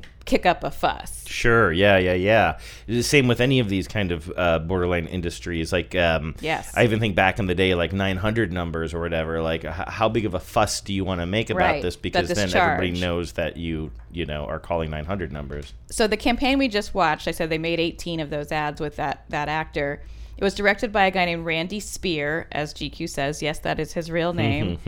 Mm. 0.00 0.02
kick 0.24 0.44
up 0.46 0.64
a 0.64 0.70
fuss. 0.70 1.24
Sure. 1.28 1.72
Yeah. 1.72 1.98
Yeah. 1.98 2.14
Yeah. 2.14 2.58
The 2.86 3.02
Same 3.02 3.28
with 3.28 3.40
any 3.40 3.60
of 3.60 3.68
these 3.68 3.86
kind 3.86 4.10
of 4.10 4.32
uh, 4.36 4.58
borderline 4.58 5.06
industries. 5.06 5.72
Like, 5.72 5.94
um, 5.94 6.34
Yes. 6.40 6.72
I 6.76 6.82
even 6.84 6.98
think 6.98 7.14
back 7.14 7.38
in 7.38 7.46
the 7.46 7.54
day, 7.54 7.74
like 7.76 7.92
900 7.92 8.52
numbers 8.52 8.92
or 8.92 9.00
whatever. 9.00 9.40
Like, 9.42 9.64
h- 9.64 9.70
how 9.86 10.08
big 10.08 10.24
of 10.24 10.34
a 10.34 10.40
fuss 10.40 10.80
do 10.80 10.92
you 10.92 11.04
want 11.04 11.20
to 11.20 11.26
make 11.26 11.50
about 11.50 11.60
Right, 11.60 11.82
this? 11.82 11.94
Because 11.96 12.28
then 12.28 12.52
everybody 12.54 12.90
knows 13.00 13.32
that 13.32 13.56
you, 13.56 13.92
you 14.10 14.26
know, 14.26 14.44
are 14.46 14.58
calling 14.58 14.90
900 14.90 15.30
numbers. 15.32 15.72
So 15.90 16.06
the 16.08 16.16
campaign 16.16 16.58
we 16.58 16.66
just 16.68 16.94
watched, 16.94 17.28
I 17.28 17.30
said 17.30 17.48
they 17.50 17.58
made 17.58 17.78
18 17.78 18.18
of 18.18 18.30
those 18.30 18.50
ads 18.50 18.80
with 18.80 18.96
that 18.96 19.24
that 19.28 19.48
actor. 19.48 20.02
It 20.36 20.44
was 20.44 20.54
directed 20.54 20.92
by 20.92 21.06
a 21.06 21.10
guy 21.10 21.24
named 21.24 21.46
Randy 21.46 21.80
Spear, 21.80 22.46
as 22.52 22.74
GQ 22.74 23.08
says. 23.08 23.40
Yes, 23.42 23.60
that 23.60 23.78
is 23.80 23.92
his 23.94 24.10
real 24.10 24.34
name. 24.34 24.78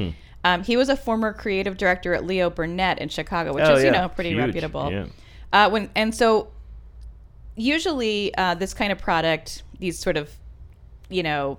Um, 0.44 0.62
he 0.62 0.76
was 0.76 0.88
a 0.88 0.96
former 0.96 1.32
creative 1.32 1.76
director 1.76 2.14
at 2.14 2.24
Leo 2.24 2.48
Burnett 2.50 2.98
in 3.00 3.08
Chicago, 3.08 3.52
which 3.52 3.64
Oh, 3.64 3.74
is 3.74 3.84
you 3.84 3.90
know 3.90 4.08
pretty 4.08 4.30
Huge, 4.30 4.38
reputable. 4.38 4.90
yeah. 4.90 5.06
Uh, 5.52 5.68
when 5.70 5.90
and 5.96 6.14
so 6.14 6.48
usually 7.56 8.34
uh, 8.36 8.54
this 8.54 8.74
kind 8.74 8.92
of 8.92 8.98
product, 8.98 9.62
these 9.78 9.98
sort 9.98 10.16
of 10.16 10.30
you 11.08 11.22
know 11.22 11.58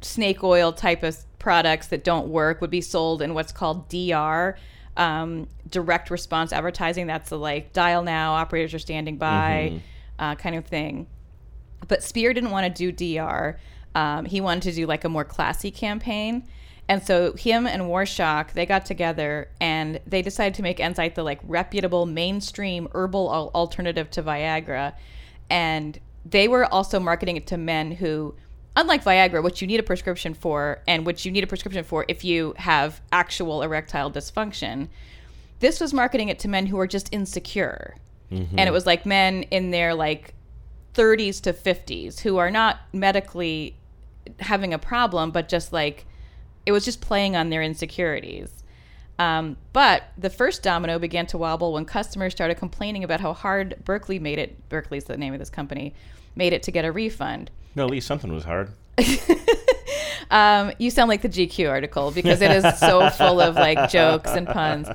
snake 0.00 0.42
oil 0.42 0.72
type 0.72 1.02
of 1.02 1.16
products 1.38 1.88
that 1.88 2.04
don't 2.04 2.28
work 2.28 2.60
would 2.60 2.70
be 2.70 2.80
sold 2.80 3.22
in 3.22 3.34
what's 3.34 3.52
called 3.52 3.88
DR, 3.88 4.56
um, 4.96 5.46
direct 5.68 6.10
response 6.10 6.52
advertising. 6.52 7.06
That's 7.06 7.30
the 7.30 7.38
like 7.38 7.72
dial 7.72 8.02
now, 8.02 8.32
operators 8.34 8.74
are 8.74 8.78
standing 8.78 9.16
by 9.16 9.72
Mhm. 9.74 9.80
uh, 10.18 10.34
kind 10.36 10.56
of 10.56 10.66
thing. 10.66 11.06
But 11.88 12.02
Spear 12.02 12.32
didn't 12.32 12.50
want 12.50 12.74
to 12.74 12.90
do 12.90 12.92
DR. 12.92 13.58
Um, 13.94 14.24
he 14.24 14.40
wanted 14.40 14.62
to 14.64 14.72
do 14.72 14.86
like 14.86 15.04
a 15.04 15.08
more 15.08 15.24
classy 15.24 15.70
campaign. 15.70 16.44
And 16.88 17.02
so 17.02 17.32
him 17.34 17.66
and 17.66 17.82
Warshak, 17.84 18.52
they 18.52 18.66
got 18.66 18.84
together 18.84 19.48
and 19.60 20.00
they 20.06 20.20
decided 20.20 20.54
to 20.54 20.62
make 20.62 20.78
Enzyte 20.78 21.14
the 21.14 21.22
like 21.22 21.40
reputable 21.44 22.06
mainstream 22.06 22.88
herbal 22.94 23.32
al- 23.32 23.50
alternative 23.54 24.10
to 24.10 24.22
Viagra. 24.22 24.92
And 25.48 25.98
they 26.24 26.48
were 26.48 26.64
also 26.66 26.98
marketing 27.00 27.36
it 27.36 27.46
to 27.48 27.56
men 27.56 27.92
who, 27.92 28.34
unlike 28.76 29.04
Viagra, 29.04 29.42
which 29.42 29.60
you 29.60 29.66
need 29.66 29.80
a 29.80 29.82
prescription 29.82 30.34
for, 30.34 30.82
and 30.86 31.06
which 31.06 31.24
you 31.24 31.32
need 31.32 31.44
a 31.44 31.46
prescription 31.46 31.84
for 31.84 32.04
if 32.08 32.24
you 32.24 32.54
have 32.58 33.00
actual 33.12 33.62
erectile 33.62 34.10
dysfunction, 34.10 34.88
this 35.60 35.80
was 35.80 35.94
marketing 35.94 36.28
it 36.28 36.38
to 36.40 36.48
men 36.48 36.66
who 36.66 36.78
are 36.78 36.86
just 36.86 37.08
insecure. 37.12 37.96
Mhm. 38.30 38.48
And 38.58 38.68
it 38.68 38.72
was 38.72 38.86
like 38.86 39.06
men 39.06 39.44
in 39.44 39.70
their 39.70 39.94
like 39.94 40.34
30s 40.94 41.40
to 41.42 41.52
50s 41.52 42.20
who 42.20 42.38
are 42.38 42.50
not 42.50 42.80
medically 42.92 43.76
having 44.40 44.74
a 44.74 44.78
problem, 44.78 45.30
but 45.30 45.48
just 45.48 45.72
like 45.72 46.06
it 46.66 46.72
was 46.72 46.84
just 46.84 47.00
playing 47.00 47.36
on 47.36 47.50
their 47.50 47.62
insecurities. 47.62 48.62
Um, 49.18 49.56
but 49.72 50.04
the 50.16 50.30
first 50.30 50.62
domino 50.62 50.98
began 50.98 51.26
to 51.28 51.38
wobble 51.38 51.72
when 51.74 51.84
customers 51.84 52.32
started 52.32 52.56
complaining 52.56 53.04
about 53.04 53.20
how 53.20 53.32
hard 53.32 53.76
Berkeley 53.84 54.18
made 54.18 54.38
it. 54.38 54.68
Berkeley's 54.68 55.04
the 55.04 55.16
name 55.16 55.32
of 55.32 55.38
this 55.38 55.50
company, 55.50 55.94
made 56.34 56.52
it 56.52 56.62
to 56.64 56.70
get 56.70 56.84
a 56.84 56.92
refund. 56.92 57.50
No, 57.74 57.84
at 57.84 57.90
least 57.90 58.06
something 58.06 58.32
was 58.32 58.44
hard. 58.44 58.70
Um, 60.32 60.72
you 60.78 60.90
sound 60.90 61.10
like 61.10 61.20
the 61.20 61.28
GQ 61.28 61.68
article 61.68 62.10
because 62.10 62.40
it 62.40 62.50
is 62.50 62.78
so 62.78 63.10
full 63.18 63.40
of 63.40 63.54
like 63.54 63.90
jokes 63.90 64.30
and 64.30 64.46
puns. 64.46 64.88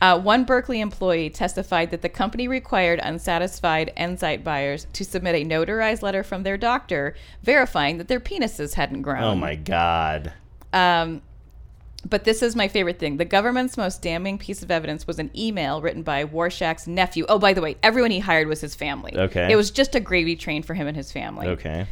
Uh, 0.00 0.18
one 0.20 0.44
Berkeley 0.44 0.80
employee 0.80 1.28
testified 1.28 1.90
that 1.90 2.02
the 2.02 2.08
company 2.08 2.46
required 2.46 3.00
unsatisfied 3.02 3.92
Enzyte 3.96 4.44
buyers 4.44 4.86
to 4.92 5.04
submit 5.04 5.34
a 5.34 5.44
notarized 5.44 6.02
letter 6.02 6.22
from 6.22 6.44
their 6.44 6.56
doctor 6.56 7.16
verifying 7.42 7.98
that 7.98 8.06
their 8.06 8.20
penises 8.20 8.74
hadn't 8.74 9.02
grown. 9.02 9.24
Oh 9.24 9.34
my 9.34 9.56
God. 9.56 10.32
Um, 10.72 11.22
but 12.08 12.24
this 12.24 12.42
is 12.42 12.54
my 12.54 12.68
favorite 12.68 12.98
thing. 12.98 13.16
The 13.16 13.24
government's 13.24 13.76
most 13.76 14.02
damning 14.02 14.38
piece 14.38 14.62
of 14.62 14.70
evidence 14.70 15.06
was 15.06 15.18
an 15.18 15.30
email 15.36 15.80
written 15.80 16.02
by 16.02 16.24
Warshak's 16.24 16.86
nephew. 16.86 17.24
Oh, 17.28 17.38
by 17.38 17.52
the 17.52 17.60
way, 17.60 17.76
everyone 17.82 18.10
he 18.10 18.20
hired 18.20 18.48
was 18.48 18.60
his 18.60 18.74
family. 18.74 19.16
Okay. 19.16 19.50
It 19.50 19.56
was 19.56 19.70
just 19.70 19.94
a 19.94 20.00
gravy 20.00 20.36
train 20.36 20.62
for 20.62 20.74
him 20.74 20.86
and 20.86 20.96
his 20.96 21.10
family. 21.10 21.48
Okay. 21.48 21.86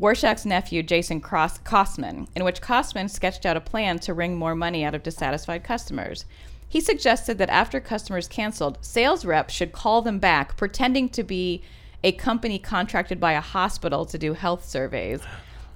Warshak's 0.00 0.46
nephew, 0.46 0.82
Jason 0.82 1.20
Cross 1.20 1.58
Kosman, 1.60 2.26
in 2.34 2.42
which 2.42 2.62
Kosman 2.62 3.10
sketched 3.10 3.44
out 3.44 3.56
a 3.56 3.60
plan 3.60 3.98
to 4.00 4.14
wring 4.14 4.36
more 4.36 4.54
money 4.54 4.82
out 4.84 4.94
of 4.94 5.02
dissatisfied 5.02 5.62
customers. 5.62 6.24
He 6.66 6.80
suggested 6.80 7.36
that 7.38 7.50
after 7.50 7.80
customers 7.80 8.28
canceled, 8.28 8.78
sales 8.80 9.24
reps 9.24 9.52
should 9.52 9.72
call 9.72 10.02
them 10.02 10.18
back, 10.18 10.56
pretending 10.56 11.08
to 11.10 11.22
be 11.22 11.62
a 12.02 12.12
company 12.12 12.58
contracted 12.58 13.20
by 13.20 13.32
a 13.32 13.40
hospital 13.40 14.06
to 14.06 14.16
do 14.16 14.32
health 14.32 14.64
surveys. 14.64 15.20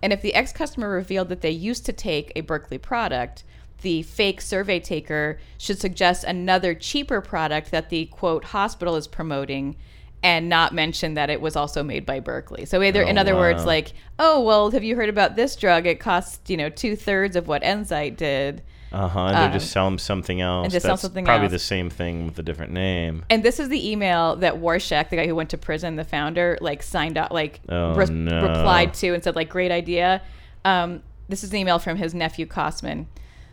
And 0.04 0.12
if 0.12 0.20
the 0.20 0.34
ex 0.34 0.52
customer 0.52 0.90
revealed 0.90 1.30
that 1.30 1.40
they 1.40 1.50
used 1.50 1.86
to 1.86 1.92
take 1.92 2.30
a 2.36 2.42
Berkeley 2.42 2.76
product, 2.76 3.42
the 3.80 4.02
fake 4.02 4.42
survey 4.42 4.78
taker 4.78 5.40
should 5.56 5.80
suggest 5.80 6.24
another 6.24 6.74
cheaper 6.74 7.22
product 7.22 7.70
that 7.70 7.88
the 7.88 8.04
quote 8.06 8.44
hospital 8.44 8.96
is 8.96 9.08
promoting 9.08 9.76
and 10.22 10.50
not 10.50 10.74
mention 10.74 11.14
that 11.14 11.30
it 11.30 11.40
was 11.40 11.56
also 11.56 11.82
made 11.82 12.04
by 12.04 12.20
Berkeley. 12.20 12.66
So 12.66 12.82
either 12.82 13.02
in 13.02 13.16
Oh, 13.16 13.22
other 13.22 13.34
words, 13.34 13.64
like, 13.64 13.94
oh 14.18 14.42
well, 14.42 14.70
have 14.72 14.84
you 14.84 14.94
heard 14.94 15.08
about 15.08 15.36
this 15.36 15.56
drug? 15.56 15.86
It 15.86 16.00
costs, 16.00 16.50
you 16.50 16.58
know, 16.58 16.68
two 16.68 16.96
thirds 16.96 17.34
of 17.34 17.48
what 17.48 17.62
Enzyte 17.62 18.18
did. 18.18 18.62
Uh 18.94 19.08
huh. 19.08 19.20
And 19.26 19.36
they 19.36 19.40
Um, 19.46 19.52
just 19.52 19.70
sell 19.72 19.84
them 19.86 19.98
something 19.98 20.40
else. 20.40 20.64
And 20.64 20.72
just 20.72 20.84
sell 20.84 20.92
That's 20.92 21.02
something 21.02 21.24
probably 21.24 21.46
else. 21.46 21.52
the 21.52 21.58
same 21.58 21.90
thing 21.90 22.26
with 22.26 22.38
a 22.38 22.42
different 22.42 22.72
name. 22.72 23.24
And 23.28 23.42
this 23.42 23.58
is 23.58 23.68
the 23.68 23.90
email 23.90 24.36
that 24.36 24.54
Warshak, 24.54 25.10
the 25.10 25.16
guy 25.16 25.26
who 25.26 25.34
went 25.34 25.50
to 25.50 25.58
prison, 25.58 25.96
the 25.96 26.04
founder, 26.04 26.56
like 26.60 26.82
signed 26.82 27.18
up, 27.18 27.32
like 27.32 27.60
Oh, 27.68 27.94
re- 27.94 28.06
no. 28.06 28.42
replied 28.42 28.94
to 28.94 29.12
and 29.14 29.22
said, 29.24 29.34
like, 29.36 29.48
great 29.48 29.72
idea. 29.72 30.22
Um, 30.64 31.02
this 31.28 31.42
is 31.42 31.50
an 31.50 31.56
email 31.56 31.78
from 31.78 31.96
his 31.96 32.14
nephew 32.14 32.46
Kosman. 32.46 33.06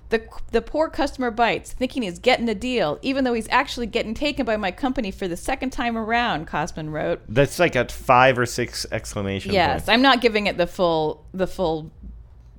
The, 0.09 0.21
the 0.51 0.61
poor 0.61 0.89
customer 0.89 1.31
bites, 1.31 1.71
thinking 1.71 2.03
he's 2.03 2.19
getting 2.19 2.49
a 2.49 2.53
deal, 2.53 2.99
even 3.01 3.23
though 3.23 3.31
he's 3.33 3.47
actually 3.49 3.87
getting 3.87 4.13
taken 4.13 4.45
by 4.45 4.57
my 4.57 4.69
company 4.69 5.09
for 5.09 5.25
the 5.25 5.37
second 5.37 5.69
time 5.69 5.97
around. 5.97 6.47
Kosman 6.49 6.91
wrote. 6.91 7.21
That's 7.29 7.59
like 7.59 7.77
at 7.77 7.93
five 7.93 8.37
or 8.37 8.45
six 8.45 8.85
exclamation 8.91 9.53
Yes, 9.53 9.71
points. 9.83 9.89
I'm 9.89 10.01
not 10.01 10.19
giving 10.19 10.47
it 10.47 10.57
the 10.57 10.67
full 10.67 11.23
the 11.33 11.47
full. 11.47 11.91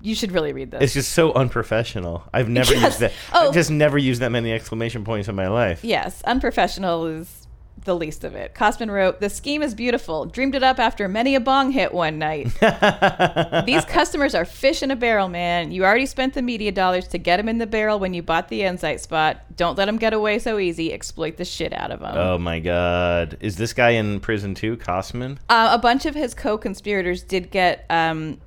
You 0.02 0.14
should 0.14 0.32
really 0.32 0.52
read 0.52 0.70
this. 0.72 0.82
It's 0.82 0.92
just 0.94 1.12
so 1.12 1.32
unprofessional. 1.32 2.24
I've 2.34 2.48
never 2.48 2.74
Yes. 2.74 2.82
used 2.84 3.00
that. 3.00 3.12
Oh. 3.32 3.48
I've 3.48 3.54
just 3.54 3.70
never 3.70 3.96
used 3.98 4.20
that 4.20 4.30
many 4.32 4.52
exclamation 4.52 5.04
points 5.04 5.28
in 5.28 5.34
my 5.36 5.48
life. 5.48 5.84
yes, 5.84 6.22
unprofessional 6.24 7.06
is 7.06 7.38
the 7.84 7.96
least 7.96 8.22
of 8.22 8.34
it. 8.36 8.54
Kosman 8.54 8.90
wrote, 8.92 9.20
The 9.20 9.28
scheme 9.30 9.60
is 9.62 9.74
beautiful. 9.74 10.26
Dreamed 10.26 10.54
it 10.54 10.62
up 10.62 10.78
after 10.78 11.08
many 11.08 11.34
a 11.34 11.40
bong 11.40 11.72
hit 11.72 11.92
one 11.92 12.16
night. 12.18 12.46
These 13.66 13.84
customers 13.86 14.34
are 14.36 14.44
fish 14.44 14.82
in 14.84 14.90
a 14.92 14.96
barrel, 14.96 15.28
man. 15.28 15.72
You 15.72 15.84
already 15.84 16.06
spent 16.06 16.34
the 16.34 16.42
media 16.42 16.70
dollars 16.70 17.08
to 17.08 17.18
get 17.18 17.38
them 17.38 17.48
in 17.48 17.58
the 17.58 17.66
barrel 17.66 17.98
when 17.98 18.14
you 18.14 18.22
bought 18.22 18.48
the 18.48 18.60
Enzyte 18.60 19.00
spot. 19.00 19.40
Don't 19.56 19.76
let 19.76 19.86
them 19.86 19.96
get 19.96 20.12
away 20.12 20.38
so 20.38 20.58
easy. 20.58 20.92
Exploit 20.92 21.36
the 21.38 21.44
shit 21.44 21.72
out 21.72 21.90
of 21.90 22.00
them. 22.00 22.14
Oh 22.16 22.38
my 22.38 22.60
God! 22.60 23.36
Is 23.40 23.56
this 23.56 23.72
guy 23.72 23.90
in 23.90 24.20
prison 24.20 24.54
too, 24.54 24.76
Kosman? 24.76 25.38
Uh, 25.48 25.70
a 25.72 25.78
bunch 25.78 26.06
of 26.06 26.14
his 26.14 26.34
co-conspirators 26.34 27.22
did 27.24 27.50
get 27.50 27.84
um, 27.90 28.38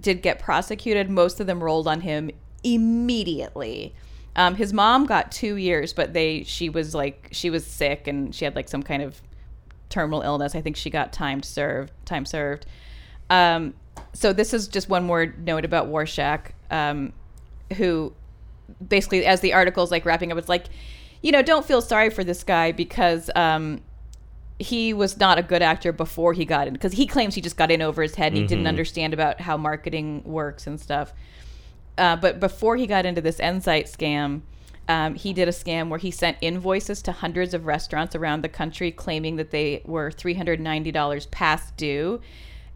did 0.00 0.22
get 0.22 0.38
prosecuted. 0.38 1.10
Most 1.10 1.40
of 1.40 1.46
them 1.46 1.62
rolled 1.62 1.88
on 1.88 2.00
him 2.02 2.30
immediately. 2.62 3.94
Um, 4.34 4.54
his 4.54 4.72
mom 4.72 5.06
got 5.06 5.32
two 5.32 5.56
years, 5.56 5.92
but 5.92 6.12
they 6.12 6.42
she 6.44 6.68
was 6.68 6.94
like 6.94 7.28
she 7.32 7.50
was 7.50 7.66
sick 7.66 8.06
and 8.06 8.34
she 8.34 8.44
had 8.44 8.54
like 8.54 8.68
some 8.68 8.82
kind 8.82 9.02
of 9.02 9.22
terminal 9.88 10.22
illness. 10.22 10.54
I 10.54 10.60
think 10.60 10.76
she 10.76 10.90
got 10.90 11.12
time 11.12 11.42
served. 11.42 11.92
Time 12.04 12.26
served. 12.26 12.66
Um, 13.30 13.74
so 14.12 14.32
this 14.32 14.52
is 14.52 14.68
just 14.68 14.88
one 14.88 15.04
more 15.04 15.26
note 15.38 15.64
about 15.64 15.88
Warshak, 15.88 16.50
um, 16.70 17.12
who 17.76 18.12
basically, 18.86 19.24
as 19.26 19.40
the 19.40 19.52
article's 19.52 19.90
like 19.90 20.04
wrapping 20.04 20.32
up, 20.32 20.38
it's 20.38 20.48
like, 20.48 20.66
you 21.22 21.32
know, 21.32 21.42
don't 21.42 21.64
feel 21.64 21.80
sorry 21.80 22.10
for 22.10 22.24
this 22.24 22.44
guy 22.44 22.72
because 22.72 23.30
um, 23.34 23.80
he 24.58 24.94
was 24.94 25.18
not 25.18 25.38
a 25.38 25.42
good 25.42 25.60
actor 25.62 25.92
before 25.92 26.32
he 26.32 26.44
got 26.44 26.66
in 26.66 26.72
because 26.72 26.92
he 26.94 27.06
claims 27.06 27.34
he 27.34 27.40
just 27.40 27.56
got 27.56 27.70
in 27.70 27.82
over 27.82 28.00
his 28.02 28.14
head 28.14 28.32
and 28.32 28.40
he 28.40 28.46
didn't 28.46 28.64
Mhm. 28.64 28.68
understand 28.68 29.12
about 29.12 29.40
how 29.40 29.56
marketing 29.56 30.22
works 30.24 30.66
and 30.66 30.80
stuff. 30.80 31.12
Uh, 31.98 32.16
but 32.16 32.40
before 32.40 32.76
he 32.76 32.86
got 32.86 33.04
into 33.06 33.20
this 33.20 33.38
Enzyte 33.38 33.84
scam, 33.90 34.40
um, 34.88 35.14
he 35.14 35.32
did 35.32 35.48
a 35.48 35.52
scam 35.52 35.88
where 35.88 35.98
he 35.98 36.10
sent 36.10 36.36
invoices 36.40 37.02
to 37.02 37.12
hundreds 37.12 37.52
of 37.54 37.66
restaurants 37.66 38.14
around 38.14 38.42
the 38.42 38.48
country 38.48 38.90
claiming 38.90 39.36
that 39.36 39.50
they 39.50 39.82
were 39.84 40.10
$390 40.10 41.26
past 41.30 41.76
due. 41.76 42.20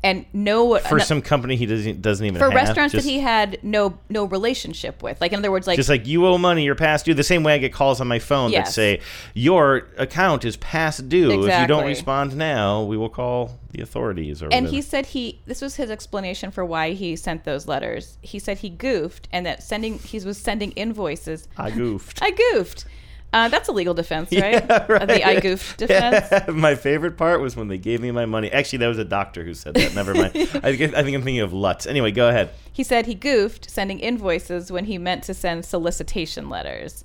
And 0.02 0.24
no 0.32 0.78
For 0.78 0.96
no- 0.98 1.04
some 1.04 1.20
company 1.20 1.56
he 1.56 1.66
doesn't 1.66 2.00
doesn't 2.00 2.24
even 2.24 2.38
for 2.38 2.46
have, 2.46 2.54
restaurants 2.54 2.92
just, 2.92 3.04
that 3.04 3.10
he 3.10 3.20
had 3.20 3.58
no 3.62 3.98
no 4.08 4.24
relationship 4.24 5.02
with. 5.02 5.20
Like 5.20 5.32
in 5.32 5.38
other 5.38 5.50
words, 5.50 5.66
like 5.66 5.76
just 5.76 5.90
like 5.90 6.06
you 6.06 6.26
owe 6.26 6.38
money, 6.38 6.64
you're 6.64 6.74
past 6.74 7.04
due. 7.04 7.12
The 7.12 7.22
same 7.22 7.42
way 7.42 7.54
I 7.54 7.58
get 7.58 7.72
calls 7.72 8.00
on 8.00 8.08
my 8.08 8.18
phone 8.18 8.50
that 8.52 8.68
say 8.68 9.00
your 9.34 9.88
account 9.98 10.44
is 10.44 10.56
past 10.56 11.08
due. 11.08 11.46
If 11.46 11.60
you 11.60 11.66
don't 11.66 11.84
respond 11.84 12.34
now, 12.34 12.82
we 12.82 12.96
will 12.96 13.10
call 13.10 13.58
the 13.72 13.82
authorities. 13.82 14.42
Or 14.42 14.46
and 14.46 14.64
whatever. 14.64 14.74
he 14.74 14.82
said 14.82 15.06
he 15.06 15.42
this 15.44 15.60
was 15.60 15.76
his 15.76 15.90
explanation 15.90 16.50
for 16.50 16.64
why 16.64 16.92
he 16.92 17.14
sent 17.14 17.44
those 17.44 17.68
letters. 17.68 18.16
He 18.22 18.38
said 18.38 18.58
he 18.58 18.70
goofed 18.70 19.28
and 19.32 19.44
that 19.44 19.62
sending 19.62 19.98
he 19.98 20.18
was 20.20 20.38
sending 20.38 20.72
invoices. 20.72 21.46
I 21.58 21.70
goofed. 21.70 22.22
I 22.22 22.30
goofed. 22.30 22.86
Uh, 23.32 23.48
that's 23.48 23.68
a 23.68 23.72
legal 23.72 23.94
defense, 23.94 24.32
right? 24.32 24.64
Yeah, 24.70 24.86
right. 24.88 25.06
The 25.06 25.24
I 25.24 25.40
goof 25.40 25.76
defense. 25.76 26.48
my 26.48 26.74
favorite 26.74 27.16
part 27.16 27.40
was 27.40 27.54
when 27.56 27.68
they 27.68 27.78
gave 27.78 28.00
me 28.00 28.10
my 28.10 28.26
money. 28.26 28.50
Actually, 28.50 28.78
that 28.78 28.88
was 28.88 28.98
a 28.98 29.04
doctor 29.04 29.44
who 29.44 29.54
said 29.54 29.74
that. 29.74 29.94
Never 29.94 30.14
mind. 30.14 30.32
I 30.36 30.76
think, 30.76 30.94
I 30.94 31.02
think 31.02 31.14
I'm 31.14 31.22
thinking 31.22 31.40
of 31.40 31.52
Lutz. 31.52 31.86
Anyway, 31.86 32.10
go 32.10 32.28
ahead. 32.28 32.50
He 32.72 32.82
said 32.82 33.06
he 33.06 33.14
goofed 33.14 33.70
sending 33.70 34.00
invoices 34.00 34.72
when 34.72 34.86
he 34.86 34.98
meant 34.98 35.22
to 35.24 35.34
send 35.34 35.64
solicitation 35.64 36.48
letters. 36.48 37.04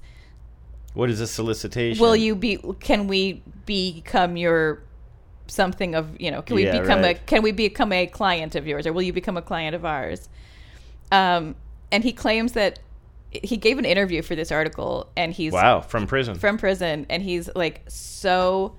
What 0.93 1.09
is 1.09 1.19
a 1.19 1.27
solicitation? 1.27 2.01
Will 2.01 2.15
you 2.15 2.35
be? 2.35 2.57
Can 2.79 3.07
we 3.07 3.43
become 3.65 4.38
your 4.38 4.81
something 5.47 5.93
of 5.93 6.19
you 6.19 6.31
know? 6.31 6.41
Can 6.41 6.55
we 6.55 6.65
Yeah, 6.65 6.79
become 6.79 7.01
right. 7.01 7.17
a? 7.17 7.25
Can 7.25 7.43
we 7.43 7.51
become 7.51 7.91
a 7.91 8.07
client 8.07 8.55
of 8.55 8.65
yours, 8.65 8.88
or 8.88 8.93
will 8.93 9.01
you 9.03 9.13
become 9.13 9.38
a 9.38 9.41
client 9.41 9.75
of 9.75 9.85
ours? 9.85 10.29
Um, 11.11 11.55
and 11.91 12.03
he 12.03 12.13
claims 12.13 12.53
that 12.53 12.79
he 13.43 13.57
gave 13.57 13.77
an 13.77 13.85
interview 13.85 14.21
for 14.21 14.35
this 14.35 14.51
article, 14.51 15.09
and 15.17 15.33
he's 15.33 15.53
Wow, 15.53 15.81
from 15.81 16.07
prison. 16.07 16.35
from 16.35 16.57
prison, 16.57 17.05
and 17.09 17.21
he's 17.23 17.49
like 17.55 17.81
so. 17.87 18.75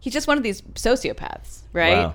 He's 0.00 0.12
just 0.12 0.26
one 0.26 0.36
of 0.36 0.42
these 0.42 0.62
sociopaths, 0.62 1.60
right? 1.72 2.06
Wow. 2.08 2.14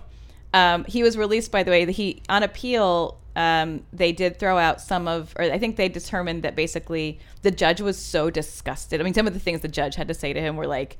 Um, 0.54 0.86
he 0.86 1.04
was 1.04 1.18
released, 1.18 1.52
by 1.52 1.64
the 1.64 1.72
way. 1.72 1.92
He 1.92 2.22
on 2.30 2.44
appeal. 2.44 3.18
Um, 3.36 3.84
they 3.94 4.12
did 4.14 4.40
throw 4.40 4.58
out 4.58 4.82
some 4.82 5.08
of, 5.08 5.32
or 5.38 5.44
I 5.44 5.60
think 5.60 5.76
they 5.76 5.90
determined 5.90 6.42
that 6.42 6.56
basically 6.56 7.20
the 7.44 7.52
judge 7.52 7.80
was 7.82 7.98
so 7.98 8.32
disgusted. 8.32 9.00
I 9.00 9.04
mean, 9.04 9.14
some 9.14 9.28
of 9.28 9.34
the 9.36 9.40
things 9.40 9.62
the 9.62 9.68
judge 9.68 9.94
had 9.96 10.08
to 10.08 10.16
say 10.16 10.34
to 10.34 10.42
him 10.42 10.56
were 10.58 10.66
like, 10.66 10.98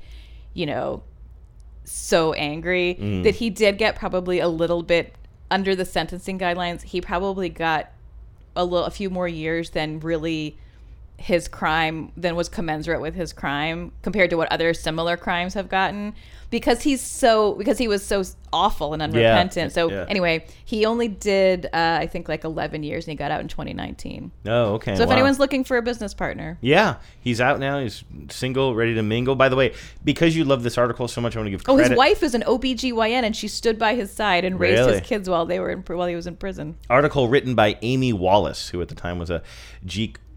you 0.54 0.64
know, 0.64 1.02
so 1.84 2.32
angry 2.34 2.96
Mm. 3.00 3.24
that 3.24 3.34
he 3.34 3.50
did 3.50 3.76
get 3.76 3.96
probably 3.96 4.38
a 4.38 4.46
little 4.48 4.82
bit 4.84 5.14
under 5.50 5.74
the 5.74 5.84
sentencing 5.84 6.38
guidelines. 6.38 6.82
He 6.82 7.00
probably 7.00 7.48
got 7.48 7.90
a 8.58 8.64
little, 8.64 8.84
a 8.84 8.90
few 8.90 9.08
more 9.08 9.28
years 9.28 9.70
than 9.70 10.00
really 10.00 10.58
his 11.16 11.48
crime 11.48 12.12
than 12.16 12.36
was 12.36 12.48
commensurate 12.48 13.00
with 13.00 13.14
his 13.14 13.32
crime 13.32 13.92
compared 14.02 14.30
to 14.30 14.36
what 14.36 14.50
other 14.52 14.74
similar 14.74 15.16
crimes 15.16 15.54
have 15.54 15.68
gotten 15.68 16.14
because 16.50 16.82
he's 16.82 17.00
so 17.00 17.54
because 17.54 17.78
he 17.78 17.88
was 17.88 18.04
so 18.04 18.22
awful 18.52 18.94
and 18.94 19.02
unrepentant. 19.02 19.72
so 19.72 19.90
yeah. 19.90 20.06
anyway, 20.08 20.44
he 20.64 20.86
only 20.86 21.06
did 21.08 21.66
uh, 21.66 21.98
I 22.00 22.06
think 22.06 22.28
like 22.28 22.44
11 22.44 22.82
years 22.82 23.04
and 23.06 23.12
he 23.12 23.16
got 23.16 23.30
out 23.30 23.40
in 23.40 23.48
2019. 23.48 24.30
Oh, 24.46 24.74
okay. 24.74 24.96
So 24.96 25.02
if 25.02 25.08
wow. 25.08 25.14
anyone's 25.14 25.38
looking 25.38 25.64
for 25.64 25.76
a 25.76 25.82
business 25.82 26.14
partner, 26.14 26.58
Yeah, 26.60 26.96
he's 27.20 27.40
out 27.40 27.60
now. 27.60 27.78
He's 27.80 28.04
single, 28.30 28.74
ready 28.74 28.94
to 28.94 29.02
mingle. 29.02 29.34
By 29.34 29.48
the 29.50 29.56
way, 29.56 29.74
because 30.04 30.34
you 30.34 30.44
love 30.44 30.62
this 30.62 30.78
article 30.78 31.08
so 31.08 31.20
much, 31.20 31.36
I 31.36 31.40
want 31.40 31.46
to 31.48 31.50
give 31.50 31.62
oh 31.68 31.74
credit. 31.74 31.90
his 31.90 31.98
wife 31.98 32.22
is 32.22 32.34
an 32.34 32.42
OBGYN 32.42 33.22
and 33.24 33.36
she 33.36 33.48
stood 33.48 33.78
by 33.78 33.94
his 33.94 34.10
side 34.10 34.44
and 34.44 34.58
raised 34.58 34.78
Really? 34.80 34.98
his 34.98 35.06
kids 35.06 35.28
while 35.28 35.44
they 35.46 35.60
were 35.60 35.70
in, 35.70 35.80
while 35.82 36.08
he 36.08 36.14
was 36.16 36.26
in 36.26 36.36
prison. 36.36 36.76
article 36.88 37.28
written 37.28 37.54
by 37.54 37.76
Amy 37.82 38.12
Wallace, 38.12 38.68
who 38.70 38.80
at 38.80 38.88
the 38.88 38.94
time 38.94 39.18
was 39.18 39.28
a 39.30 39.42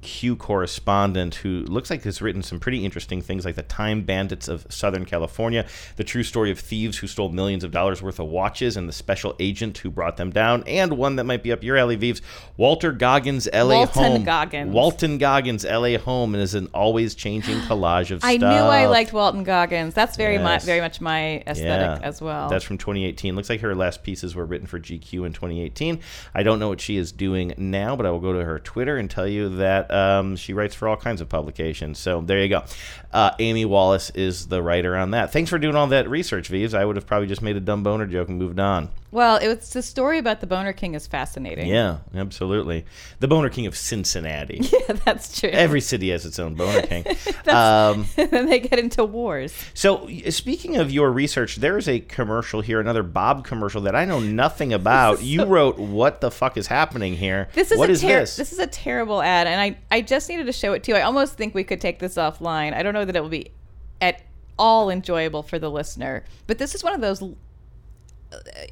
GQ 0.02 0.38
correspondent, 0.38 1.36
who 1.36 1.62
looks 1.68 1.90
like 1.90 2.04
has 2.04 2.22
written 2.22 2.42
some 2.42 2.60
pretty 2.60 2.84
interesting 2.86 3.22
things 3.22 3.46
like 3.46 3.56
the 3.56 3.64
Time 3.64 4.02
Bandits 4.02 4.48
of 4.48 4.66
Southern 4.70 5.06
California, 5.06 5.66
the 5.96 6.04
true 6.04 6.24
story 6.24 6.52
of 6.52 6.60
thieves 6.60 6.98
who 6.98 7.08
stole 7.08 7.30
millions 7.30 7.64
of 7.64 7.72
dollars 7.72 8.02
worth 8.02 8.20
of 8.20 8.28
watches, 8.28 8.78
and 8.78 8.88
the 8.90 8.94
special 8.94 9.36
agent 9.40 9.78
who 9.80 9.90
brought 9.90 10.18
them 10.18 10.32
down, 10.32 10.64
and 10.68 10.94
one 10.98 11.16
that 11.18 11.26
might 11.26 11.44
be 11.44 11.52
up 11.52 11.64
your 11.64 11.78
alley, 11.78 11.96
Vives, 11.96 12.22
Walter 12.58 12.92
Goggins' 12.92 13.48
L.A. 13.54 13.76
Walton 13.78 14.04
home. 14.04 14.24
Goggins. 14.24 14.74
Walton 14.74 15.18
Goggins' 15.18 15.66
L.A. 15.66 15.96
home 15.98 16.36
is 16.36 16.56
an 16.56 16.68
always 16.74 17.16
changing 17.16 17.58
collage 17.62 18.12
of 18.12 18.24
I 18.24 18.38
stuff. 18.38 18.54
knew 18.54 18.62
I 18.64 18.86
liked 18.88 19.14
Walton 19.14 19.44
Goggins. 19.44 19.94
That's 19.94 20.18
very 20.18 20.32
Yes. 20.36 20.44
much 20.44 20.64
very 20.64 20.80
much 20.82 21.02
my 21.02 21.44
aesthetic 21.46 22.04
as 22.04 22.22
well. 22.22 22.50
That's 22.50 22.64
from 22.64 22.78
2018. 22.78 23.36
Looks 23.36 23.50
like 23.50 23.60
her 23.62 23.76
last 23.76 24.02
pieces 24.02 24.34
were 24.34 24.46
written 24.46 24.66
for 24.66 24.80
GQ 24.80 25.26
in 25.26 25.34
2018. 25.34 26.00
I 26.34 26.44
don't 26.44 26.58
know 26.60 26.70
what 26.70 26.80
she 26.82 26.98
is 26.98 27.12
doing 27.12 27.54
now, 27.58 27.96
but 27.96 28.06
I 28.06 28.12
will 28.12 28.20
go 28.20 28.32
to 28.34 28.44
her 28.46 28.60
Twitter 28.60 28.98
and 28.98 29.10
tell 29.10 29.28
you 29.28 29.50
that 29.58 29.90
um, 29.91 30.36
she 30.36 30.54
writes 30.54 30.75
for 30.75 30.88
all 30.88 30.97
kinds 30.97 31.21
of 31.21 31.30
publications. 31.30 31.99
So 31.99 32.21
there 32.21 32.41
you 32.41 32.49
go. 32.49 32.63
Uh, 33.12 33.32
Amy 33.39 33.65
Wallace 33.65 34.10
is 34.12 34.47
the 34.47 34.62
writer 34.62 34.95
on 34.95 35.12
that. 35.12 35.32
Thanks 35.32 35.49
for 35.49 35.60
doing 35.60 35.75
all 35.75 35.88
that 35.88 36.10
research, 36.10 36.47
Vives. 36.47 36.73
I 36.73 36.86
would 36.86 36.95
have 36.95 37.08
probably 37.08 37.27
just 37.27 37.41
made 37.41 37.58
a 37.58 37.62
dumb 37.62 37.84
boner 37.84 38.06
joke 38.06 38.30
and 38.30 38.38
moved 38.38 38.60
on. 38.60 38.89
Well, 39.12 39.36
it 39.38 39.47
was 39.47 39.69
the 39.71 39.82
story 39.82 40.17
about 40.17 40.39
the 40.39 40.47
Boner 40.47 40.71
King 40.71 40.93
is 40.93 41.06
fascinating. 41.06 41.67
Yeah, 41.67 41.97
absolutely. 42.15 42.86
The 43.19 43.28
Boner 43.28 43.50
King 43.50 43.67
of 43.67 43.76
Cincinnati. 43.78 44.62
Yeah, 44.71 44.93
that's 45.06 45.38
true. 45.39 45.50
Every 45.50 45.82
city 45.82 46.10
has 46.12 46.26
its 46.26 46.39
own 46.39 46.56
Boner 46.56 46.82
King. 46.84 47.06
Um, 47.47 48.06
then 48.15 48.45
they 48.45 48.60
get 48.60 48.80
into 48.80 49.04
wars. 49.04 49.54
So, 49.74 50.08
speaking 50.30 50.78
of 50.78 50.91
your 50.91 51.12
research, 51.12 51.58
there 51.58 51.78
is 51.78 51.89
a 51.89 52.00
commercial 52.00 52.62
here, 52.62 52.80
another 52.80 53.04
Bob 53.04 53.43
commercial 53.43 53.82
that 53.82 53.95
I 53.95 54.06
know 54.06 54.19
nothing 54.19 54.71
about. 54.74 55.21
You 55.21 55.45
wrote 55.45 55.78
"What 55.78 56.21
the 56.21 56.32
fuck 56.32 56.56
is 56.56 56.67
happening 56.67 57.15
here?" 57.15 57.50
This 57.54 57.71
is 57.71 57.78
what 57.80 57.89
a 57.89 57.93
is 57.93 58.02
ter- 58.02 58.08
this? 58.08 58.36
This 58.38 58.54
is 58.54 58.60
a 58.60 58.67
terrible 58.67 59.21
ad, 59.21 59.47
and 59.47 59.60
I 59.60 59.78
I 59.89 60.02
just 60.02 60.30
needed 60.30 60.45
to 60.45 60.54
show 60.54 60.74
it 60.74 60.84
to 60.84 60.91
you. 60.91 60.97
I 60.97 61.02
almost 61.02 61.34
think 61.34 61.54
we 61.54 61.63
could 61.63 61.82
take 61.82 62.00
this 62.00 62.15
offline. 62.15 62.74
I 62.74 62.84
don't 62.84 62.93
know 62.93 63.06
that 63.06 63.15
it 63.15 63.21
will 63.21 63.30
be 63.30 63.52
at 64.00 64.21
all 64.58 64.89
enjoyable 64.89 65.43
for 65.43 65.60
the 65.60 65.69
listener, 65.69 66.24
but 66.47 66.58
this 66.58 66.76
is 66.76 66.84
one 66.84 66.93
of 66.93 67.02
those 67.02 67.21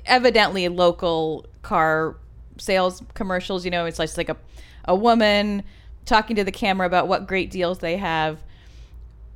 evidently 0.05 0.67
local 0.67 1.45
car 1.61 2.15
sales 2.57 3.01
commercials. 3.13 3.65
You 3.65 3.71
know, 3.71 3.85
it's 3.85 3.97
just 3.97 4.17
like 4.17 4.29
a 4.29 4.37
a 4.85 4.95
woman 4.95 5.63
talking 6.05 6.35
to 6.35 6.43
the 6.43 6.51
camera 6.51 6.87
about 6.87 7.07
what 7.07 7.27
great 7.27 7.51
deals 7.51 7.79
they 7.79 7.97
have. 7.97 8.41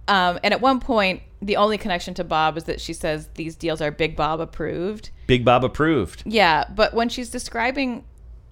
Um, 0.07 0.39
and 0.43 0.53
at 0.53 0.59
one 0.59 0.79
point, 0.79 1.21
the 1.41 1.57
only 1.57 1.77
connection 1.77 2.13
to 2.15 2.23
Bob 2.23 2.57
is 2.57 2.65
that 2.65 2.81
she 2.81 2.93
says 2.93 3.29
these 3.35 3.55
deals 3.55 3.81
are 3.81 3.91
Big 3.91 4.15
Bob 4.15 4.39
approved. 4.39 5.11
Big 5.27 5.45
Bob 5.45 5.63
approved. 5.63 6.23
Yeah, 6.25 6.65
but 6.73 6.93
when 6.93 7.09
she's 7.09 7.29
describing 7.29 8.03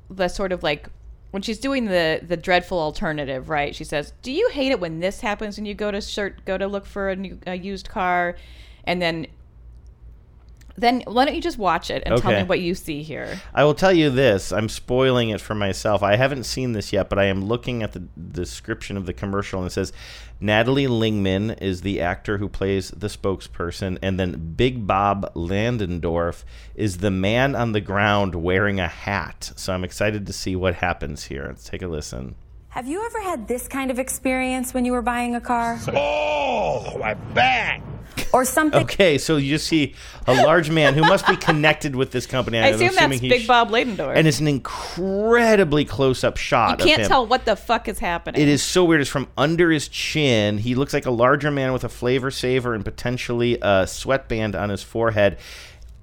the 0.10 0.28
sort 0.28 0.52
of 0.52 0.64
like 0.64 0.88
when 1.32 1.42
she's 1.42 1.58
doing 1.58 1.86
the 1.86 2.22
the 2.26 2.38
dreadful 2.38 2.80
alternative, 2.80 3.50
right? 3.50 3.76
She 3.76 3.84
says, 3.84 4.14
"Do 4.22 4.32
you 4.32 4.50
hate 4.50 4.72
it 4.72 4.80
when 4.80 5.00
this 5.00 5.22
happens 5.22 5.58
when 5.58 5.66
you 5.66 5.74
go 5.74 5.92
to 5.92 6.02
shirt 6.02 6.46
go 6.46 6.58
to 6.58 6.68
look 6.68 6.86
for 6.86 7.10
a 7.10 7.16
new 7.16 7.40
a 7.48 7.56
used 7.56 7.90
car, 7.90 8.36
and 8.84 9.02
then 9.02 9.28
then 10.78 11.04
why 11.06 11.26
don't 11.26 11.36
you 11.36 11.42
just 11.42 11.58
watch 11.58 11.90
it 11.90 12.04
and 12.06 12.22
tell 12.22 12.32
Okay. 12.32 12.42
me 12.44 12.48
what 12.48 12.60
you 12.60 12.76
see 12.76 13.04
here?" 13.04 13.40
I 13.54 13.64
will 13.64 13.74
tell 13.74 13.94
you 13.94 14.10
this. 14.10 14.52
I'm 14.52 14.70
spoiling 14.70 15.30
it 15.30 15.42
for 15.42 15.56
myself. 15.56 16.04
I 16.04 16.16
haven't 16.16 16.44
seen 16.44 16.74
this 16.74 16.92
yet, 16.94 17.10
but 17.10 17.20
I 17.20 17.26
am 17.26 17.46
looking 17.46 17.84
at 17.84 17.94
the 17.94 18.00
description 18.00 18.98
of 18.98 19.06
the 19.06 19.14
commercial 19.14 19.60
and 19.60 19.68
it 19.68 19.74
says 19.74 19.94
Natalie 20.44 20.88
Lingman 20.88 21.62
is 21.62 21.82
the 21.82 22.02
actor 22.02 22.40
who 22.40 22.50
plays 22.50 22.90
the 22.90 23.08
spokesperson, 23.08 24.00
and 24.02 24.20
then 24.20 24.54
Big 24.58 24.88
Bob 24.88 25.32
Landendorf 25.36 26.44
is 26.74 26.98
the 26.98 27.12
man 27.12 27.56
on 27.56 27.74
the 27.74 27.82
ground 27.82 28.34
wearing 28.34 28.80
a 28.80 28.88
hat. 28.88 29.52
So 29.56 29.72
I'm 29.72 29.84
excited 29.84 30.26
to 30.26 30.34
see 30.34 30.56
what 30.56 30.76
happens 30.76 31.26
here. 31.26 31.46
Let's 31.48 31.70
take 31.70 31.84
a 31.84 31.88
listen. 31.88 32.34
Have 32.72 32.88
you 32.88 33.06
ever 33.06 33.22
had 33.22 33.50
this 33.50 33.68
kind 33.68 33.92
of 33.92 34.00
experience 34.00 34.74
when 34.74 34.86
you 34.86 34.94
were 34.94 35.02
buying 35.02 35.36
a 35.36 35.42
car? 35.42 35.78
Oh, 35.94 36.98
my 36.98 37.14
back! 37.14 37.84
or 38.34 38.46
something. 38.46 38.84
Okay, 38.84 39.18
so 39.18 39.36
you 39.36 39.50
just 39.50 39.68
see 39.68 39.94
a 40.26 40.34
large 40.34 40.70
man 40.70 40.94
who 40.94 41.02
must 41.02 41.28
be 41.28 41.36
connected 41.36 41.98
with 41.98 42.12
this 42.12 42.26
company. 42.26 42.60
I 42.60 42.70
I'm 42.70 42.76
assume 42.76 42.88
assuming 42.90 43.10
that's 43.10 43.22
he 43.22 43.30
Big 43.30 43.42
sh- 43.42 43.48
Bob 43.48 43.72
Ladendorf. 43.72 44.16
And 44.16 44.26
it's 44.26 44.40
an 44.40 44.48
incredibly 44.48 45.84
close-up 45.84 46.38
shot. 46.38 46.80
you 46.80 46.86
can't 46.86 47.00
of 47.00 47.06
him. 47.06 47.10
tell 47.10 47.28
what 47.28 47.44
the 47.44 47.58
fuck 47.58 47.90
is 47.90 48.00
happening. 48.00 48.42
It 48.42 48.48
is 48.48 48.64
so 48.64 48.86
weird. 48.86 49.02
It's 49.02 49.10
from 49.10 49.28
under 49.38 49.70
his 49.70 49.90
chin. 49.90 50.58
He 50.58 50.76
looks 50.76 50.94
like 50.94 51.06
a 51.06 51.12
larger 51.12 51.52
man 51.52 51.74
with 51.74 51.84
a 51.84 51.90
flavor 51.90 52.32
saver 52.32 52.74
and 52.74 52.86
potentially 52.86 53.58
a 53.62 53.86
sweatband 53.86 54.56
on 54.56 54.70
his 54.70 54.82
forehead. 54.82 55.38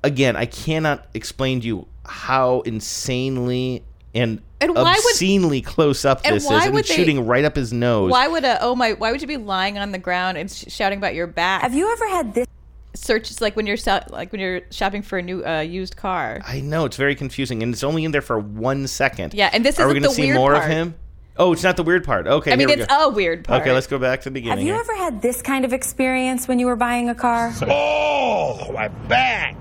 Again, 0.04 0.36
I 0.36 0.44
cannot 0.44 1.06
explain 1.14 1.60
to 1.62 1.66
you 1.66 1.88
how 2.04 2.60
insanely 2.60 3.84
and, 4.18 4.42
And 4.60 4.74
why 4.74 4.82
would- 4.94 4.98
obscenely 5.12 5.60
close 5.62 6.04
up 6.04 6.20
and 6.24 6.36
this 6.36 6.44
is. 6.44 6.50
why 6.50 6.64
And 6.64 6.74
would 6.74 6.80
it's 6.80 6.88
they- 6.88 6.96
shooting 6.96 7.26
right 7.26 7.44
up 7.44 7.56
his 7.56 7.72
nose. 7.72 8.10
Why 8.10 8.28
would 8.28 8.44
a 8.44 8.62
oh 8.62 8.74
my? 8.74 8.92
Why 8.92 9.12
would 9.12 9.20
you 9.20 9.28
be 9.28 9.36
lying 9.36 9.78
on 9.78 9.92
the 9.92 9.98
ground 9.98 10.36
and 10.38 10.50
sh- 10.50 10.64
shouting 10.68 10.98
about 10.98 11.14
your 11.14 11.26
back? 11.26 11.62
Have 11.62 11.74
you 11.74 11.90
ever 11.92 12.08
had 12.08 12.34
this? 12.34 12.46
Search 12.94 13.40
like 13.40 13.54
when 13.54 13.66
you're 13.66 13.76
so- 13.76 14.00
like 14.10 14.32
when 14.32 14.40
you're 14.40 14.62
shopping 14.70 15.02
for 15.02 15.18
a 15.18 15.22
new 15.22 15.44
uh, 15.44 15.60
used 15.60 15.96
car. 15.96 16.40
I 16.46 16.60
know 16.60 16.84
it's 16.84 16.96
very 16.96 17.14
confusing, 17.14 17.62
and 17.62 17.72
it's 17.72 17.84
only 17.84 18.04
in 18.04 18.10
there 18.10 18.22
for 18.22 18.38
one 18.38 18.86
second. 18.88 19.34
Yeah, 19.34 19.50
and 19.52 19.64
this 19.64 19.78
are 19.78 19.86
we 19.86 19.92
isn't 19.92 20.02
gonna 20.02 20.08
the 20.08 20.14
see 20.14 20.22
weird 20.24 20.36
more 20.36 20.52
part. 20.54 20.64
of 20.64 20.70
him? 20.70 20.94
Oh, 21.36 21.52
it's 21.52 21.62
not 21.62 21.76
the 21.76 21.84
weird 21.84 22.02
part. 22.02 22.26
Okay, 22.26 22.50
I 22.52 22.56
mean, 22.56 22.66
here 22.66 22.76
we 22.78 22.82
it's 22.82 22.92
go. 22.92 23.04
a 23.10 23.10
weird 23.10 23.44
part. 23.44 23.60
Okay, 23.62 23.70
let's 23.72 23.86
go 23.86 23.98
back 23.98 24.22
to 24.22 24.24
the 24.24 24.32
beginning. 24.32 24.58
Have 24.58 24.66
you 24.66 24.72
here. 24.72 24.80
ever 24.80 24.96
had 24.96 25.22
this 25.22 25.40
kind 25.40 25.64
of 25.64 25.72
experience 25.72 26.48
when 26.48 26.58
you 26.58 26.66
were 26.66 26.74
buying 26.74 27.08
a 27.08 27.14
car? 27.14 27.52
Oh, 27.68 28.72
my 28.72 28.88
back. 28.88 29.54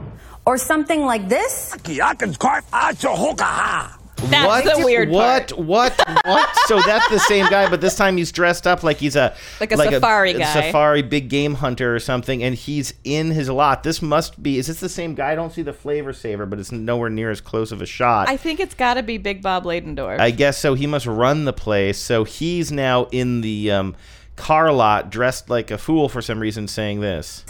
Or 0.47 0.57
something 0.57 1.05
like 1.05 1.29
this? 1.29 1.75
That's 4.17 4.47
what? 4.65 4.77
the 4.77 4.83
weird 4.83 5.09
what? 5.09 5.51
What? 5.57 5.97
What? 6.25 6.49
so 6.65 6.81
that's 6.81 7.07
the 7.09 7.19
same 7.19 7.47
guy, 7.49 7.69
but 7.69 7.81
this 7.81 7.95
time 7.95 8.17
he's 8.17 8.31
dressed 8.31 8.65
up 8.67 8.83
like 8.83 8.97
he's 8.97 9.15
a 9.15 9.35
Like 9.59 9.71
a 9.71 9.77
safari 9.77 10.33
guy. 10.33 10.53
safari 10.53 11.01
big 11.01 11.29
game 11.29 11.53
hunter 11.55 11.95
or 11.95 11.99
something, 11.99 12.43
and 12.43 12.55
he's 12.55 12.93
in 13.03 13.31
his 13.31 13.49
lot. 13.49 13.83
This 13.83 14.01
must 14.01 14.41
be. 14.41 14.57
Is 14.57 14.67
this 14.67 14.79
the 14.79 14.89
same 14.89 15.15
guy? 15.15 15.31
I 15.31 15.35
don't 15.35 15.53
see 15.53 15.61
the 15.61 15.73
flavor 15.73 16.13
saver, 16.13 16.45
but 16.45 16.59
it's 16.59 16.71
nowhere 16.71 17.09
near 17.09 17.29
as 17.29 17.41
close 17.41 17.71
of 17.71 17.81
a 17.81 17.85
shot. 17.85 18.27
I 18.27 18.37
think 18.37 18.59
it's 18.59 18.73
got 18.73 18.95
to 18.95 19.03
be 19.03 19.17
Big 19.17 19.41
Bob 19.41 19.63
Ladendorf. 19.63 20.19
I 20.19 20.31
guess 20.31 20.57
so. 20.57 20.73
He 20.73 20.87
must 20.87 21.05
run 21.05 21.45
the 21.45 21.53
place. 21.53 21.97
So 21.97 22.23
he's 22.23 22.71
now 22.71 23.05
in 23.11 23.41
the 23.41 23.71
um, 23.71 23.95
car 24.35 24.71
lot, 24.71 25.09
dressed 25.09 25.49
like 25.49 25.71
a 25.71 25.77
fool 25.77 26.09
for 26.09 26.21
some 26.21 26.39
reason, 26.39 26.67
saying 26.67 27.01
this. 27.01 27.45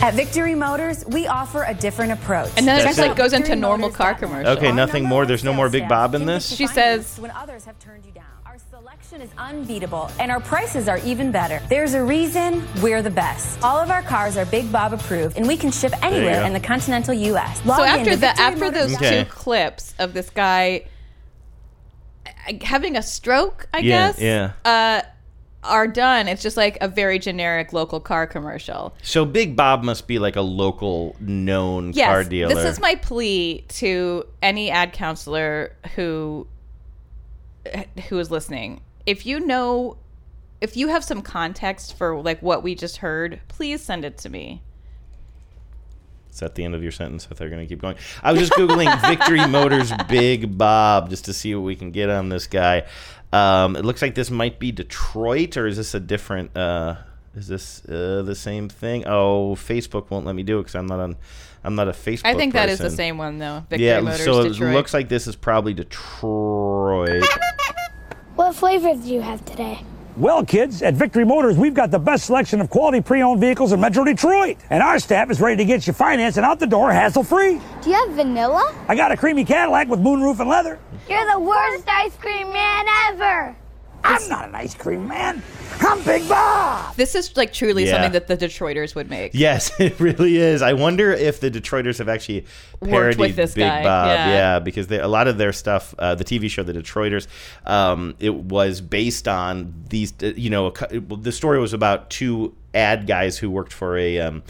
At 0.00 0.14
Victory 0.14 0.54
Motors, 0.54 1.04
we 1.06 1.26
offer 1.26 1.64
a 1.64 1.74
different 1.74 2.12
approach. 2.12 2.50
and 2.56 2.66
then 2.68 2.76
it 2.80 2.84
That's 2.84 2.96
just 2.96 3.08
like 3.08 3.16
goes 3.16 3.32
into 3.32 3.56
normal 3.56 3.90
car 3.90 4.14
commercial. 4.14 4.52
Okay, 4.52 4.70
nothing 4.70 5.04
more. 5.04 5.26
There's 5.26 5.42
no 5.42 5.52
more 5.52 5.68
Big 5.68 5.88
Bob 5.88 6.14
in 6.14 6.24
this. 6.24 6.54
She 6.54 6.68
says, 6.68 7.18
when 7.18 7.32
others 7.32 7.64
have 7.64 7.76
turned 7.80 8.04
you 8.06 8.12
down. 8.12 8.24
Our 8.46 8.58
selection 8.70 9.20
is 9.20 9.28
unbeatable 9.36 10.08
and 10.20 10.30
our 10.30 10.38
prices 10.40 10.88
are 10.88 10.98
even 10.98 11.32
better. 11.32 11.60
There's 11.68 11.94
a 11.94 12.02
reason 12.02 12.64
we're 12.80 13.02
the 13.02 13.10
best. 13.10 13.60
All 13.62 13.78
of 13.78 13.90
our 13.90 14.02
cars 14.02 14.36
are 14.36 14.46
Big 14.46 14.70
Bob 14.70 14.92
approved 14.92 15.36
and 15.36 15.46
we 15.48 15.56
can 15.56 15.72
ship 15.72 15.92
anywhere 16.04 16.44
in 16.44 16.52
the 16.52 16.60
continental 16.60 17.12
US. 17.12 17.60
so 17.62 17.68
Log 17.68 17.80
in 17.80 17.86
after 17.86 18.16
the 18.16 18.28
after 18.40 18.70
those 18.70 18.94
Okay. 18.94 19.24
two 19.24 19.30
clips 19.30 19.94
of 19.98 20.14
this 20.14 20.30
guy 20.30 20.84
uh, 22.24 22.30
having 22.62 22.96
a 22.96 23.02
stroke, 23.02 23.66
I 23.74 23.78
Yeah, 23.78 24.12
guess, 24.12 24.20
yeah. 24.20 24.52
uh, 24.64 25.02
are 25.68 25.86
done. 25.86 26.28
It's 26.28 26.42
just 26.42 26.56
like 26.56 26.78
a 26.80 26.88
very 26.88 27.18
generic 27.18 27.72
local 27.72 28.00
car 28.00 28.26
commercial. 28.26 28.94
So 29.02 29.24
Big 29.24 29.54
Bob 29.56 29.82
must 29.84 30.06
be 30.06 30.18
like 30.18 30.36
a 30.36 30.40
local 30.42 31.14
known 31.20 31.92
Yes, 31.92 32.06
car 32.08 32.24
dealer. 32.24 32.54
this 32.54 32.64
is 32.64 32.80
my 32.80 32.94
plea 32.96 33.64
to 33.68 34.24
any 34.42 34.70
ad 34.70 34.92
counselor 34.92 35.72
who 35.94 36.46
who 38.08 38.18
is 38.18 38.30
listening. 38.30 38.80
If 39.06 39.26
you 39.26 39.40
know, 39.40 39.96
if 40.60 40.76
you 40.76 40.88
have 40.88 41.04
some 41.04 41.22
context 41.22 41.96
for 41.96 42.20
like 42.20 42.40
what 42.40 42.62
we 42.62 42.74
just 42.74 42.98
heard, 42.98 43.40
please 43.48 43.82
send 43.82 44.04
it 44.04 44.18
to 44.18 44.28
me. 44.28 44.62
Is 46.32 46.40
that 46.40 46.54
the 46.54 46.62
end 46.64 46.74
of 46.76 46.82
your 46.82 46.92
sentence? 46.92 47.26
I 47.26 47.34
thought 47.34 47.40
you 47.40 47.50
were 47.50 47.56
going 47.56 47.66
to 47.66 47.68
keep 47.68 47.80
going. 47.80 47.96
I 48.22 48.30
was 48.30 48.40
just 48.40 48.52
Googling 48.52 49.00
Victory 49.08 49.44
Motors 49.48 49.90
Big 50.08 50.56
Bob 50.56 51.10
just 51.10 51.24
to 51.24 51.32
see 51.32 51.52
what 51.54 51.62
we 51.62 51.74
can 51.74 51.90
get 51.90 52.10
on 52.10 52.28
this 52.28 52.46
guy. 52.46 52.84
Um, 53.32 53.76
it 53.76 53.84
looks 53.84 54.00
like 54.00 54.14
this 54.14 54.30
might 54.30 54.58
be 54.58 54.72
Detroit, 54.72 55.56
or 55.56 55.66
is 55.66 55.76
this 55.76 55.94
a 55.94 56.00
different. 56.00 56.56
Uh, 56.56 56.96
is 57.34 57.46
this 57.46 57.84
uh, 57.84 58.22
the 58.24 58.34
same 58.34 58.68
thing? 58.68 59.06
Oh, 59.06 59.54
Facebook 59.54 60.10
won't 60.10 60.26
let 60.26 60.34
me 60.34 60.42
do 60.42 60.58
it 60.58 60.62
because 60.62 60.74
I'm 60.74 60.86
not 60.86 61.00
on. 61.00 61.16
I'm 61.62 61.74
not 61.74 61.88
a 61.88 61.92
Facebook. 61.92 62.22
I 62.24 62.34
think 62.34 62.54
that 62.54 62.68
is 62.68 62.78
the 62.78 62.90
same 62.90 63.18
one 63.18 63.38
though. 63.38 63.64
Victory 63.68 63.86
yeah, 63.86 64.00
Motors 64.00 64.24
so 64.24 64.48
Detroit. 64.48 64.70
it 64.70 64.74
looks 64.74 64.94
like 64.94 65.08
this 65.08 65.26
is 65.26 65.36
probably 65.36 65.74
Detroit. 65.74 67.24
What 68.34 68.54
flavor 68.54 68.94
do 68.94 69.12
you 69.12 69.20
have 69.20 69.44
today? 69.44 69.84
Well, 70.18 70.44
kids, 70.44 70.82
at 70.82 70.94
Victory 70.94 71.24
Motors, 71.24 71.56
we've 71.56 71.74
got 71.74 71.92
the 71.92 71.98
best 72.00 72.26
selection 72.26 72.60
of 72.60 72.68
quality 72.70 73.00
pre-owned 73.00 73.40
vehicles 73.40 73.70
in 73.70 73.80
Metro 73.80 74.02
Detroit. 74.02 74.56
And 74.68 74.82
our 74.82 74.98
staff 74.98 75.30
is 75.30 75.40
ready 75.40 75.56
to 75.58 75.64
get 75.64 75.86
you 75.86 75.92
financed 75.92 76.38
and 76.38 76.44
out 76.44 76.58
the 76.58 76.66
door 76.66 76.90
hassle-free. 76.90 77.60
Do 77.82 77.90
you 77.90 77.94
have 77.94 78.10
vanilla? 78.16 78.74
I 78.88 78.96
got 78.96 79.12
a 79.12 79.16
creamy 79.16 79.44
Cadillac 79.44 79.86
with 79.86 80.00
moonroof 80.00 80.40
and 80.40 80.50
leather. 80.50 80.80
You're 81.08 81.32
the 81.32 81.38
worst 81.38 81.84
ice 81.86 82.16
cream 82.16 82.52
man 82.52 82.86
ever. 83.06 83.56
I'm 84.08 84.28
not 84.28 84.48
an 84.48 84.54
ice 84.54 84.74
cream 84.74 85.06
man. 85.06 85.42
I'm 85.80 86.02
Big 86.02 86.28
Bob. 86.28 86.96
this 86.96 87.14
is 87.14 87.36
like 87.36 87.52
truly 87.52 87.84
Yeah. 87.84 87.92
something 87.92 88.12
that 88.12 88.26
the 88.26 88.36
Detroiters 88.36 88.94
would 88.94 89.08
make. 89.10 89.32
Yes, 89.34 89.70
it 89.80 90.00
really 90.00 90.36
is. 90.38 90.62
I 90.62 90.72
wonder 90.72 91.12
if 91.12 91.40
the 91.40 91.50
Detroiters 91.50 91.98
have 91.98 92.08
actually 92.08 92.46
Worked 92.80 92.90
parodied 92.92 93.18
with 93.18 93.36
this 93.36 93.54
Big 93.54 93.64
guy, 93.64 93.82
Bob. 93.84 94.08
yeah. 94.08 94.58
because 94.60 94.86
they, 94.88 94.98
a 94.98 95.08
lot 95.08 95.28
of 95.28 95.36
their 95.38 95.52
stuff, 95.52 95.94
uh, 95.98 96.14
the 96.14 96.24
TV 96.24 96.48
show 96.50 96.62
The 96.62 96.72
Detroiters, 96.72 97.26
um, 97.66 98.14
it 98.18 98.34
was 98.34 98.80
based 98.80 99.28
on 99.28 99.74
these. 99.88 100.12
uh, 100.22 100.32
You 100.36 100.50
know, 100.50 100.66
a 100.66 100.72
cou- 100.72 101.00
the 101.16 101.32
story 101.32 101.60
was 101.60 101.72
about 101.72 102.08
two 102.10 102.54
ad 102.74 103.06
guys 103.06 103.38
who 103.38 103.50
worked 103.50 103.72
for 103.72 103.96
a. 103.98 104.20
Um, 104.20 104.42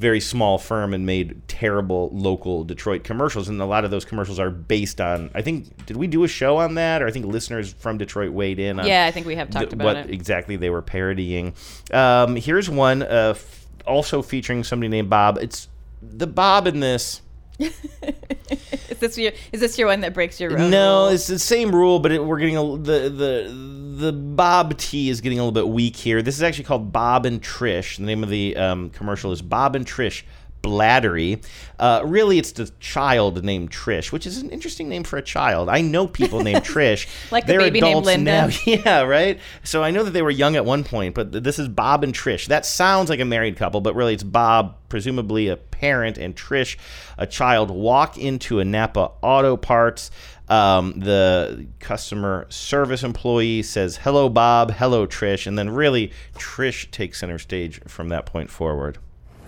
very 0.00 0.18
small 0.18 0.56
firm 0.56 0.94
and 0.94 1.04
made 1.04 1.46
terrible 1.46 2.08
local 2.14 2.64
Detroit 2.64 3.04
commercials, 3.04 3.50
and 3.50 3.60
a 3.60 3.66
lot 3.66 3.84
of 3.84 3.90
those 3.90 4.06
commercials 4.06 4.38
are 4.38 4.48
based 4.48 4.98
on. 4.98 5.30
I 5.34 5.42
think 5.42 5.84
did 5.84 5.98
we 5.98 6.06
do 6.06 6.24
a 6.24 6.28
show 6.28 6.56
on 6.56 6.74
that, 6.76 7.02
or 7.02 7.06
I 7.06 7.10
think 7.10 7.26
listeners 7.26 7.74
from 7.74 7.98
Detroit 7.98 8.32
weighed 8.32 8.58
in 8.58 8.80
on. 8.80 8.86
Yeah, 8.86 9.04
I 9.04 9.10
think 9.10 9.26
we 9.26 9.36
have 9.36 9.50
talked 9.50 9.64
th- 9.70 9.74
about 9.74 9.84
what 9.84 9.96
it. 9.98 10.10
exactly 10.10 10.56
they 10.56 10.70
were 10.70 10.80
parodying. 10.80 11.52
Um, 11.92 12.36
here's 12.36 12.70
one 12.70 13.02
uh, 13.02 13.34
f- 13.36 13.66
also 13.86 14.22
featuring 14.22 14.64
somebody 14.64 14.88
named 14.88 15.10
Bob. 15.10 15.36
It's 15.36 15.68
the 16.00 16.26
Bob 16.26 16.66
in 16.66 16.80
this. 16.80 17.20
Is 17.60 18.98
this 18.98 19.18
your 19.18 19.32
is 19.52 19.60
this 19.60 19.78
your 19.78 19.88
one 19.88 20.00
that 20.00 20.14
breaks 20.14 20.40
your 20.40 20.50
rule? 20.50 20.68
No, 20.68 21.08
it's 21.08 21.26
the 21.26 21.38
same 21.38 21.74
rule, 21.74 22.00
but 22.00 22.12
it, 22.12 22.24
we're 22.24 22.38
getting 22.38 22.56
a, 22.56 22.62
the 22.76 23.08
the 23.08 24.06
the 24.06 24.12
Bob 24.12 24.76
T 24.78 25.08
is 25.08 25.20
getting 25.20 25.38
a 25.38 25.42
little 25.42 25.52
bit 25.52 25.68
weak 25.68 25.96
here. 25.96 26.22
This 26.22 26.36
is 26.36 26.42
actually 26.42 26.64
called 26.64 26.92
Bob 26.92 27.26
and 27.26 27.40
Trish. 27.42 27.96
The 27.96 28.02
name 28.02 28.22
of 28.22 28.30
the 28.30 28.56
um, 28.56 28.90
commercial 28.90 29.32
is 29.32 29.42
Bob 29.42 29.76
and 29.76 29.86
Trish 29.86 30.22
Blattery. 30.62 31.42
Uh, 31.78 32.02
really, 32.04 32.38
it's 32.38 32.52
the 32.52 32.70
child 32.80 33.42
named 33.44 33.70
Trish, 33.70 34.12
which 34.12 34.26
is 34.26 34.38
an 34.38 34.50
interesting 34.50 34.88
name 34.88 35.04
for 35.04 35.16
a 35.16 35.22
child. 35.22 35.68
I 35.68 35.80
know 35.80 36.06
people 36.06 36.40
named 36.42 36.64
Trish. 36.64 37.06
Like 37.30 37.46
the 37.46 37.52
They're 37.52 37.60
baby 37.60 37.80
named 37.80 37.90
adults 37.92 38.06
Linda. 38.06 38.30
now. 38.30 38.48
Yeah, 38.66 39.02
right. 39.02 39.40
So 39.64 39.82
I 39.82 39.90
know 39.90 40.04
that 40.04 40.10
they 40.10 40.22
were 40.22 40.30
young 40.30 40.56
at 40.56 40.64
one 40.64 40.84
point, 40.84 41.14
but 41.14 41.32
this 41.44 41.58
is 41.58 41.68
Bob 41.68 42.04
and 42.04 42.14
Trish. 42.14 42.46
That 42.46 42.66
sounds 42.66 43.08
like 43.10 43.20
a 43.20 43.24
married 43.24 43.56
couple, 43.56 43.80
but 43.80 43.94
really 43.94 44.14
it's 44.14 44.22
Bob, 44.22 44.76
presumably 44.88 45.48
a 45.48 45.56
parent, 45.56 46.18
and 46.18 46.36
Trish, 46.36 46.76
a 47.16 47.26
child, 47.26 47.70
walk 47.70 48.18
into 48.18 48.60
a 48.60 48.64
Napa 48.64 49.10
Auto 49.22 49.56
Parts. 49.56 50.10
Um, 50.48 50.98
the 50.98 51.68
customer 51.78 52.46
service 52.50 53.04
employee 53.04 53.62
says, 53.62 53.98
"Hello, 53.98 54.28
Bob. 54.28 54.72
Hello, 54.72 55.06
Trish," 55.06 55.46
and 55.46 55.56
then 55.56 55.70
really 55.70 56.10
Trish 56.34 56.90
takes 56.90 57.20
center 57.20 57.38
stage 57.38 57.80
from 57.86 58.08
that 58.08 58.26
point 58.26 58.50
forward. 58.50 58.98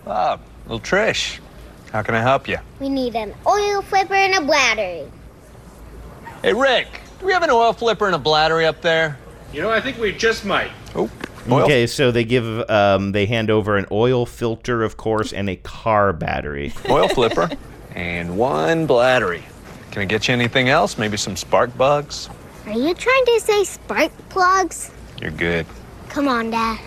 Bob, 0.05 0.41
little 0.65 0.81
Trish, 0.81 1.39
how 1.93 2.03
can 2.03 2.15
I 2.15 2.21
help 2.21 2.49
you? 2.49 2.59
We 2.81 2.89
need 2.89 3.15
an 3.15 3.35
oil 3.47 3.83
flipper 3.83 4.15
and 4.15 4.35
a 4.35 4.41
bladder. 4.41 5.09
Hey, 6.43 6.53
Rick, 6.53 6.89
do 7.21 7.27
we 7.27 7.33
have 7.33 7.43
an 7.43 7.51
oil 7.51 7.73
flipper 7.73 8.07
and 8.07 8.17
a 8.17 8.19
bladdery 8.19 8.65
up 8.67 8.83
there? 8.83 9.19
You 9.53 9.63
know, 9.63 9.71
I 9.71 9.81
think 9.81 9.99
we 9.99 10.13
just 10.13 10.45
might. 10.45 10.71
Oh, 10.95 11.11
Okay, 11.49 11.89
so 11.89 12.13
they 12.13 12.23
give 12.25 12.71
um, 12.71 13.11
they 13.13 13.27
hand 13.27 13.51
over 13.51 13.77
an 13.77 13.87
oil 13.91 14.27
filter, 14.27 14.85
of 14.85 14.97
course, 14.97 15.33
and 15.33 15.51
a 15.51 15.57
car 15.57 16.13
battery. 16.13 16.73
oil 16.89 17.09
flipper 17.09 17.51
and 17.95 18.39
one 18.39 18.87
bladdery. 18.87 19.43
Can 19.91 20.03
I 20.03 20.05
get 20.05 20.29
you 20.29 20.35
anything 20.35 20.69
else? 20.69 20.97
Maybe 20.99 21.17
some 21.17 21.37
spark 21.37 21.77
bugs? 21.77 22.29
Are 22.67 22.73
you 22.73 22.95
trying 22.95 23.25
to 23.27 23.41
say 23.41 23.65
spark 23.65 24.13
plugs? 24.29 24.91
You're 25.21 25.33
good. 25.33 25.67
Come 26.09 26.29
on, 26.29 26.51
Dad. 26.51 26.79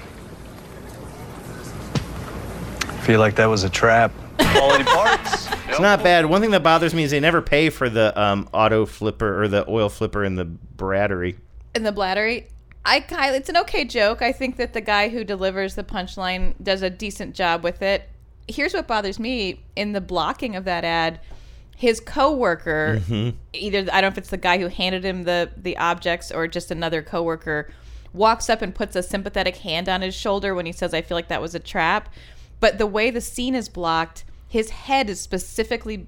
Feel 3.05 3.19
like 3.19 3.35
that 3.35 3.45
was 3.45 3.63
a 3.63 3.69
trap. 3.69 4.11
Quality 4.39 4.83
parts. 4.83 5.47
It's 5.67 5.81
not 5.81 6.03
bad. 6.03 6.25
One 6.27 6.39
thing 6.39 6.51
that 6.51 6.63
bothers 6.63 6.93
me 6.93 7.03
is 7.03 7.11
they 7.11 7.19
never 7.19 7.41
pay 7.41 7.69
for 7.69 7.89
the 7.89 8.17
um, 8.19 8.47
auto 8.53 8.85
flipper 8.85 9.43
or 9.43 9.49
the 9.49 9.69
oil 9.69 9.89
flipper 9.89 10.23
in 10.23 10.35
the 10.35 10.45
battery. 10.45 11.35
in 11.73 11.83
the 11.83 11.91
bladdery. 11.91 12.45
I 12.85 13.01
kind 13.01 13.35
it's 13.35 13.49
an 13.49 13.57
okay 13.57 13.83
joke. 13.83 14.21
I 14.21 14.31
think 14.31 14.55
that 14.55 14.71
the 14.71 14.79
guy 14.79 15.09
who 15.09 15.25
delivers 15.25 15.75
the 15.75 15.83
punchline 15.83 16.53
does 16.63 16.81
a 16.81 16.89
decent 16.89 17.35
job 17.35 17.61
with 17.61 17.81
it. 17.81 18.07
Here's 18.47 18.73
what 18.73 18.87
bothers 18.87 19.19
me 19.19 19.59
in 19.75 19.91
the 19.91 19.99
blocking 20.01 20.55
of 20.55 20.63
that 20.63 20.85
ad. 20.85 21.19
His 21.75 21.99
coworker, 21.99 23.01
Mhm. 23.09 23.33
either 23.51 23.79
I 23.91 23.99
don't 23.99 24.03
know 24.03 24.07
if 24.07 24.17
it's 24.17 24.29
the 24.29 24.37
guy 24.37 24.59
who 24.59 24.67
handed 24.67 25.03
him 25.03 25.23
the 25.23 25.49
the 25.57 25.75
objects 25.75 26.31
or 26.31 26.47
just 26.47 26.71
another 26.71 27.01
coworker, 27.01 27.69
walks 28.13 28.49
up 28.49 28.61
and 28.61 28.73
puts 28.73 28.95
a 28.95 29.03
sympathetic 29.03 29.57
hand 29.57 29.89
on 29.89 30.01
his 30.01 30.15
shoulder 30.15 30.55
when 30.55 30.65
he 30.65 30.71
says, 30.71 30.93
"I 30.93 31.01
feel 31.01 31.15
like 31.17 31.27
that 31.27 31.41
was 31.41 31.53
a 31.53 31.59
trap." 31.59 32.07
But 32.59 32.77
the 32.77 32.87
way 32.87 33.09
the 33.11 33.21
scene 33.21 33.55
is 33.55 33.69
blocked, 33.69 34.23
his 34.47 34.69
head 34.69 35.09
is 35.09 35.19
specifically 35.19 36.07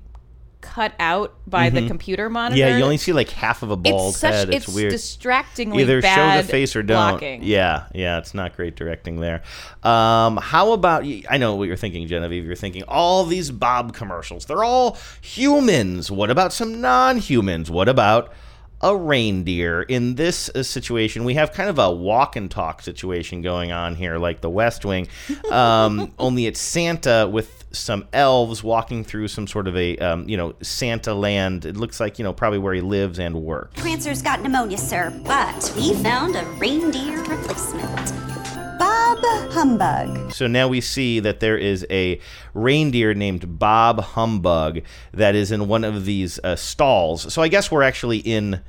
cut 0.60 0.94
out 1.00 1.36
by 1.46 1.70
the 1.70 1.82
Mhm. 1.82 1.88
computer 1.88 2.30
monitor. 2.32 2.58
Yeah, 2.60 2.78
you 2.78 2.84
only 2.84 2.98
see 2.98 3.14
like 3.14 3.30
half 3.30 3.62
of 3.62 3.70
a 3.70 3.78
bald 3.78 4.10
it's 4.14 4.20
such, 4.20 4.34
head. 4.34 4.50
It's, 4.50 4.66
it's 4.68 4.76
weird. 4.76 4.90
distractingly 4.92 5.84
Either 5.84 6.02
bad 6.02 6.40
show 6.40 6.42
the 6.42 6.48
face 6.52 6.76
or 6.76 6.82
don't. 6.82 7.12
blocking. 7.12 7.44
Yeah, 7.44 7.84
yeah, 7.94 8.18
it's 8.18 8.34
not 8.34 8.56
great 8.56 8.76
directing 8.76 9.20
there. 9.20 9.44
Um, 9.84 10.38
how 10.38 10.72
about 10.72 11.06
I 11.30 11.38
know 11.38 11.56
what 11.56 11.68
you're 11.68 11.78
thinking, 11.78 12.08
Genevieve. 12.08 12.44
You're 12.44 12.56
thinking 12.56 12.84
all 12.88 13.24
these 13.24 13.52
Bob 13.52 13.94
commercials. 13.94 14.46
They're 14.46 14.64
all 14.64 14.98
humans. 15.22 16.10
What 16.10 16.32
about 16.32 16.52
some 16.52 16.82
non-humans? 16.82 17.70
What 17.70 17.88
about 17.88 18.34
a 18.82 18.96
reindeer. 18.96 19.82
In 19.82 20.16
this 20.16 20.50
uh, 20.50 20.64
situation, 20.64 21.24
we 21.24 21.34
have 21.36 21.52
kind 21.52 21.70
of 21.70 21.80
a 21.80 21.92
walk 21.92 22.36
and 22.36 22.50
talk 22.50 22.82
situation 22.82 23.42
going 23.42 23.72
on 23.72 23.96
here, 23.96 24.18
like 24.18 24.42
the 24.42 24.50
West 24.50 24.86
Wing. 24.86 25.08
Um, 25.52 26.14
only 26.20 26.46
it's 26.46 26.60
Santa 26.60 27.28
with 27.32 27.66
some 27.72 28.06
elves 28.12 28.64
walking 28.64 29.04
through 29.04 29.30
some 29.30 29.48
sort 29.48 29.68
of 29.68 29.78
a, 29.78 29.98
um, 29.98 30.28
you 30.28 30.36
know, 30.36 30.54
Santa 30.62 31.14
land. 31.14 31.66
It 31.66 31.78
looks 31.78 32.00
like, 32.00 32.20
you 32.20 32.24
know, 32.24 32.34
probably 32.34 32.60
where 32.60 32.74
he 32.74 32.82
lives 32.82 33.18
and 33.18 33.44
works. 33.44 33.80
Prancer's 33.82 34.22
got 34.22 34.42
pneumonia, 34.42 34.78
sir, 34.78 35.18
but 35.26 35.74
we 35.78 35.94
found 35.96 36.36
a 36.36 36.44
reindeer 36.60 37.24
replacement. 37.24 38.37
Bob 38.78 39.20
Humbug. 39.52 40.32
So 40.32 40.48
now 40.48 40.68
we 40.68 40.82
see 40.82 41.20
that 41.20 41.40
there 41.40 41.58
is 41.58 41.86
a 41.90 42.20
reindeer 42.54 43.14
named 43.14 43.60
Bob 43.60 44.02
Humbug 44.02 44.82
that 45.14 45.36
is 45.36 45.52
in 45.52 45.68
one 45.68 45.84
of 45.84 46.06
these 46.06 46.40
uh, 46.44 46.56
stalls. 46.56 47.34
So 47.34 47.42
I 47.42 47.48
guess 47.48 47.72
we're 47.72 47.84
actually 47.84 48.20
in 48.20 48.62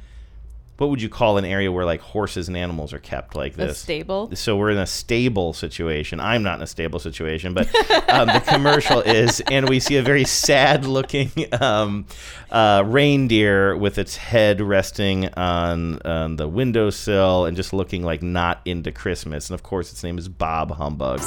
what 0.79 0.91
would 0.91 1.03
you 1.03 1.09
call 1.09 1.39
an 1.39 1.45
area 1.45 1.71
where 1.73 1.85
like 1.85 2.01
horses 2.01 2.47
and 2.49 2.57
animals 2.57 2.93
are 2.93 3.01
kept 3.01 3.35
like 3.35 3.55
A 3.55 3.57
this? 3.57 3.79
stable? 3.79 4.31
So 4.35 4.57
we're 4.57 4.71
in 4.71 4.79
a 4.79 4.87
stable 4.87 5.53
situation. 5.53 6.21
I'm 6.21 6.43
not 6.45 6.59
in 6.59 6.63
a 6.63 6.67
stable 6.69 7.01
situation, 7.01 7.53
but 7.53 7.67
um, 8.09 8.29
the 8.29 8.41
commercial 8.47 9.01
is, 9.03 9.41
and 9.51 9.69
we 9.69 9.81
see 9.81 9.97
a 9.97 10.03
very 10.03 10.25
sad 10.25 10.85
looking 10.85 11.33
um, 11.61 12.07
uh, 12.51 12.85
reindeer 12.87 13.77
with 13.77 13.99
its 13.99 14.17
head 14.17 14.61
resting 14.61 15.29
on, 15.35 16.01
on 16.03 16.37
the 16.37 16.47
windowsill 16.47 17.47
and 17.47 17.57
just 17.57 17.73
looking 17.73 18.05
like 18.05 18.23
not 18.23 18.61
into 18.65 18.93
Christmas. 18.93 19.51
And 19.51 19.55
of 19.55 19.65
course, 19.65 19.91
its 19.91 20.05
name 20.05 20.17
is 20.17 20.29
Bob 20.29 20.71
Humbug. 20.71 21.19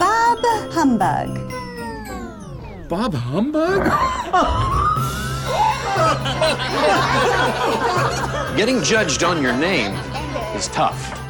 Bob 0.00 0.38
Humbug. 0.72 2.88
Bob 2.88 3.14
Humbug? 3.14 4.90
Getting 8.56 8.82
judged 8.82 9.24
on 9.24 9.42
your 9.42 9.52
name 9.52 9.92
is 10.56 10.68
tough. 10.68 11.20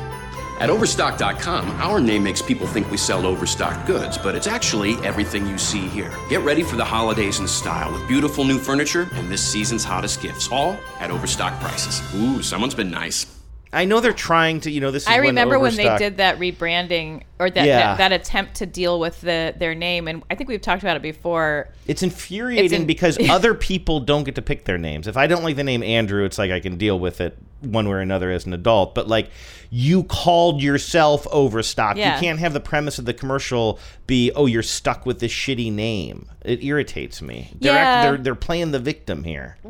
At 0.61 0.71
Overstock.com, 0.71 1.69
our 1.81 2.01
name 2.01 2.23
makes 2.23 2.41
people 2.41 2.67
think 2.67 2.89
we 2.91 2.97
sell 2.97 3.27
overstocked 3.27 3.87
goods, 3.87 4.17
but 4.17 4.37
it's 4.37 4.47
actually 4.47 4.95
everything 5.05 5.47
you 5.47 5.59
see 5.59 5.89
here. 5.89 6.13
Get 6.29 6.43
ready 6.43 6.63
for 6.63 6.77
the 6.77 6.85
holidays 6.85 7.41
in 7.41 7.49
style 7.49 7.93
with 7.93 8.07
beautiful 8.07 8.45
new 8.45 8.59
furniture 8.59 9.09
and 9.15 9.29
this 9.29 9.43
season's 9.47 9.83
hottest 9.83 10.23
gifts, 10.23 10.49
all 10.53 10.79
at 11.01 11.11
overstock 11.11 11.59
prices. 11.61 12.01
Ooh, 12.15 12.41
someone's 12.41 12.75
been 12.75 12.91
nice. 12.91 13.34
I 13.75 13.85
know 13.85 14.01
they're 14.01 14.13
trying 14.13 14.61
to, 14.61 14.71
you 14.71 14.81
know, 14.81 14.91
this 14.91 15.03
is 15.03 15.09
I 15.09 15.17
remember 15.17 15.59
when 15.59 15.75
they 15.77 15.97
did 15.99 16.19
that 16.19 16.39
rebranding 16.39 17.23
or 17.39 17.51
that, 17.51 17.67
Yeah. 17.67 17.97
that 17.97 17.99
that 17.99 18.13
attempt 18.13 18.55
to 18.57 18.67
deal 18.67 18.99
with 19.01 19.21
the 19.21 19.55
their 19.57 19.75
name, 19.75 20.09
and 20.09 20.23
I 20.31 20.35
think 20.35 20.49
we've 20.49 20.61
talked 20.61 20.83
about 20.83 20.97
it 20.97 21.03
before. 21.03 21.69
It's 21.87 22.03
infuriating 22.03 22.65
It's 22.65 22.73
in- 22.75 22.87
because 22.87 23.19
other 23.29 23.55
people 23.55 24.01
don't 24.01 24.25
get 24.25 24.37
to 24.37 24.43
pick 24.43 24.65
their 24.65 24.79
names. 24.79 25.07
If 25.09 25.17
I 25.17 25.27
don't 25.27 25.43
like 25.43 25.57
the 25.57 25.65
name 25.65 25.83
Andrew, 25.83 26.25
it's 26.25 26.39
like 26.39 26.51
I 26.51 26.61
can 26.61 26.77
deal 26.79 26.99
with 26.99 27.21
it 27.21 27.37
one 27.61 27.89
way 27.89 27.95
or 27.97 28.01
another 28.01 28.31
as 28.31 28.45
an 28.47 28.53
adult. 28.53 28.95
But 28.95 29.09
like 29.09 29.31
you 29.71 30.05
called 30.05 30.63
yourself 30.63 31.27
Overstock. 31.31 31.97
Yeah. 31.97 32.15
You 32.15 32.21
can't 32.21 32.39
have 32.39 32.53
the 32.53 32.61
premise 32.61 32.99
of 32.99 33.07
the 33.07 33.15
commercial 33.15 33.79
be, 34.07 34.31
oh, 34.37 34.47
you're 34.47 34.63
stuck 34.63 35.05
with 35.07 35.19
this 35.19 35.33
shitty 35.33 35.73
name. 35.73 36.29
It 36.45 36.63
irritates 36.63 37.21
me. 37.23 37.51
They're, 37.59 37.73
act- 37.73 38.05
Yeah. 38.05 38.11
they're, 38.11 38.19
they're 38.19 38.35
playing 38.35 38.71
the 38.71 38.79
victim 38.79 39.25
here. 39.25 39.57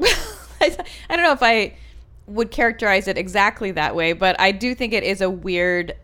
I 0.61 0.69
don't 1.09 1.23
know 1.23 1.33
if 1.33 1.43
I 1.43 1.75
would 2.27 2.51
characterize 2.51 3.09
it 3.09 3.19
exactly 3.19 3.71
that 3.73 3.95
way, 3.95 4.13
but 4.13 4.39
I 4.41 4.53
do 4.53 4.75
think 4.75 4.93
it 4.93 5.03
is 5.03 5.21
a 5.21 5.29
weird, 5.29 5.95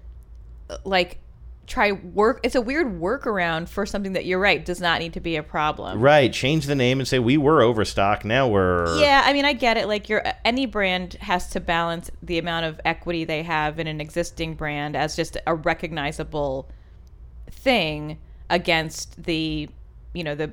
like, 0.84 1.18
try 1.66 1.92
work. 1.92 2.40
It's 2.42 2.56
a 2.56 2.60
weird 2.60 3.00
workaround 3.00 3.68
for 3.68 3.86
something 3.86 4.14
that 4.14 4.24
you're 4.24 4.40
right 4.40 4.64
does 4.64 4.80
not 4.80 4.98
need 5.00 5.12
to 5.12 5.20
be 5.20 5.36
a 5.36 5.42
problem. 5.42 6.00
Right. 6.00 6.32
Change 6.32 6.66
the 6.66 6.74
name 6.74 6.98
and 6.98 7.06
say, 7.06 7.20
we 7.20 7.36
were 7.36 7.62
Overstock. 7.62 8.24
Now 8.24 8.48
we're. 8.48 8.98
Yeah, 8.98 9.22
I 9.24 9.32
mean, 9.32 9.44
I 9.44 9.52
get 9.52 9.76
it. 9.76 9.86
Like, 9.86 10.08
your 10.08 10.24
any 10.44 10.66
brand 10.66 11.14
has 11.20 11.48
to 11.50 11.60
balance 11.60 12.10
the 12.22 12.38
amount 12.38 12.66
of 12.66 12.80
equity 12.84 13.24
they 13.24 13.44
have 13.44 13.78
in 13.78 13.86
an 13.86 14.00
existing 14.00 14.56
brand 14.56 14.96
as 14.96 15.14
just 15.14 15.36
a 15.46 15.54
recognizable 15.54 16.68
thing 17.50 18.18
against 18.50 19.22
the, 19.22 19.68
you 20.12 20.24
know, 20.24 20.34
the 20.34 20.50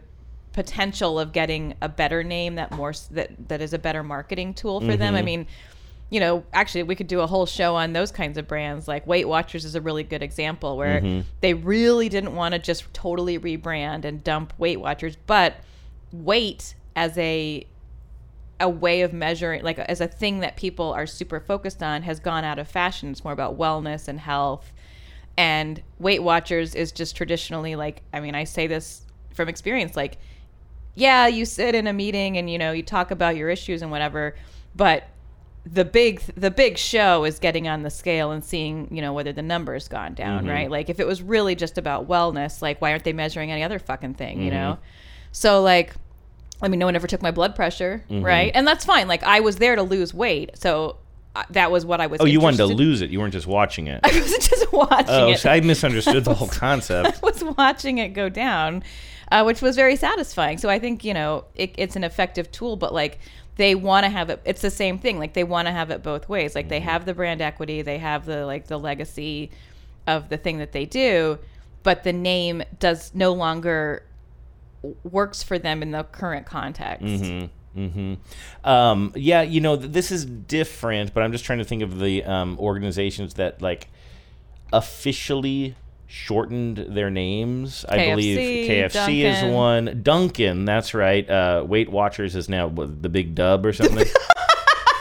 potential 0.57 1.19
of 1.19 1.31
getting 1.33 1.75
a 1.83 1.87
better 1.87 2.23
name 2.23 2.55
that 2.55 2.71
more 2.71 2.91
that 3.11 3.29
that 3.47 3.61
is 3.61 3.73
a 3.73 3.77
better 3.77 4.01
marketing 4.01 4.55
tool 4.55 4.81
for 4.81 4.97
them. 4.97 5.13
I 5.13 5.21
Mhm. 5.21 5.25
mean, 5.25 5.47
you 6.09 6.19
know, 6.19 6.43
actually, 6.51 6.81
we 6.81 6.95
could 6.95 7.05
do 7.05 7.19
a 7.19 7.27
whole 7.27 7.45
show 7.45 7.75
on 7.75 7.93
those 7.93 8.11
kinds 8.11 8.39
of 8.39 8.47
brands. 8.47 8.87
Like 8.87 9.05
Weight 9.05 9.27
Watchers 9.27 9.65
is 9.65 9.75
a 9.75 9.81
really 9.81 10.01
good 10.03 10.23
example 10.23 10.75
where 10.75 10.99
Mhm. 11.01 11.25
they 11.41 11.53
really 11.53 12.09
didn't 12.09 12.33
want 12.35 12.53
to 12.53 12.59
just 12.59 12.91
totally 12.91 13.37
rebrand 13.37 14.03
and 14.03 14.23
dump 14.23 14.51
Weight 14.57 14.79
Watchers, 14.79 15.15
but 15.27 15.57
weight 16.11 16.73
as 16.95 17.15
a 17.19 17.63
a 18.59 18.67
way 18.67 19.01
of 19.01 19.13
measuring 19.13 19.61
like 19.63 19.77
as 19.77 20.01
a 20.01 20.07
thing 20.07 20.39
that 20.39 20.55
people 20.55 20.91
are 20.91 21.05
super 21.05 21.39
focused 21.39 21.83
on 21.83 22.01
has 22.01 22.19
gone 22.19 22.43
out 22.43 22.57
of 22.57 22.67
fashion 22.67 23.11
it's 23.11 23.23
more 23.23 23.31
about 23.33 23.55
wellness 23.55 24.07
and 24.07 24.19
health 24.21 24.73
and 25.37 25.83
weight 25.99 26.23
watchers 26.23 26.73
is 26.73 26.91
just 26.91 27.15
traditionally 27.15 27.75
like 27.75 28.01
i 28.13 28.19
mean 28.19 28.33
i 28.33 28.43
say 28.43 28.65
this 28.65 29.05
from 29.31 29.47
experience 29.47 29.95
like 29.95 30.17
yeah 30.97 31.27
you 31.27 31.45
sit 31.45 31.75
in 31.75 31.87
a 31.87 31.93
meeting 31.93 32.37
and 32.37 32.49
you 32.49 32.57
know 32.57 32.71
you 32.71 32.83
talk 32.83 33.11
about 33.11 33.35
your 33.35 33.49
issues 33.49 33.81
and 33.81 33.91
whatever 33.91 34.35
but 34.75 35.03
the 35.65 35.85
big 35.85 36.19
the 36.35 36.49
big 36.51 36.77
show 36.77 37.23
is 37.25 37.39
getting 37.39 37.67
on 37.67 37.83
the 37.83 37.89
scale 37.89 38.31
and 38.31 38.43
seeing 38.43 38.87
you 38.91 39.01
know 39.01 39.13
whether 39.13 39.31
the 39.33 39.41
numbers 39.41 39.87
gone 39.87 40.13
down 40.13 40.45
Mhm. 40.45 40.49
right 40.51 40.71
like 40.71 40.89
if 40.89 40.99
it 40.99 41.05
was 41.07 41.21
really 41.21 41.55
just 41.55 41.77
about 41.77 42.07
wellness 42.07 42.61
like 42.61 42.81
why 42.81 42.91
aren't 42.91 43.03
they 43.03 43.13
measuring 43.13 43.51
any 43.51 43.63
other 43.63 43.79
fucking 43.79 44.15
thing 44.15 44.41
you 44.41 44.49
Mhm. 44.49 44.53
know 44.53 44.77
so 45.31 45.61
like 45.61 45.93
I 46.59 46.69
mean, 46.69 46.79
no 46.79 46.87
one 46.87 46.95
ever 46.95 47.05
took 47.05 47.21
my 47.21 47.29
blood 47.29 47.53
pressure, 47.55 48.03
Mhm. 48.09 48.23
right? 48.23 48.51
And 48.55 48.65
that's 48.65 48.83
fine. 48.83 49.07
Like 49.07 49.21
I 49.21 49.41
was 49.41 49.57
there 49.57 49.75
to 49.75 49.83
lose 49.83 50.11
weight, 50.11 50.57
so 50.57 50.95
uh, 51.35 51.43
that 51.51 51.69
was 51.69 51.85
what 51.85 52.01
I 52.01 52.07
was. 52.07 52.19
Oh, 52.19 52.25
you 52.25 52.39
wanted 52.39 52.57
to 52.57 52.63
interested- 52.63 52.83
lose 52.83 53.01
it. 53.03 53.11
You 53.11 53.19
weren't 53.19 53.33
just 53.33 53.45
watching 53.45 53.85
it. 53.85 53.99
I 54.03 54.07
wasn't 54.07 54.41
just 54.41 54.73
watching 54.73 55.05
oh, 55.07 55.27
it. 55.33 55.37
so 55.37 55.51
I 55.51 55.59
misunderstood 55.59 56.25
the 56.25 56.33
whole 56.33 56.47
concept. 56.47 57.09
I 57.23 57.25
was 57.25 57.43
watching 57.43 57.99
it 57.99 58.15
go 58.15 58.27
down, 58.27 58.81
uh, 59.31 59.43
which 59.43 59.61
was 59.61 59.75
very 59.75 59.95
satisfying. 59.95 60.57
So 60.57 60.69
I 60.69 60.79
think 60.79 61.03
you 61.03 61.13
know 61.13 61.45
it, 61.55 61.73
it's 61.77 61.95
an 61.95 62.03
effective 62.03 62.51
tool, 62.51 62.75
but 62.75 62.93
like 62.93 63.19
they 63.55 63.75
want 63.75 64.05
to 64.05 64.09
have 64.09 64.29
it. 64.29 64.41
It's 64.45 64.61
the 64.61 64.71
same 64.71 64.99
thing. 64.99 65.19
Like 65.19 65.33
they 65.33 65.43
want 65.43 65.67
to 65.67 65.71
have 65.71 65.89
it 65.89 66.03
both 66.03 66.29
ways. 66.29 66.55
Like 66.55 66.69
they 66.69 66.79
have 66.79 67.05
the 67.05 67.13
brand 67.13 67.41
equity, 67.41 67.81
they 67.81 67.97
have 67.97 68.25
the 68.25 68.45
like 68.45 68.67
the 68.67 68.77
legacy 68.77 69.51
of 70.05 70.29
the 70.29 70.37
thing 70.37 70.59
that 70.59 70.71
they 70.71 70.85
do, 70.85 71.37
but 71.83 72.03
the 72.03 72.13
name 72.13 72.63
does 72.79 73.11
no 73.13 73.33
longer 73.33 74.03
works 75.03 75.43
for 75.43 75.59
them 75.59 75.81
in 75.81 75.91
the 75.91 76.03
current 76.03 76.45
context. 76.45 77.05
Mm-hmm. 77.05 77.79
Mm-hmm. 77.79 78.67
Um, 78.67 79.11
yeah, 79.15 79.41
you 79.41 79.61
know, 79.61 79.77
th- 79.77 79.91
this 79.91 80.11
is 80.11 80.25
different, 80.25 81.13
but 81.13 81.21
I'm 81.21 81.31
just 81.31 81.45
trying 81.45 81.59
to 81.59 81.65
think 81.65 81.83
of 81.83 81.99
the 81.99 82.23
um, 82.23 82.57
organizations 82.59 83.35
that 83.35 83.61
like 83.61 83.89
officially 84.73 85.75
shortened 86.07 86.77
their 86.77 87.09
names. 87.09 87.85
I 87.87 87.97
believe 88.09 88.37
KFC, 88.37 88.67
KFC 88.89 89.19
is 89.25 89.53
one. 89.53 89.99
Dunkin', 90.03 90.65
that's 90.65 90.93
right. 90.93 91.29
Uh, 91.29 91.63
Weight 91.67 91.91
Watchers 91.91 92.35
is 92.35 92.47
now 92.49 92.67
what, 92.67 93.01
the 93.03 93.09
Big 93.09 93.35
Dub 93.35 93.65
or 93.65 93.73
something. 93.73 94.07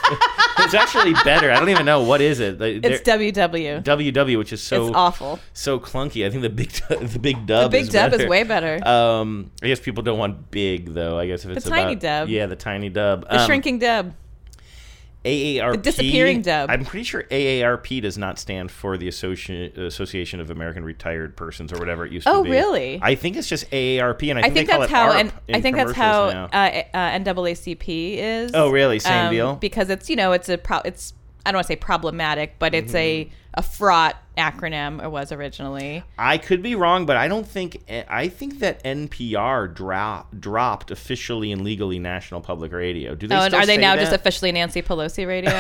it's 0.59 0.75
actually 0.75 1.13
better. 1.25 1.51
I 1.51 1.59
don't 1.59 1.69
even 1.69 1.87
know 1.87 2.03
what 2.03 2.21
is 2.21 2.41
it. 2.41 2.59
They- 2.59 2.77
It's 2.77 3.03
WW. 3.09 3.83
WW, 3.83 4.39
which 4.39 4.53
is 4.53 4.63
so 4.63 4.89
It's 4.89 4.97
awful. 4.97 5.39
so 5.53 5.79
clunky. 5.79 6.27
I 6.27 6.31
think 6.31 6.43
the 6.43 6.51
big 6.51 6.71
the 6.89 7.19
big 7.19 7.47
dub. 7.47 7.71
The 7.71 7.79
big 7.79 7.83
is 7.83 7.89
Dub 7.91 8.13
is 8.13 8.27
way 8.27 8.43
better. 8.43 8.87
Um, 8.87 9.51
I 9.63 9.69
guess 9.69 9.81
people 9.81 10.03
don't 10.03 10.19
want 10.19 10.51
big 10.51 10.93
though. 10.95 11.19
I 11.19 11.27
guess 11.27 11.45
if 11.45 11.51
it's 11.51 11.65
The 11.65 11.71
tiny 11.71 11.93
about- 11.93 12.01
dub. 12.03 12.29
Yeah, 12.29 12.47
the 12.47 12.57
tiny 12.57 12.89
dub. 12.89 13.23
The 13.29 13.41
Um, 13.41 13.47
shrinking 13.47 13.79
dub. 13.79 14.15
AARP. 15.27 15.73
The 15.73 15.77
disappearing 15.79 16.43
dub. 16.43 16.71
I'm 16.71 16.85
pretty 16.85 17.05
sure 17.05 17.25
AARP 17.25 18.01
does 18.01 18.17
not 18.17 18.39
stand 18.39 18.71
for 18.71 18.97
the 18.97 19.09
Associ- 19.09 19.77
Association 19.77 20.41
of 20.41 20.51
American 20.51 20.85
Retired 20.85 21.37
Persons 21.37 21.73
or 21.73 21.79
whatever 21.79 22.07
it 22.07 22.13
used 22.13 22.29
Oh, 22.29 22.43
to 22.45 22.49
be. 22.49 22.49
Oh, 22.49 22.53
really? 22.53 22.99
I 23.03 23.15
think 23.17 23.37
it's 23.37 23.49
just 23.49 23.71
AARP, 23.71 24.31
and 24.31 24.39
I 24.39 24.43
I 24.43 24.45
think, 24.45 24.55
think 24.55 24.69
that's 24.69 24.91
how, 24.93 25.11
ARP 25.11 25.19
and 25.19 25.57
I 25.57 25.61
think 25.61 25.77
that's 25.77 25.93
how 25.93 26.25
uh, 26.25 26.83
uh, 26.95 27.19
NAACP 27.19 28.17
is. 28.19 28.51
Oh, 28.55 28.71
really? 28.71 28.99
Same 28.99 29.27
Um, 29.27 29.33
deal? 29.33 29.57
Because 29.57 29.91
it's 29.91 30.09
you 30.09 30.17
know 30.17 30.33
it's 30.33 30.49
a 30.49 30.57
pro- 30.59 30.81
it's 30.85 31.13
I 31.45 31.51
don't 31.53 31.59
want 31.59 31.67
to 31.67 31.73
say 31.73 31.77
problematic, 31.77 32.59
but 32.59 32.75
it's 32.75 32.95
a 32.95 33.25
Mm-hmm. 33.25 33.31
a 33.55 33.63
fraught 33.63 34.17
acronym 34.37 35.03
it 35.03 35.11
was 35.11 35.33
originally. 35.33 36.03
I 36.19 36.39
could 36.39 36.63
be 36.63 36.75
wrong, 36.75 37.07
but 37.07 37.17
I 37.17 37.29
don't 37.29 37.47
think 37.47 37.83
I 38.09 38.29
think 38.29 38.59
that 38.61 38.83
NPR 38.85 39.73
dro- 39.75 40.27
dropped 40.39 40.91
officially 40.91 41.53
and 41.53 41.63
legally 41.63 41.99
National 41.99 42.41
Public 42.41 42.73
Radio. 42.73 43.15
Do 43.15 43.27
they? 43.27 43.35
oh, 43.35 43.41
and 43.43 43.55
are 43.55 43.67
they 43.67 43.77
now 43.77 43.95
that? 43.97 44.03
just 44.03 44.13
officially 44.13 44.53
Nancy 44.53 44.83
Pelosi 44.83 45.27
radio? 45.27 45.51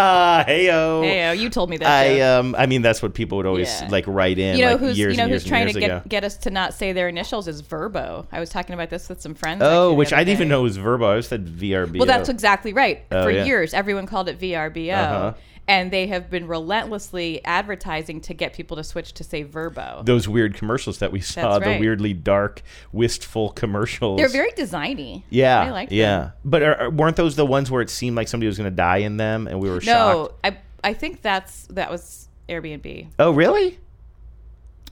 Heyo. 0.00 1.02
Heyo, 1.04 1.38
you 1.38 1.50
told 1.50 1.70
me 1.70 1.76
that. 1.78 1.88
I 1.88 2.16
joke. 2.18 2.22
um 2.44 2.54
I 2.58 2.66
mean 2.66 2.82
that's 2.82 3.02
what 3.02 3.14
people 3.14 3.36
would 3.38 3.46
always 3.46 3.68
Yeah. 3.80 3.88
like 3.90 4.04
write 4.06 4.38
in 4.38 4.56
you 4.56 4.64
know 4.64 4.72
like 4.72 4.80
who's 4.80 4.98
you 4.98 5.14
know 5.14 5.28
who's 5.28 5.44
trying 5.44 5.66
to 5.72 5.78
get 5.78 5.84
ago. 5.90 6.02
get 6.08 6.24
us 6.24 6.36
to 6.38 6.50
not 6.50 6.74
say 6.74 6.92
their 6.92 7.08
initials 7.08 7.48
is 7.48 7.60
Verbo. 7.60 8.26
I 8.32 8.40
was 8.40 8.50
talking 8.50 8.74
about 8.74 8.90
this 8.90 9.08
with 9.08 9.20
some 9.20 9.34
friends. 9.34 9.62
Oh, 9.64 9.92
which 9.94 10.12
I 10.12 10.24
didn't 10.24 10.38
even 10.38 10.48
know 10.48 10.62
was 10.62 10.76
Verbo. 10.76 11.16
I 11.16 11.20
said 11.20 11.46
VRBO. 11.46 11.98
Well, 11.98 12.06
that's 12.06 12.28
exactly 12.28 12.72
right. 12.72 13.02
Oh, 13.10 13.24
For 13.24 13.30
yeah. 13.30 13.44
years, 13.44 13.74
everyone 13.74 14.06
called 14.06 14.28
it 14.28 14.38
VRBO. 14.38 14.92
Uh-huh. 14.94 15.34
And 15.68 15.92
they 15.92 16.08
have 16.08 16.28
been 16.30 16.48
relentlessly 16.48 17.44
advertising 17.44 18.20
to 18.22 18.34
get 18.34 18.52
people 18.54 18.76
to 18.76 18.82
switch 18.84 19.12
to 19.14 19.24
say 19.24 19.44
Verbo. 19.44 20.02
those 20.04 20.26
weird 20.28 20.54
commercials 20.54 20.98
that 20.98 21.12
we 21.12 21.20
saw, 21.20 21.58
That's 21.58 21.64
the 21.72 21.78
weirdly 21.78 22.12
dark, 22.12 22.62
wistful 22.92 23.50
commercials. 23.50 24.18
They're 24.18 24.28
very 24.28 24.50
designy. 24.52 25.22
yeah, 25.30 25.60
I 25.60 25.70
like 25.70 25.88
them. 25.90 25.98
yeah. 25.98 26.30
But 26.44 26.62
are, 26.62 26.90
weren't 26.90 27.16
those 27.16 27.36
the 27.36 27.46
ones 27.46 27.70
where 27.70 27.82
it 27.82 27.90
seemed 27.90 28.16
like 28.16 28.26
somebody 28.28 28.48
was 28.48 28.58
going 28.58 28.70
to 28.70 28.74
die 28.76 28.98
in 28.98 29.16
them, 29.16 29.46
and 29.46 29.60
we 29.60 29.70
were 29.70 29.80
shocked? 29.80 30.32
No, 30.44 30.50
I 30.50 30.58
I 30.82 30.94
think 30.94 31.22
that's 31.22 31.66
that 31.70 31.90
was 31.90 32.28
Airbnb. 32.48 33.08
Oh, 33.18 33.30
really? 33.30 33.78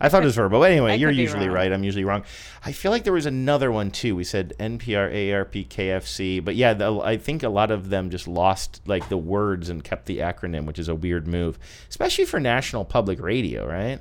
I 0.01 0.09
thought 0.09 0.23
it 0.23 0.27
was 0.27 0.37
Verbo. 0.37 0.63
Anyway, 0.63 0.93
I 0.93 0.95
you're 0.95 1.11
usually 1.11 1.49
right. 1.49 1.73
I'm 1.73 1.83
usually 1.83 2.05
wrong. 2.05 2.25
I 2.65 2.73
feel 2.73 2.93
like 2.93 3.05
there 3.05 3.13
was 3.13 3.27
another 3.27 3.73
one 3.73 3.91
too. 3.91 4.15
We 4.15 4.25
said 4.25 4.55
NPR, 4.61 5.35
ARP, 5.35 5.53
KFC, 5.53 6.45
but 6.45 6.55
yeah, 6.55 6.75
the, 6.75 7.01
I 7.01 7.17
think 7.17 7.43
a 7.43 7.49
lot 7.49 7.71
of 7.71 7.91
them 7.91 8.11
just 8.11 8.29
lost 8.29 8.81
like 8.87 9.09
the 9.09 9.17
words 9.17 9.69
and 9.69 9.83
kept 9.83 10.07
the 10.07 10.19
acronym, 10.19 10.67
which 10.67 10.79
is 10.79 10.89
a 10.89 10.95
weird 10.95 11.27
move, 11.27 11.59
especially 11.89 12.27
for 12.27 12.39
National 12.39 12.85
Public 12.85 13.21
Radio, 13.21 13.67
right? 13.67 14.01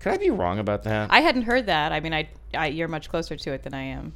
Could 0.00 0.12
I 0.12 0.16
be 0.18 0.30
wrong 0.30 0.58
about 0.58 0.82
that? 0.82 1.10
I 1.12 1.20
hadn't 1.20 1.42
heard 1.42 1.66
that. 1.66 1.92
I 1.92 2.00
mean, 2.00 2.12
I, 2.12 2.28
I 2.52 2.66
you're 2.66 2.88
much 2.88 3.08
closer 3.08 3.36
to 3.36 3.52
it 3.52 3.62
than 3.62 3.72
I 3.72 3.82
am. 3.82 4.12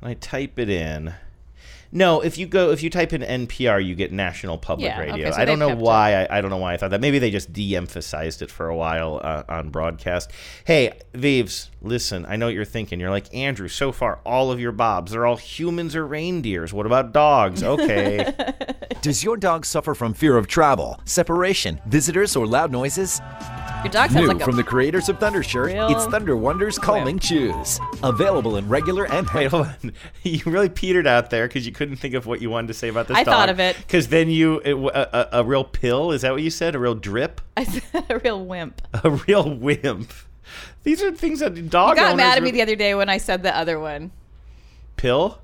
When 0.00 0.10
I 0.10 0.14
type 0.14 0.58
it 0.58 0.68
in. 0.68 1.14
No, 1.92 2.20
if 2.20 2.38
you 2.38 2.46
go 2.46 2.70
if 2.70 2.82
you 2.84 2.90
type 2.90 3.12
in 3.12 3.22
NPR, 3.22 3.84
you 3.84 3.94
get 3.96 4.12
National 4.12 4.56
Public 4.58 4.86
Yeah, 4.90 5.00
okay, 5.00 5.10
Radio. 5.10 5.30
so 5.32 5.36
I 5.38 5.44
don't 5.44 5.58
know 5.58 5.74
why. 5.74 6.22
I, 6.24 6.38
I 6.38 6.40
don't 6.40 6.50
know 6.50 6.56
why 6.56 6.74
I 6.74 6.76
thought 6.76 6.90
that. 6.90 7.00
Maybe 7.00 7.18
they 7.18 7.30
just 7.32 7.52
de-emphasized 7.52 8.42
it 8.42 8.50
for 8.50 8.68
a 8.68 8.76
while 8.76 9.20
uh, 9.24 9.42
on 9.48 9.70
broadcast. 9.70 10.30
Hey, 10.64 10.92
Vives, 11.14 11.70
listen. 11.82 12.24
I 12.26 12.36
know 12.36 12.46
what 12.46 12.54
you're 12.54 12.64
thinking. 12.64 13.00
You're 13.00 13.10
like 13.10 13.34
Andrew. 13.34 13.66
So 13.66 13.90
far, 13.90 14.20
all 14.24 14.52
of 14.52 14.60
your 14.60 14.72
bobs 14.72 15.10
they're 15.12 15.26
all 15.26 15.36
humans 15.36 15.96
or 15.96 16.06
reindeers. 16.06 16.72
What 16.72 16.86
about 16.86 17.12
dogs? 17.12 17.62
Okay. 17.64 18.32
Does 19.02 19.24
your 19.24 19.36
dog 19.36 19.64
suffer 19.66 19.94
from 19.94 20.14
fear 20.14 20.36
of 20.36 20.46
travel, 20.46 21.00
separation, 21.06 21.80
visitors, 21.86 22.36
or 22.36 22.46
loud 22.46 22.70
noises? 22.70 23.20
Your 23.82 23.90
dog 23.90 24.10
sounds 24.10 24.14
New 24.22 24.28
like 24.28 24.40
a 24.42 24.44
from 24.44 24.56
the 24.56 24.62
creators 24.62 25.08
of 25.08 25.18
Thundershirt, 25.18 25.66
real 25.72 25.88
it's 25.88 26.04
ThunderWunders 26.06 26.78
Calming 26.78 27.18
Chews. 27.18 27.80
Available 28.02 28.56
in 28.56 28.68
regular 28.68 29.04
and 29.06 29.26
Wait, 29.30 29.46
hold 29.50 29.68
on. 29.68 29.92
You 30.22 30.40
really 30.44 30.68
petered 30.68 31.06
out 31.06 31.30
there 31.30 31.48
because 31.48 31.64
you 31.66 31.72
couldn't 31.72 31.96
think 31.96 32.14
of 32.14 32.26
what 32.26 32.42
you 32.42 32.50
wanted 32.50 32.68
to 32.68 32.74
say 32.74 32.88
about 32.88 33.08
this 33.08 33.16
I 33.16 33.24
dog. 33.24 33.32
thought 33.34 33.48
of 33.48 33.58
it. 33.58 33.78
Because 33.78 34.08
then 34.08 34.28
you, 34.28 34.58
it, 34.58 34.70
w- 34.72 34.90
a, 34.92 35.08
a, 35.32 35.40
a 35.40 35.44
real 35.44 35.64
pill, 35.64 36.12
is 36.12 36.20
that 36.22 36.32
what 36.32 36.42
you 36.42 36.50
said? 36.50 36.74
A 36.74 36.78
real 36.78 36.94
drip? 36.94 37.40
I 37.56 37.64
said 37.64 38.04
a 38.10 38.18
real 38.18 38.44
wimp. 38.44 38.82
A 39.04 39.10
real 39.10 39.48
wimp. 39.54 40.12
These 40.82 41.02
are 41.02 41.10
things 41.12 41.40
that 41.40 41.54
dog 41.70 41.90
you 41.90 42.02
got 42.02 42.12
owners 42.12 42.16
mad 42.18 42.36
at 42.36 42.42
me 42.42 42.48
really- 42.50 42.58
the 42.58 42.62
other 42.62 42.76
day 42.76 42.94
when 42.94 43.08
I 43.08 43.16
said 43.16 43.42
the 43.42 43.56
other 43.56 43.80
one. 43.80 44.10
Pill? 44.96 45.38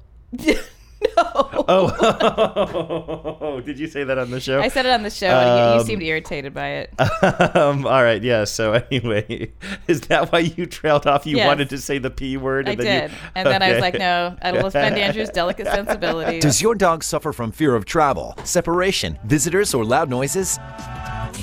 No. 1.16 1.52
Oh, 1.68 3.60
did 3.64 3.76
you 3.80 3.88
say 3.88 4.04
that 4.04 4.18
on 4.18 4.30
the 4.30 4.38
show? 4.38 4.60
I 4.60 4.68
said 4.68 4.86
it 4.86 4.92
on 4.92 5.02
the 5.02 5.10
show, 5.10 5.26
and 5.26 5.48
you, 5.58 5.74
you 5.74 5.80
Um, 5.80 5.86
seemed 5.86 6.02
irritated 6.02 6.54
by 6.54 6.68
it. 6.68 6.94
um, 7.56 7.84
all 7.86 8.04
right, 8.04 8.22
yeah. 8.22 8.44
So 8.44 8.74
anyway, 8.74 9.50
is 9.88 10.02
that 10.02 10.30
why 10.30 10.40
you 10.40 10.66
trailed 10.66 11.08
off? 11.08 11.26
You 11.26 11.38
Yes. 11.38 11.46
wanted 11.46 11.68
to 11.70 11.78
say 11.78 11.98
the 11.98 12.10
p 12.10 12.36
word, 12.36 12.68
I 12.68 12.72
and 12.72 12.80
then 12.80 13.02
did, 13.02 13.10
You, 13.10 13.16
and 13.34 13.46
then 13.48 13.62
I 13.62 13.72
was 13.72 13.80
like, 13.80 13.98
no, 13.98 14.36
I 14.42 14.52
will 14.52 14.66
offend 14.66 14.96
Andrew's 14.96 15.30
delicate 15.30 15.66
sensibilities. 15.66 16.40
Does 16.42 16.62
your 16.62 16.76
dog 16.76 17.02
suffer 17.02 17.32
from 17.32 17.50
fear 17.50 17.74
of 17.74 17.84
travel, 17.84 18.36
separation, 18.44 19.18
visitors, 19.24 19.74
or 19.74 19.84
loud 19.84 20.08
noises? 20.08 20.60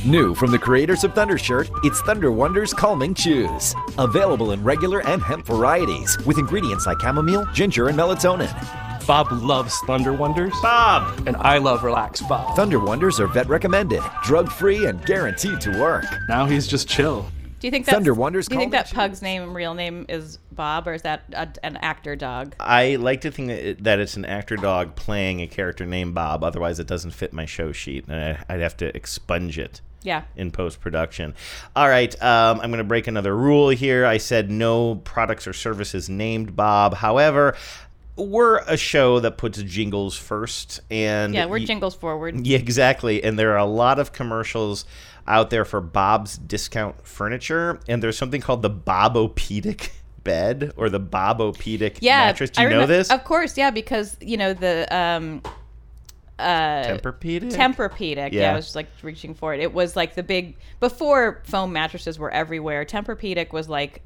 New 0.05 0.33
from 0.35 0.51
the 0.51 0.59
creators 0.59 1.03
of 1.03 1.13
Thundershirt, 1.13 1.69
it's 1.83 2.01
ThunderWunders 2.03 2.73
Calming 2.73 3.13
Chews. 3.13 3.75
Available 3.97 4.51
in 4.53 4.63
regular 4.63 5.05
and 5.05 5.21
hemp 5.21 5.45
varieties 5.45 6.17
with 6.25 6.37
ingredients 6.37 6.85
like 6.87 7.01
chamomile, 7.01 7.45
ginger, 7.53 7.89
and 7.89 7.97
melatonin. 7.99 8.49
Bob 9.05 9.31
loves 9.31 9.75
ThunderWunders. 9.81 10.53
Bob! 10.61 11.27
And 11.27 11.35
I 11.37 11.57
love 11.57 11.83
Relax 11.83 12.21
Bob. 12.21 12.55
ThunderWunders 12.55 13.19
are 13.19 13.27
vet 13.27 13.49
recommended, 13.49 14.01
drug 14.23 14.49
free, 14.49 14.85
and 14.85 15.05
guaranteed 15.05 15.59
to 15.61 15.77
work. 15.79 16.05
Now 16.29 16.45
he's 16.45 16.67
just 16.67 16.87
chill. 16.87 17.25
Do 17.59 17.67
you 17.67 17.71
think 17.71 17.85
that's, 17.85 17.97
ThunderWunders 17.97 18.49
Do 18.49 18.55
you 18.55 18.59
think 18.59 18.71
Calming 18.71 18.71
that 18.71 18.91
pug's 18.91 19.21
name, 19.21 19.53
real 19.53 19.73
name, 19.73 20.05
is 20.09 20.37
Bob, 20.51 20.87
or 20.87 20.93
is 20.93 21.01
that 21.03 21.23
a, 21.33 21.47
an 21.63 21.77
actor 21.77 22.15
dog? 22.15 22.55
I 22.59 22.95
like 22.95 23.21
to 23.21 23.31
think 23.31 23.49
that, 23.49 23.69
it, 23.69 23.83
that 23.83 23.99
it's 23.99 24.17
an 24.17 24.25
actor 24.25 24.55
dog 24.55 24.95
playing 24.95 25.41
a 25.41 25.47
character 25.47 25.85
named 25.85 26.13
Bob. 26.13 26.43
Otherwise, 26.43 26.79
it 26.79 26.87
doesn't 26.87 27.11
fit 27.11 27.33
my 27.33 27.45
show 27.45 27.71
sheet, 27.71 28.05
and 28.07 28.37
I, 28.37 28.53
I'd 28.53 28.59
have 28.61 28.77
to 28.77 28.95
expunge 28.95 29.57
it. 29.57 29.81
Yeah. 30.01 30.23
In 30.35 30.51
post 30.51 30.81
production. 30.81 31.33
All 31.73 31.87
right, 31.87 32.13
um, 32.21 32.59
I'm 32.59 32.69
going 32.69 32.79
to 32.79 32.83
break 32.83 33.07
another 33.07 33.33
rule 33.33 33.69
here. 33.69 34.05
I 34.05 34.17
said 34.17 34.51
no 34.51 34.95
products 34.95 35.47
or 35.47 35.53
services 35.53 36.09
named 36.09 36.57
Bob. 36.57 36.95
However, 36.95 37.55
we're 38.15 38.57
a 38.59 38.77
show 38.77 39.19
that 39.19 39.37
puts 39.37 39.61
jingles 39.63 40.15
first, 40.15 40.81
and 40.91 41.33
Yeah, 41.33 41.45
we're 41.45 41.59
y- 41.59 41.65
jingles 41.65 41.95
forward. 41.95 42.45
Yeah, 42.45 42.57
exactly. 42.59 43.23
And 43.23 43.37
there 43.39 43.51
are 43.53 43.57
a 43.57 43.65
lot 43.65 43.97
of 43.99 44.13
commercials 44.13 44.85
out 45.27 45.49
there 45.49 45.65
for 45.65 45.81
Bob's 45.81 46.37
Discount 46.37 47.07
Furniture, 47.07 47.79
and 47.87 48.03
there's 48.03 48.17
something 48.17 48.41
called 48.41 48.61
the 48.61 48.69
Bobopedic 48.69 49.89
bed 50.23 50.73
or 50.77 50.89
the 50.89 50.99
Bobopedic 50.99 51.97
Yeah, 52.01 52.25
mattress. 52.27 52.49
Do 52.51 52.61
I 52.61 52.65
you 52.65 52.69
know 52.71 52.83
remem- 52.83 52.87
this? 52.87 53.09
Of 53.09 53.23
course, 53.23 53.57
yeah, 53.57 53.71
because 53.71 54.15
you 54.21 54.37
know 54.37 54.53
the 54.53 54.87
um, 54.95 55.41
uh, 56.39 56.83
Tempur-Pedic? 56.83 57.51
Tempur-Pedic. 57.51 58.31
Yeah. 58.31 58.41
Yeah. 58.41 58.51
I 58.51 58.55
was 58.55 58.65
just, 58.65 58.75
like 58.75 58.87
reaching 59.01 59.33
for 59.33 59.53
it. 59.53 59.59
It 59.59 59.73
was 59.73 59.95
like 59.95 60.15
the 60.15 60.23
big 60.23 60.55
before 60.79 61.41
foam 61.45 61.71
mattresses 61.73 62.19
were 62.19 62.31
everywhere. 62.31 62.85
Tempur-Pedic 62.85 63.51
was 63.53 63.69
like, 63.69 64.01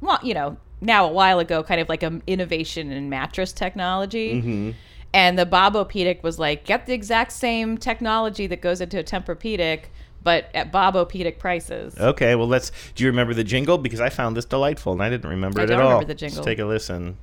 well, 0.00 0.18
you 0.22 0.34
know, 0.34 0.56
now 0.80 1.06
a 1.06 1.12
while 1.12 1.38
ago, 1.38 1.62
kind 1.62 1.80
of 1.80 1.88
like 1.88 2.02
an 2.02 2.22
innovation 2.26 2.90
in 2.90 3.08
mattress 3.08 3.52
technology. 3.52 4.34
Mhm. 4.42 4.74
And 5.12 5.38
the 5.38 5.44
Bobopedic 5.46 6.22
was 6.22 6.38
like, 6.38 6.64
get 6.64 6.86
the 6.86 6.92
exact 6.92 7.32
same 7.32 7.76
technology 7.76 8.46
that 8.46 8.60
goes 8.60 8.80
into 8.80 8.98
a 8.98 9.02
Tempur-Pedic, 9.02 9.86
but 10.22 10.48
at 10.54 10.70
Bobopedic 10.70 11.38
prices. 11.38 11.98
Okay, 11.98 12.34
well, 12.36 12.46
let's. 12.46 12.70
Do 12.94 13.02
you 13.02 13.10
remember 13.10 13.34
the 13.34 13.42
jingle? 13.42 13.76
Because 13.78 14.00
I 14.00 14.08
found 14.08 14.36
this 14.36 14.44
delightful, 14.44 14.92
and 14.92 15.02
I 15.02 15.10
didn't 15.10 15.28
remember 15.28 15.60
I 15.60 15.64
it 15.64 15.66
don't 15.66 15.80
at 15.80 15.82
all. 15.82 15.90
remember 15.92 16.06
the 16.06 16.14
jingle. 16.14 16.36
Let's 16.38 16.46
take 16.46 16.58
a 16.58 16.64
listen. 16.64 17.16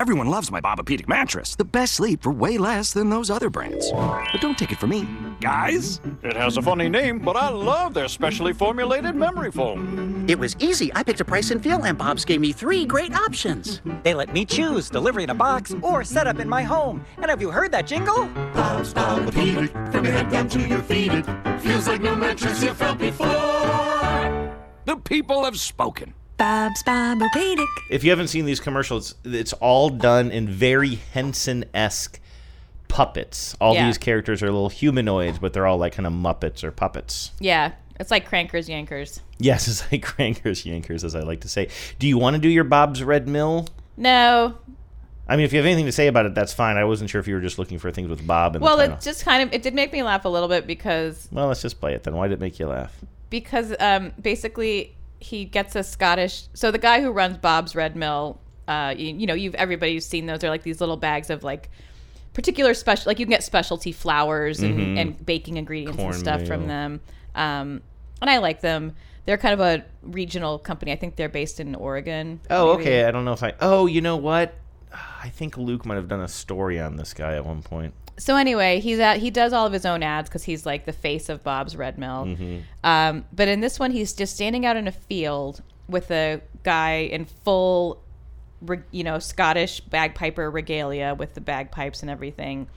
Everyone 0.00 0.26
loves 0.28 0.50
my 0.50 0.60
Bobopedic 0.60 1.06
mattress. 1.08 1.54
The 1.54 1.64
best 1.64 1.94
sleep 1.94 2.22
for 2.22 2.30
way 2.32 2.58
less 2.58 2.92
than 2.92 3.10
those 3.10 3.30
other 3.30 3.48
brands. 3.48 3.90
But 3.92 4.40
don't 4.40 4.58
take 4.58 4.72
it 4.72 4.78
from 4.78 4.90
me. 4.90 5.06
Guys? 5.40 6.00
It 6.22 6.34
has 6.36 6.56
a 6.56 6.62
funny 6.62 6.88
name, 6.88 7.20
but 7.20 7.36
I 7.36 7.48
love 7.48 7.94
their 7.94 8.08
specially 8.08 8.52
formulated 8.52 9.14
memory 9.14 9.52
foam. 9.52 10.26
It 10.28 10.38
was 10.38 10.56
easy. 10.58 10.90
I 10.94 11.04
picked 11.04 11.20
a 11.20 11.24
price 11.24 11.52
and 11.52 11.62
feel, 11.62 11.84
and 11.84 11.96
Bob's 11.96 12.24
gave 12.24 12.40
me 12.40 12.52
three 12.52 12.84
great 12.84 13.14
options. 13.14 13.80
They 14.02 14.14
let 14.14 14.32
me 14.32 14.44
choose 14.44 14.90
delivery 14.90 15.22
in 15.22 15.30
a 15.30 15.34
box 15.34 15.74
or 15.80 16.02
set 16.02 16.26
up 16.26 16.40
in 16.40 16.48
my 16.48 16.62
home. 16.62 17.04
And 17.16 17.26
have 17.26 17.40
you 17.40 17.50
heard 17.50 17.70
that 17.72 17.86
jingle? 17.86 18.26
Bob's 18.52 18.92
Bobopedic, 18.92 19.92
from 19.92 20.04
your 20.04 20.12
head 20.12 20.28
down 20.28 20.48
to 20.50 20.60
your 20.60 20.82
feet, 20.82 21.12
it 21.12 21.60
feels 21.60 21.86
like 21.86 22.02
no 22.02 22.16
mattress 22.16 22.62
you 22.62 22.74
felt 22.74 22.98
before. 22.98 23.28
The 24.86 24.96
people 25.04 25.44
have 25.44 25.58
spoken. 25.58 26.14
Bob's 26.36 26.82
Bobopedic. 26.82 27.66
If 27.90 28.02
you 28.04 28.10
haven't 28.10 28.28
seen 28.28 28.44
these 28.44 28.60
commercials, 28.60 29.14
it's 29.24 29.52
all 29.54 29.88
done 29.90 30.30
in 30.30 30.48
very 30.48 30.96
Henson 30.96 31.64
esque 31.72 32.18
puppets. 32.88 33.56
All 33.60 33.74
Yeah. 33.74 33.86
these 33.86 33.98
characters 33.98 34.42
are 34.42 34.46
little 34.46 34.68
humanoids, 34.68 35.38
but 35.38 35.52
they're 35.52 35.66
all 35.66 35.78
like 35.78 35.92
kind 35.94 36.06
of 36.06 36.12
Muppets 36.12 36.62
or 36.64 36.70
puppets. 36.70 37.30
Yeah, 37.40 37.72
it's 38.00 38.10
like 38.10 38.28
Crankers 38.28 38.68
Yankers. 38.68 39.20
Yes, 39.38 39.68
it's 39.68 39.90
like 39.92 40.04
crankers, 40.04 40.64
yankers, 40.64 41.04
as 41.04 41.14
I 41.14 41.20
like 41.20 41.40
to 41.40 41.48
say. 41.48 41.68
Do 41.98 42.06
you 42.08 42.18
want 42.18 42.34
to 42.34 42.40
do 42.40 42.48
your 42.48 42.64
Bob's 42.64 43.02
Red 43.02 43.28
Mill? 43.28 43.68
No, 43.96 44.56
I 45.28 45.36
mean, 45.36 45.44
if 45.44 45.52
you 45.52 45.58
have 45.58 45.66
anything 45.66 45.86
to 45.86 45.92
say 45.92 46.06
about 46.08 46.26
it, 46.26 46.34
that's 46.34 46.52
fine. 46.52 46.76
I 46.76 46.84
wasn't 46.84 47.08
sure 47.10 47.20
if 47.20 47.26
you 47.28 47.34
were 47.34 47.40
just 47.40 47.58
looking 47.58 47.78
for 47.78 47.90
things 47.90 48.08
with 48.08 48.26
Bob 48.26 48.56
in 48.56 48.62
well, 48.62 48.76
the 48.76 48.82
title. 48.84 48.96
it 48.98 49.00
just 49.02 49.24
kind 49.24 49.42
of 49.42 49.54
it 49.54 49.62
did 49.62 49.72
make 49.74 49.92
me 49.92 50.02
laugh 50.02 50.24
a 50.24 50.28
little 50.28 50.48
bit 50.48 50.66
because 50.66 51.28
Well, 51.32 51.46
let's 51.48 51.62
just 51.62 51.80
play 51.80 51.94
it 51.94 52.02
then. 52.02 52.14
Why 52.14 52.28
did 52.28 52.34
it 52.34 52.40
make 52.40 52.58
you 52.58 52.66
laugh? 52.66 52.92
because 53.30 53.74
um, 53.80 54.12
basically 54.20 54.94
he 55.24 55.46
gets 55.46 55.74
a 55.74 55.82
Scottish. 55.82 56.48
So 56.52 56.70
the 56.70 56.78
guy 56.78 57.00
who 57.00 57.10
runs 57.10 57.38
Bob's 57.38 57.74
Red 57.74 57.96
Mill, 57.96 58.38
uh, 58.68 58.94
you, 58.96 59.14
you 59.14 59.26
know, 59.26 59.32
you've 59.34 59.54
everybody's 59.54 60.04
seen 60.06 60.26
those. 60.26 60.40
They're 60.40 60.50
like 60.50 60.62
these 60.64 60.80
little 60.80 60.98
bags 60.98 61.30
of 61.30 61.42
like 61.42 61.70
particular 62.34 62.74
special, 62.74 63.08
like 63.08 63.18
you 63.18 63.24
can 63.24 63.30
get 63.30 63.42
specialty 63.42 63.90
flours 63.92 64.60
and, 64.60 64.78
Mhm. 64.78 64.98
and 65.00 65.26
baking 65.26 65.56
ingredients 65.56 65.98
and 65.98 66.14
stuff 66.14 66.46
from 66.46 66.66
them. 66.66 67.00
Um, 67.34 67.80
and 68.20 68.28
I 68.28 68.36
like 68.38 68.60
them. 68.60 68.94
They're 69.24 69.38
kind 69.38 69.54
of 69.54 69.60
a 69.60 69.84
regional 70.02 70.58
company. 70.58 70.92
I 70.92 70.96
think 70.96 71.16
they're 71.16 71.30
based 71.30 71.58
in 71.58 71.74
Oregon. 71.74 72.40
Oh, 72.50 72.76
maybe. 72.76 72.82
okay. 72.90 73.04
I 73.04 73.10
don't 73.10 73.24
know 73.24 73.32
if 73.32 73.42
I. 73.42 73.54
Oh, 73.60 73.86
you 73.86 74.02
know 74.02 74.16
what? 74.16 74.54
I 74.92 75.30
think 75.30 75.56
Luke 75.56 75.86
might 75.86 75.94
have 75.94 76.08
done 76.08 76.20
a 76.20 76.28
story 76.28 76.78
on 76.78 76.96
this 76.96 77.14
guy 77.14 77.34
at 77.34 77.46
one 77.46 77.62
point. 77.62 77.94
So 78.16 78.36
anyway, 78.36 78.80
he's 78.80 78.98
at 79.00 79.18
he 79.18 79.30
does 79.30 79.52
all 79.52 79.66
of 79.66 79.72
his 79.72 79.84
own 79.84 80.02
ads 80.02 80.28
because 80.28 80.44
he's 80.44 80.64
like 80.64 80.84
the 80.84 80.92
face 80.92 81.28
of 81.28 81.42
Bob's 81.42 81.74
Red 81.76 81.98
Mill. 81.98 82.24
Mhm. 82.26 82.62
Um, 82.84 83.24
but 83.32 83.48
in 83.48 83.60
this 83.60 83.78
one, 83.78 83.90
he's 83.90 84.12
just 84.12 84.34
standing 84.34 84.64
out 84.64 84.76
in 84.76 84.86
a 84.86 84.92
field 84.92 85.62
with 85.88 86.10
a 86.10 86.40
guy 86.62 86.98
in 87.10 87.24
full, 87.24 88.02
you 88.90 89.04
know, 89.04 89.18
Scottish 89.18 89.80
bagpiper 89.80 90.50
regalia 90.50 91.14
with 91.14 91.34
the 91.34 91.40
bagpipes 91.40 92.02
and 92.02 92.10
everything, 92.10 92.68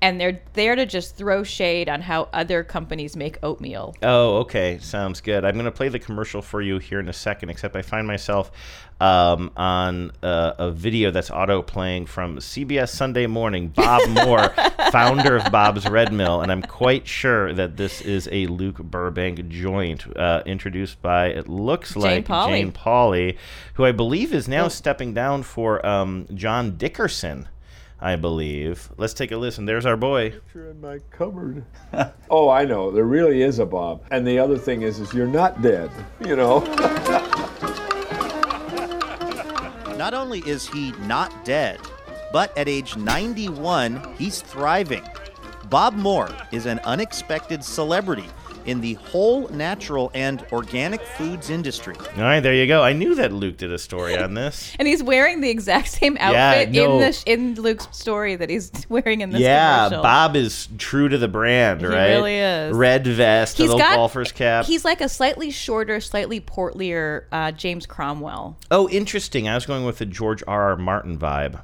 and 0.00 0.20
they're 0.20 0.40
there 0.52 0.76
to 0.76 0.86
just 0.86 1.16
throw 1.16 1.42
shade 1.42 1.88
on 1.88 2.00
how 2.00 2.28
other 2.32 2.62
companies 2.62 3.16
make 3.16 3.38
oatmeal. 3.42 3.94
Oh, 4.02 4.38
okay. 4.38 4.78
Sounds 4.78 5.20
good. 5.20 5.44
I'm 5.44 5.54
going 5.54 5.64
to 5.64 5.72
play 5.72 5.88
the 5.88 5.98
commercial 5.98 6.42
for 6.42 6.62
you 6.62 6.78
here 6.78 7.00
in 7.00 7.08
a 7.08 7.12
second, 7.12 7.50
except 7.50 7.74
I 7.74 7.82
find 7.82 8.06
myself 8.06 8.52
um, 9.00 9.50
on 9.56 10.12
uh, 10.22 10.54
a 10.58 10.70
video 10.70 11.10
that's 11.10 11.30
auto 11.30 11.62
playing 11.62 12.06
from 12.06 12.38
CBS 12.38 12.90
Sunday 12.90 13.26
Morning. 13.26 13.68
Bob 13.68 14.08
Moore, 14.26 14.48
founder 14.90 15.36
of 15.36 15.50
Bob's 15.50 15.88
Red 15.88 16.12
Mill, 16.12 16.40
and 16.40 16.50
I'm 16.50 16.62
quite 16.62 17.06
sure 17.06 17.52
that 17.52 17.76
this 17.76 18.00
is 18.00 18.28
a 18.32 18.46
Luke 18.46 18.78
Burbank 18.78 19.48
joint 19.48 20.04
uh, 20.16 20.42
introduced 20.46 21.00
by, 21.02 21.26
it 21.28 21.48
looks 21.48 21.94
Jane 21.94 22.02
like 22.02 22.26
Pauley. 22.26 22.48
Jane 22.48 22.72
Pauley, 22.72 23.36
who 23.74 23.84
I 23.84 23.92
believe 23.92 24.32
is 24.32 24.48
now 24.48 24.68
stepping 24.68 25.14
down 25.14 25.42
for 25.42 25.84
um, 25.86 26.26
John 26.34 26.76
Dickerson. 26.76 27.48
I 28.00 28.16
believe. 28.16 28.90
Let's 28.96 29.14
take 29.14 29.32
a 29.32 29.36
listen. 29.36 29.64
There's 29.64 29.84
our 29.84 29.96
boy. 29.96 30.30
Picture 30.30 30.70
in 30.70 30.80
my 30.80 30.98
cupboard. 31.10 31.64
oh, 32.30 32.48
I 32.48 32.64
know. 32.64 32.92
There 32.92 33.04
really 33.04 33.42
is 33.42 33.58
a 33.58 33.66
Bob. 33.66 34.04
And 34.10 34.26
the 34.26 34.38
other 34.38 34.56
thing 34.56 34.82
is, 34.82 35.00
is 35.00 35.12
you're 35.12 35.26
not 35.26 35.62
dead. 35.62 35.90
You 36.24 36.36
know. 36.36 36.60
Not 39.98 40.14
only 40.14 40.38
is 40.46 40.68
he 40.68 40.92
not 40.92 41.44
dead, 41.44 41.80
but 42.32 42.56
at 42.56 42.68
age 42.68 42.96
91, 42.96 44.14
he's 44.16 44.40
thriving. 44.40 45.02
Bob 45.68 45.94
Moore 45.94 46.30
is 46.52 46.66
an 46.66 46.78
unexpected 46.84 47.64
celebrity 47.64 48.28
in 48.68 48.80
the 48.80 48.94
whole 48.94 49.48
natural 49.48 50.10
and 50.14 50.44
organic 50.52 51.00
foods 51.00 51.50
industry. 51.50 51.94
All 52.16 52.22
right, 52.22 52.40
there 52.40 52.54
you 52.54 52.66
go. 52.66 52.82
I 52.82 52.92
knew 52.92 53.14
that 53.16 53.32
Luke 53.32 53.56
did 53.56 53.72
a 53.72 53.78
story 53.78 54.16
on 54.16 54.34
this. 54.34 54.74
And 54.78 54.86
he's 54.86 55.02
wearing 55.02 55.40
the 55.40 55.48
exact 55.50 55.88
same 55.88 56.16
outfit 56.18 56.34
Yeah, 56.34 56.50
outfit 56.50 56.72
no. 56.72 56.94
in 56.94 57.00
the 57.00 57.12
sh- 57.12 57.22
in 57.26 57.54
Luke's 57.56 57.88
story 57.96 58.36
that 58.36 58.48
he's 58.50 58.70
wearing 58.88 59.22
in 59.22 59.30
this 59.30 59.40
yeah, 59.40 59.86
commercial. 59.88 60.02
Bob 60.02 60.36
is 60.36 60.68
true 60.78 61.08
to 61.08 61.18
the 61.18 61.28
brand, 61.28 61.80
He 61.80 61.86
right? 61.86 62.08
really 62.10 62.36
is. 62.36 62.76
Red 62.76 63.06
vest, 63.06 63.58
a 63.58 63.62
He's 63.62 63.70
little 63.72 63.78
got 63.80 63.96
golfer's 63.96 64.30
cap. 64.32 64.66
He's 64.66 64.84
like 64.84 65.00
a 65.00 65.08
slightly 65.08 65.50
shorter, 65.50 66.00
slightly 66.00 66.40
portlier 66.40 67.24
uh, 67.32 67.52
James 67.52 67.86
Cromwell. 67.86 68.56
oh, 68.70 68.88
interesting. 68.90 69.48
I 69.48 69.54
was 69.54 69.66
going 69.66 69.84
with 69.84 69.98
the 69.98 70.06
George 70.06 70.42
R. 70.46 70.58
R. 70.70 70.76
Martin 70.76 71.18
vibe. 71.18 71.60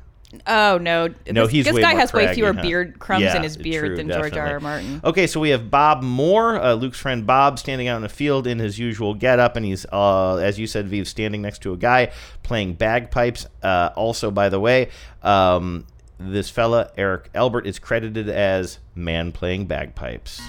Oh 0.47 0.79
no, 0.79 1.09
No, 1.31 1.43
this, 1.45 1.51
he's 1.51 1.65
this 1.65 1.75
way 1.75 1.83
guy 1.83 1.93
more 1.93 2.01
has 2.01 2.13
way 2.13 2.35
fewer 2.35 2.53
huh? 2.53 2.63
beard 2.63 2.99
crumbs 2.99 3.23
Yeah, 3.25 3.37
in 3.37 3.43
his 3.43 3.57
beard 3.57 3.87
true, 3.87 3.97
than 3.97 4.09
George 4.09 4.37
R. 4.37 4.47
R. 4.47 4.61
Martin. 4.61 5.01
Okay, 5.05 5.27
so 5.27 5.41
we 5.41 5.51
have 5.51 5.71
Bob 5.71 6.03
Moore, 6.03 6.57
uh, 6.61 6.75
Luke's 6.75 6.99
friend 6.99 7.27
Bob, 7.27 7.59
standing 7.59 7.89
out 7.89 7.97
in 7.97 8.03
the 8.03 8.09
field 8.09 8.47
in 8.47 8.59
his 8.59 8.79
usual 8.79 9.15
getup, 9.15 9.57
and 9.57 9.65
he's, 9.65 9.87
uh, 9.93 10.37
as 10.37 10.59
you 10.59 10.67
said, 10.67 10.89
Vive, 10.89 11.09
standing 11.09 11.43
next 11.43 11.61
to 11.63 11.73
a 11.73 11.77
guy 11.77 12.13
playing 12.43 12.75
bagpipes. 12.75 13.47
Uh, 13.63 13.91
also, 13.97 14.31
by 14.31 14.49
the 14.49 14.61
way, 14.61 14.89
um, 15.23 15.87
this 16.19 16.51
fella 16.51 16.91
Eric 16.97 17.31
Albert 17.35 17.67
is 17.67 17.79
credited 17.79 18.29
as 18.29 18.79
man 18.95 19.33
playing 19.33 19.67
bagpipes. 19.67 20.41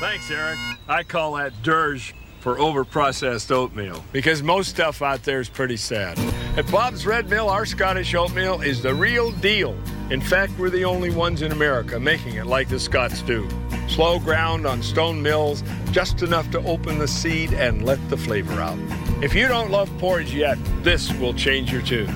Thanks, 0.00 0.30
Eric. 0.30 0.58
I 0.88 1.04
call 1.04 1.34
that 1.34 1.52
dirge 1.62 2.14
for 2.42 2.56
overprocessed 2.56 3.52
oatmeal 3.52 4.04
because 4.10 4.42
most 4.42 4.70
stuff 4.70 5.00
out 5.00 5.22
there 5.22 5.38
is 5.38 5.48
pretty 5.48 5.76
sad. 5.76 6.18
At 6.58 6.68
Bob's 6.72 7.06
Red 7.06 7.30
Mill, 7.30 7.48
our 7.48 7.64
Scottish 7.64 8.12
oatmeal 8.16 8.60
is 8.60 8.82
the 8.82 8.92
real 8.92 9.30
deal. 9.30 9.78
In 10.10 10.20
fact, 10.20 10.52
we're 10.58 10.68
the 10.68 10.84
only 10.84 11.10
ones 11.10 11.42
in 11.42 11.52
America 11.52 12.00
making 12.00 12.34
it 12.34 12.46
like 12.46 12.68
the 12.68 12.80
Scots 12.80 13.22
do. 13.22 13.48
Slow 13.86 14.18
ground 14.18 14.66
on 14.66 14.82
stone 14.82 15.22
mills, 15.22 15.62
just 15.92 16.22
enough 16.22 16.50
to 16.50 16.58
open 16.66 16.98
the 16.98 17.06
seed 17.06 17.52
and 17.52 17.84
let 17.84 18.00
the 18.10 18.16
flavor 18.16 18.60
out. 18.60 18.78
If 19.22 19.34
you 19.34 19.46
don't 19.46 19.70
love 19.70 19.88
porridge 19.98 20.34
yet, 20.34 20.58
this 20.82 21.12
will 21.20 21.34
change 21.34 21.72
your 21.72 21.82
tune. 21.82 22.12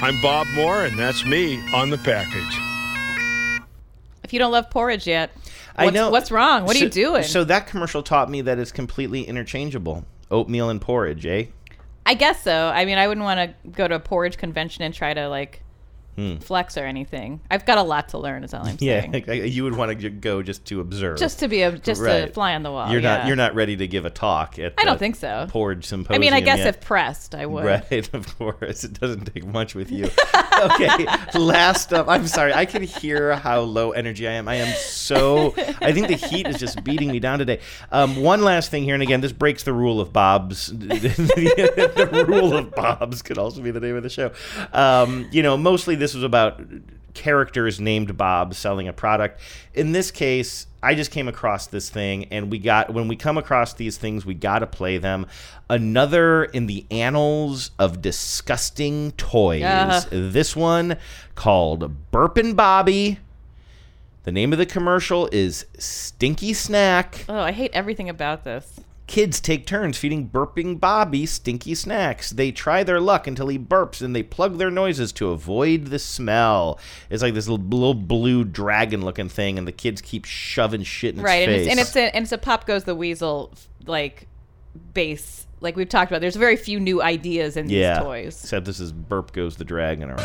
I'm 0.00 0.18
Bob 0.22 0.46
Moore, 0.54 0.86
and 0.86 0.98
that's 0.98 1.22
me 1.26 1.60
on 1.74 1.90
the 1.90 1.98
package. 1.98 3.66
If 4.24 4.32
you 4.32 4.38
don't 4.38 4.52
love 4.52 4.70
porridge 4.70 5.06
yet, 5.06 5.30
I 5.78 5.90
know. 5.90 6.10
what's 6.10 6.30
wrong? 6.30 6.64
What 6.64 6.76
are 6.76 6.78
you 6.78 6.86
So- 6.86 6.94
doing? 6.94 7.22
So 7.22 7.44
that 7.44 7.66
commercial 7.66 8.02
taught 8.02 8.30
me 8.30 8.40
that 8.42 8.58
it's 8.58 8.72
completely 8.72 9.22
interchangeable. 9.24 10.04
Oatmeal 10.30 10.70
and 10.70 10.80
porridge, 10.80 11.24
eh? 11.26 11.44
I 12.04 12.14
guess 12.14 12.42
so. 12.42 12.68
I 12.74 12.84
mean, 12.84 12.98
I 12.98 13.08
wouldn't 13.08 13.24
want 13.24 13.38
to 13.64 13.68
go 13.70 13.86
to 13.88 13.94
a 13.96 14.00
porridge 14.00 14.36
convention 14.38 14.82
and 14.84 14.94
try 14.94 15.12
to 15.14 15.28
like 15.28 15.62
Hmm. 16.16 16.36
flex 16.36 16.78
or 16.78 16.84
anything. 16.84 17.40
I've 17.50 17.66
got 17.66 17.76
a 17.76 17.82
lot 17.82 18.08
to 18.10 18.18
learn, 18.18 18.42
is 18.42 18.54
all 18.54 18.64
I'm 18.64 18.78
saying. 18.78 19.12
Yeah, 19.14 19.32
you 19.32 19.64
would 19.64 19.76
want 19.76 20.00
to 20.00 20.08
go 20.08 20.42
just 20.42 20.64
to 20.66 20.80
observe, 20.80 21.18
Just 21.18 21.40
to 21.40 21.48
be 21.48 21.60
a 21.60 21.76
just 21.76 22.02
to 22.02 22.32
fly 22.32 22.54
on 22.54 22.62
the 22.62 22.72
wall. 22.72 22.90
You're 22.90 23.02
not 23.02 23.26
you're 23.26 23.36
not 23.36 23.54
ready 23.54 23.76
to 23.76 23.86
give 23.86 24.06
a 24.06 24.10
talk 24.10 24.58
at. 24.58 24.72
I 24.78 24.84
don't 24.84 24.98
think 24.98 25.16
so. 25.16 25.46
Porridge 25.50 25.84
symposium. 25.84 26.14
I 26.14 26.18
mean, 26.18 26.32
I 26.32 26.40
guess 26.40 26.58
yet. 26.58 26.68
if 26.68 26.80
pressed, 26.80 27.34
I 27.34 27.44
would. 27.44 27.66
Right, 27.66 28.08
of 28.14 28.38
course. 28.38 28.84
It 28.84 28.98
doesn't 28.98 29.26
take 29.26 29.44
much 29.44 29.74
with 29.74 29.90
you. 29.90 30.04
okay, 30.62 31.06
last 31.34 31.92
up. 31.92 32.08
I'm 32.08 32.26
sorry. 32.26 32.54
I 32.54 32.64
can 32.64 32.82
hear 32.82 33.36
how 33.36 33.60
low 33.60 33.92
energy 33.92 34.26
I 34.26 34.32
am. 34.32 34.48
I 34.48 34.54
am 34.54 34.74
so. 34.76 35.54
I 35.82 35.92
think 35.92 36.08
the 36.08 36.14
heat 36.14 36.46
is 36.46 36.58
just 36.58 36.82
beating 36.82 37.10
me 37.10 37.20
down 37.20 37.40
today. 37.40 37.60
Um, 37.92 38.16
one 38.16 38.42
last 38.42 38.70
thing 38.70 38.84
here, 38.84 38.94
and 38.94 39.02
again, 39.02 39.20
this 39.20 39.32
breaks 39.32 39.64
the 39.64 39.72
rule 39.72 40.00
of 40.00 40.12
Bob's. 40.12 40.68
the, 40.68 40.76
the 42.10 42.24
rule 42.26 42.56
of 42.56 42.74
Bob's 42.74 43.20
could 43.20 43.36
also 43.36 43.60
be 43.60 43.70
the 43.70 43.80
name 43.80 43.96
of 43.96 44.02
the 44.02 44.08
show. 44.08 44.32
Um, 44.72 45.28
you 45.30 45.42
know, 45.42 45.56
mostly 45.56 45.94
this 45.94 46.05
was 46.14 46.22
about 46.22 46.60
characters 47.14 47.80
named 47.80 48.16
Bob 48.16 48.54
selling 48.54 48.86
a 48.86 48.92
product. 48.92 49.40
In 49.74 49.92
this 49.92 50.10
case, 50.10 50.66
I 50.82 50.94
just 50.94 51.10
came 51.10 51.26
across 51.26 51.66
this 51.66 51.90
thing, 51.90 52.26
and 52.26 52.50
we 52.50 52.58
got 52.58 52.92
when 52.92 53.08
we 53.08 53.16
come 53.16 53.38
across 53.38 53.72
these 53.72 53.96
things, 53.96 54.24
we 54.24 54.34
got 54.34 54.60
to 54.60 54.66
play 54.66 54.98
them. 54.98 55.26
Another 55.68 56.44
in 56.44 56.66
the 56.66 56.86
annals 56.90 57.72
of 57.78 58.00
disgusting 58.00 59.12
toys. 59.12 59.64
Ugh. 59.64 60.04
This 60.10 60.54
one 60.54 60.96
called 61.34 62.10
Burpin' 62.12 62.54
Bobby. 62.54 63.18
The 64.24 64.32
name 64.32 64.52
of 64.52 64.58
the 64.58 64.66
commercial 64.66 65.28
is 65.32 65.66
Stinky 65.78 66.52
Snack. 66.52 67.24
Oh, 67.28 67.38
I 67.38 67.52
hate 67.52 67.70
everything 67.72 68.08
about 68.08 68.44
this. 68.44 68.80
Kids 69.06 69.40
take 69.40 69.66
turns 69.66 69.96
feeding 69.96 70.28
burping 70.28 70.80
Bobby 70.80 71.26
stinky 71.26 71.76
snacks. 71.76 72.30
They 72.30 72.50
try 72.50 72.82
their 72.82 73.00
luck 73.00 73.28
until 73.28 73.46
he 73.46 73.58
burps 73.58 74.02
and 74.02 74.16
they 74.16 74.24
plug 74.24 74.58
their 74.58 74.70
noises 74.70 75.12
to 75.12 75.30
avoid 75.30 75.86
the 75.86 75.98
smell. 76.00 76.80
It's 77.08 77.22
like 77.22 77.34
this 77.34 77.46
little, 77.48 77.64
little 77.64 77.94
blue 77.94 78.42
dragon 78.44 79.04
looking 79.04 79.28
thing, 79.28 79.58
and 79.58 79.66
the 79.66 79.72
kids 79.72 80.00
keep 80.00 80.24
shoving 80.24 80.82
shit 80.82 81.14
in 81.14 81.22
right, 81.22 81.48
its 81.48 81.48
and 81.48 81.56
face. 81.56 81.66
it's, 81.66 81.70
and 81.70 81.80
it's 81.80 81.96
a 81.96 82.16
and 82.16 82.22
it's 82.24 82.32
a 82.32 82.38
Pop 82.38 82.66
Goes 82.66 82.84
the 82.84 82.96
Weasel 82.96 83.52
like 83.86 84.26
base. 84.92 85.45
Like 85.60 85.76
we've 85.76 85.88
talked 85.88 86.10
about, 86.10 86.20
there's 86.20 86.36
very 86.36 86.56
few 86.56 86.78
new 86.78 87.02
ideas 87.02 87.56
in 87.56 87.68
yeah. 87.68 87.94
these 87.94 88.04
toys. 88.04 88.42
Except 88.42 88.66
this 88.66 88.80
is 88.80 88.92
Burp 88.92 89.32
Goes 89.32 89.56
the 89.56 89.64
Dragon 89.64 90.10
or. 90.10 90.16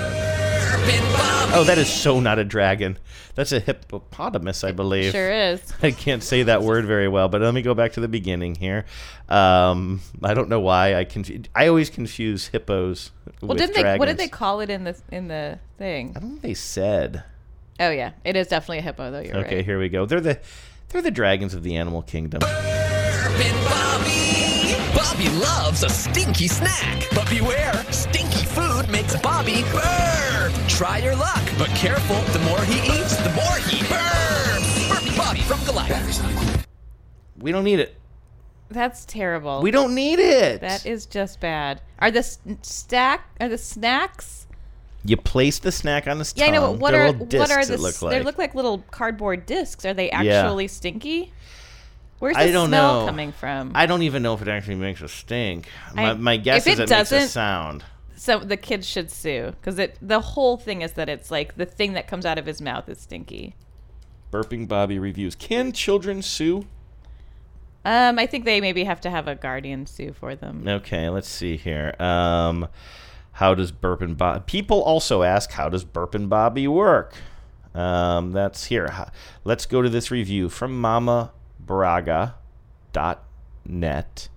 Oh, 1.53 1.65
that 1.65 1.77
is 1.77 1.91
so 1.91 2.21
not 2.21 2.39
a 2.39 2.45
dragon. 2.45 2.97
That's 3.35 3.51
a 3.51 3.59
hippopotamus, 3.59 4.63
I 4.63 4.71
believe. 4.71 5.11
Sure 5.11 5.29
is. 5.29 5.61
I 5.83 5.91
can't 5.91 6.23
say 6.23 6.43
that 6.43 6.63
word 6.63 6.85
very 6.85 7.09
well, 7.09 7.27
but 7.27 7.41
let 7.41 7.53
me 7.53 7.61
go 7.61 7.73
back 7.73 7.93
to 7.93 7.99
the 7.99 8.07
beginning 8.07 8.55
here. 8.55 8.85
Um, 9.27 10.01
I 10.23 10.33
don't 10.33 10.47
know 10.47 10.61
why 10.61 10.95
I 10.95 11.03
confu- 11.03 11.43
I 11.53 11.67
always 11.67 11.89
confuse 11.89 12.47
hippos 12.47 13.11
Well, 13.41 13.49
with 13.49 13.57
didn't 13.57 13.75
they? 13.75 13.97
What 13.97 14.05
did 14.05 14.17
they 14.17 14.29
call 14.29 14.61
it 14.61 14.69
in 14.69 14.85
the 14.85 14.97
in 15.11 15.27
the 15.27 15.59
thing? 15.77 16.13
I 16.15 16.19
don't 16.19 16.29
think 16.31 16.41
they 16.41 16.53
said. 16.53 17.23
Oh 17.79 17.89
yeah, 17.89 18.11
it 18.23 18.35
is 18.35 18.47
definitely 18.47 18.79
a 18.79 18.83
hippo 18.83 19.11
though. 19.11 19.19
You're 19.19 19.37
okay, 19.37 19.57
right. 19.57 19.65
here 19.65 19.79
we 19.79 19.89
go. 19.89 20.05
They're 20.05 20.21
the 20.21 20.39
they're 20.89 21.01
the 21.01 21.11
dragons 21.11 21.53
of 21.53 21.63
the 21.63 21.75
animal 21.75 22.01
kingdom. 22.01 22.39
Bobby 22.39 24.50
loves 24.95 25.83
a 25.83 25.89
stinky 25.89 26.47
snack, 26.47 27.07
but 27.13 27.29
beware, 27.29 27.73
stinky 27.91 28.45
food 28.45 28.89
makes 28.89 29.15
Bobby 29.21 29.63
burp. 29.71 30.53
Try 30.67 30.99
your 31.03 31.15
luck, 31.15 31.41
but 31.57 31.69
careful, 31.69 32.17
the 32.33 32.39
more 32.39 32.61
he 32.61 32.79
eats, 32.99 33.15
the 33.17 33.29
more 33.31 33.57
he 33.67 33.77
burps. 33.85 34.89
Burpy 34.89 35.17
Bobby 35.17 35.39
from 35.41 35.63
Goliath. 35.65 36.65
We 37.39 37.51
don't 37.51 37.63
need 37.63 37.79
it. 37.79 37.95
That's 38.69 39.05
terrible. 39.05 39.61
We 39.61 39.71
don't 39.71 39.93
need 39.95 40.19
it. 40.19 40.61
That 40.61 40.85
is 40.85 41.05
just 41.05 41.39
bad. 41.39 41.81
Are 41.99 42.11
the 42.11 42.23
stack? 42.61 43.25
Are 43.39 43.49
the 43.49 43.57
snacks? 43.57 44.47
You 45.03 45.17
place 45.17 45.59
the 45.59 45.71
snack 45.71 46.07
on 46.07 46.19
the 46.19 46.33
Yeah, 46.35 46.45
I 46.45 46.49
know. 46.51 46.61
tongue. 46.61 46.71
But 46.75 46.81
what 46.81 46.91
They're 46.91 47.07
are 47.07 47.13
discs 47.13 47.39
what 47.39 47.51
are 47.51 47.65
the? 47.65 47.73
it 47.73 47.79
look 47.79 47.93
s- 47.95 48.01
like. 48.01 48.11
They 48.11 48.23
look 48.23 48.37
like 48.37 48.55
little 48.55 48.79
cardboard 48.91 49.45
discs. 49.45 49.83
Are 49.85 49.93
they 49.93 50.09
Yeah. 50.09 50.19
actually 50.41 50.67
stinky? 50.67 51.33
Where's 52.21 52.35
the 52.37 52.43
I 52.43 52.51
don't 52.51 52.69
smell 52.69 53.01
know. 53.01 53.05
coming 53.07 53.31
from? 53.33 53.71
I 53.75 53.85
don't 53.85 54.03
even 54.03 54.21
know 54.23 54.33
if 54.35 54.41
it 54.41 54.47
actually 54.47 54.75
makes 54.75 55.01
a 55.01 55.07
stink. 55.09 55.67
My, 55.93 56.11
I- 56.11 56.13
my 56.13 56.37
guess 56.37 56.65
if 56.67 56.73
is 56.73 56.79
it 56.79 56.83
it 56.83 56.89
makes 56.89 57.11
a 57.11 57.15
doesn't- 57.15 57.29
sound. 57.29 57.83
So 58.15 58.37
the 58.39 58.55
kids 58.57 58.87
should 58.87 59.09
sue 59.09 59.53
because 59.59 59.79
it. 59.79 59.97
The 60.01 60.19
whole 60.19 60.55
thing 60.55 60.83
is 60.83 60.91
that 60.93 61.09
it's 61.09 61.31
like 61.31 61.57
the 61.57 61.65
thing 61.65 61.93
that 61.93 62.07
comes 62.07 62.23
out 62.25 62.37
of 62.37 62.45
his 62.45 62.61
mouth 62.61 62.87
is 62.87 62.99
stinky. 63.01 63.55
Burping 64.31 64.67
Bobby 64.67 64.99
reviews. 64.99 65.33
Can 65.35 65.71
children 65.71 66.21
sue? 66.21 66.67
Um, 67.83 68.19
I 68.19 68.27
think 68.27 68.45
they 68.45 68.61
maybe 68.61 68.83
have 68.83 69.01
to 69.01 69.09
have 69.09 69.27
a 69.27 69.33
guardian 69.33 69.87
sue 69.87 70.13
for 70.13 70.35
them. 70.35 70.63
Okay, 70.67 71.09
let's 71.09 71.27
see 71.27 71.57
here. 71.57 71.95
Um, 71.99 72.67
How 73.33 73.55
does 73.55 73.71
Burpin 73.71 74.13
Bobby? 74.13 74.43
People 74.45 74.83
also 74.83 75.23
ask, 75.23 75.51
how 75.53 75.67
does 75.69 75.83
Burpin 75.83 76.27
Bobby 76.27 76.67
work? 76.67 77.15
Um, 77.73 78.33
that's 78.33 78.65
here. 78.65 78.89
Ho- 78.89 79.09
Let's 79.43 79.65
go 79.65 79.81
to 79.81 79.89
this 79.89 80.11
review 80.11 80.47
from 80.49 80.79
mamabraga.net. 81.65 84.29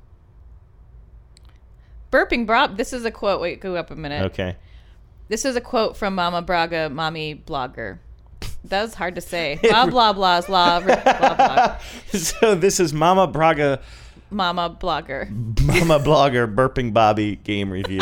Burping 2.10 2.46
Bob. 2.46 2.76
This 2.76 2.92
is 2.92 3.04
a 3.04 3.10
quote. 3.10 3.40
Wait, 3.40 3.60
go 3.60 3.76
up 3.76 3.90
a 3.90 3.96
minute. 3.96 4.24
Okay. 4.26 4.56
This 5.28 5.44
is 5.44 5.56
a 5.56 5.60
quote 5.60 5.96
from 5.96 6.14
Mama 6.14 6.42
Braga, 6.42 6.88
mommy 6.90 7.34
blogger. 7.34 7.98
That 8.64 8.80
was 8.80 8.94
hard 8.94 9.14
to 9.16 9.20
say. 9.20 9.58
Blah 9.62 9.88
blah 9.88 10.14
blah 10.14 10.40
blah 10.40 10.80
blah 10.80 11.02
blah. 11.02 11.78
so 12.12 12.54
this 12.54 12.80
is 12.80 12.94
Mama 12.94 13.26
Braga, 13.26 13.80
Mama 14.30 14.74
blogger. 14.80 15.28
Mama 15.66 16.02
Blogger, 16.02 16.52
Burping 16.52 16.94
Bobby 16.94 17.36
game 17.36 17.70
review. 17.70 18.00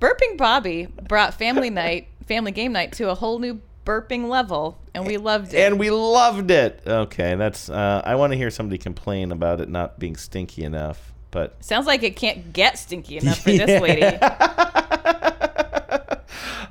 Burping 0.00 0.36
Bobby 0.36 0.86
brought 0.86 1.34
family 1.34 1.70
night, 1.70 2.08
family 2.26 2.50
game 2.50 2.72
night 2.72 2.90
to 2.94 3.10
a 3.10 3.14
whole 3.14 3.38
new 3.38 3.60
burping 3.84 4.28
level, 4.28 4.78
and 4.94 5.06
we 5.06 5.16
loved 5.16 5.54
it. 5.54 5.58
and 5.58 5.78
we 5.78 5.90
loved 5.90 6.50
it. 6.50 6.82
Okay, 6.86 7.34
that's. 7.34 7.68
Uh, 7.68 8.02
I 8.04 8.14
want 8.14 8.32
to 8.32 8.36
hear 8.36 8.50
somebody 8.50 8.78
complain 8.78 9.32
about 9.32 9.60
it 9.60 9.68
not 9.68 9.98
being 9.98 10.16
stinky 10.16 10.64
enough, 10.64 11.12
but 11.30 11.62
Sounds 11.64 11.86
like 11.86 12.02
it 12.02 12.16
can't 12.16 12.52
get 12.52 12.78
stinky 12.78 13.18
enough 13.18 13.38
for 13.38 13.50
this 13.50 13.82
lady. 13.82 14.02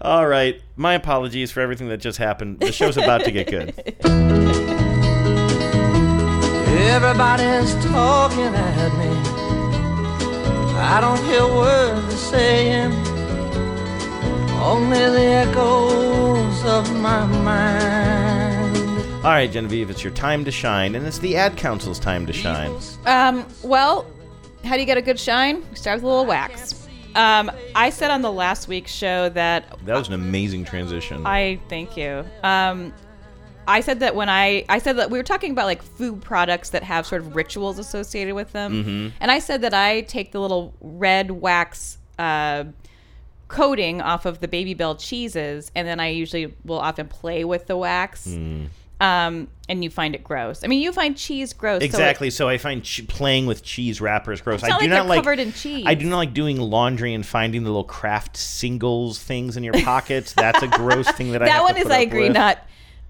all 0.01 0.28
right. 0.28 0.62
My 0.76 0.93
apologies 0.93 1.51
for 1.51 1.62
everything 1.62 1.89
that 1.89 1.97
just 1.97 2.18
happened. 2.18 2.59
The 2.59 2.72
show's 2.72 2.97
about 2.97 3.24
to 3.26 3.32
get 3.32 3.47
good. 3.49 3.74
Everybody's 6.91 7.74
talking 7.86 8.53
at 8.53 8.91
me. 8.97 9.09
I 10.78 10.99
don't 10.99 11.24
hear 11.26 11.45
words 11.47 12.05
they're 12.07 12.18
saying, 12.18 12.91
only 14.62 14.97
the 14.97 15.26
echoes 15.47 16.64
of 16.66 16.93
my 16.99 17.26
mind. 17.26 18.78
All 19.26 19.32
right, 19.32 19.51
Genevieve, 19.51 19.89
it's 19.89 20.03
your 20.03 20.14
time 20.14 20.45
to 20.45 20.51
shine, 20.51 20.95
and 20.95 21.05
it's 21.05 21.20
the 21.20 21.36
ad 21.36 21.57
council's 21.57 21.99
time 21.99 22.26
to 22.28 22.34
shine. 22.34 22.76
Um, 23.05 23.45
well, 23.64 24.05
how 24.64 24.74
do 24.76 24.80
you 24.80 24.86
get 24.86 24.97
a 24.97 25.01
good 25.01 25.20
shine? 25.20 25.64
We 25.70 25.76
start 25.76 25.95
with 25.97 26.03
a 26.03 26.07
little 26.07 26.26
wax. 26.26 26.88
Um, 27.16 27.51
I 27.76 27.89
said 27.89 28.09
on 28.09 28.22
the 28.22 28.32
last 28.32 28.68
week's 28.68 28.91
show 28.91 29.30
that 29.30 29.66
That 29.86 29.97
was 29.97 30.07
an 30.07 30.14
amazing 30.14 30.64
transition. 30.66 31.26
I 31.26 31.59
thank 31.68 31.97
you. 31.97 32.24
Um, 32.43 32.93
I 33.68 33.82
said 33.82 33.99
that 33.99 34.16
when 34.16 34.30
I 34.30 34.66
I 34.70 34.80
said 34.80 34.97
that 34.97 35.12
we 35.12 35.20
were 35.20 35.24
talking 35.24 35.51
about 35.51 35.66
like 35.66 35.84
food 35.84 36.22
products 36.22 36.70
that 36.72 36.84
have 36.84 37.05
sort 37.05 37.22
of 37.22 37.36
rituals 37.36 37.78
associated 37.80 38.34
with 38.34 38.51
them, 38.53 38.84
Mhm. 38.84 39.12
and 39.20 39.30
I 39.30 39.39
said 39.39 39.62
that 39.62 39.74
I 39.74 40.01
take 40.01 40.32
the 40.32 40.39
little 40.39 40.74
red 40.82 41.32
wax 41.32 41.97
uh, 42.18 42.64
coating 43.52 44.02
off 44.02 44.26
of 44.26 44.39
the 44.39 44.47
Babybel 44.47 44.97
cheeses, 44.99 45.72
and 45.76 45.88
then 45.88 45.99
I 45.99 46.08
usually 46.10 46.54
will 46.66 46.80
often 46.80 47.08
play 47.08 47.43
with 47.43 47.68
the 47.68 47.76
wax. 47.78 48.28
Mm. 48.28 48.68
Um, 49.02 49.47
and 49.68 49.84
you 49.84 49.89
find 49.89 50.14
it 50.14 50.24
gross. 50.24 50.64
I 50.64 50.68
mean, 50.68 50.80
you 50.80 50.91
find 50.91 51.18
cheese 51.18 51.54
gross. 51.54 51.80
so 51.80 51.84
it- 51.84 51.86
Exactly. 51.86 52.30
So, 52.30 52.47
I 52.47 52.58
find 52.60 52.84
ch- 52.84 53.08
playing 53.08 53.47
with 53.47 53.64
cheese 53.64 53.99
wrappers 53.99 54.41
gross. 54.41 54.62
I 54.64 54.68
do 54.68 54.74
like 54.74 54.89
not 54.89 55.08
like 55.08 55.18
covered 55.18 55.39
in 55.39 55.54
cheese. 55.54 55.86
I 55.88 55.95
do 55.95 56.08
not 56.08 56.18
like 56.18 56.34
doing 56.36 56.58
laundry 56.58 57.14
and 57.16 57.26
finding 57.26 57.64
the 57.64 57.70
little 57.72 57.84
Kraft 57.84 58.38
Singles 58.38 59.18
things 59.22 59.58
in 59.58 59.64
your 59.64 59.74
pockets. 59.84 60.34
That's 60.34 60.62
a 60.62 60.68
gross 60.68 61.10
thing 61.14 61.32
that 61.32 61.41
I. 61.41 61.45
that 61.45 61.64
one 61.64 61.78
is 61.78 61.88
I 61.88 61.99
agree 61.99 62.24
with. 62.28 62.34
not 62.34 62.60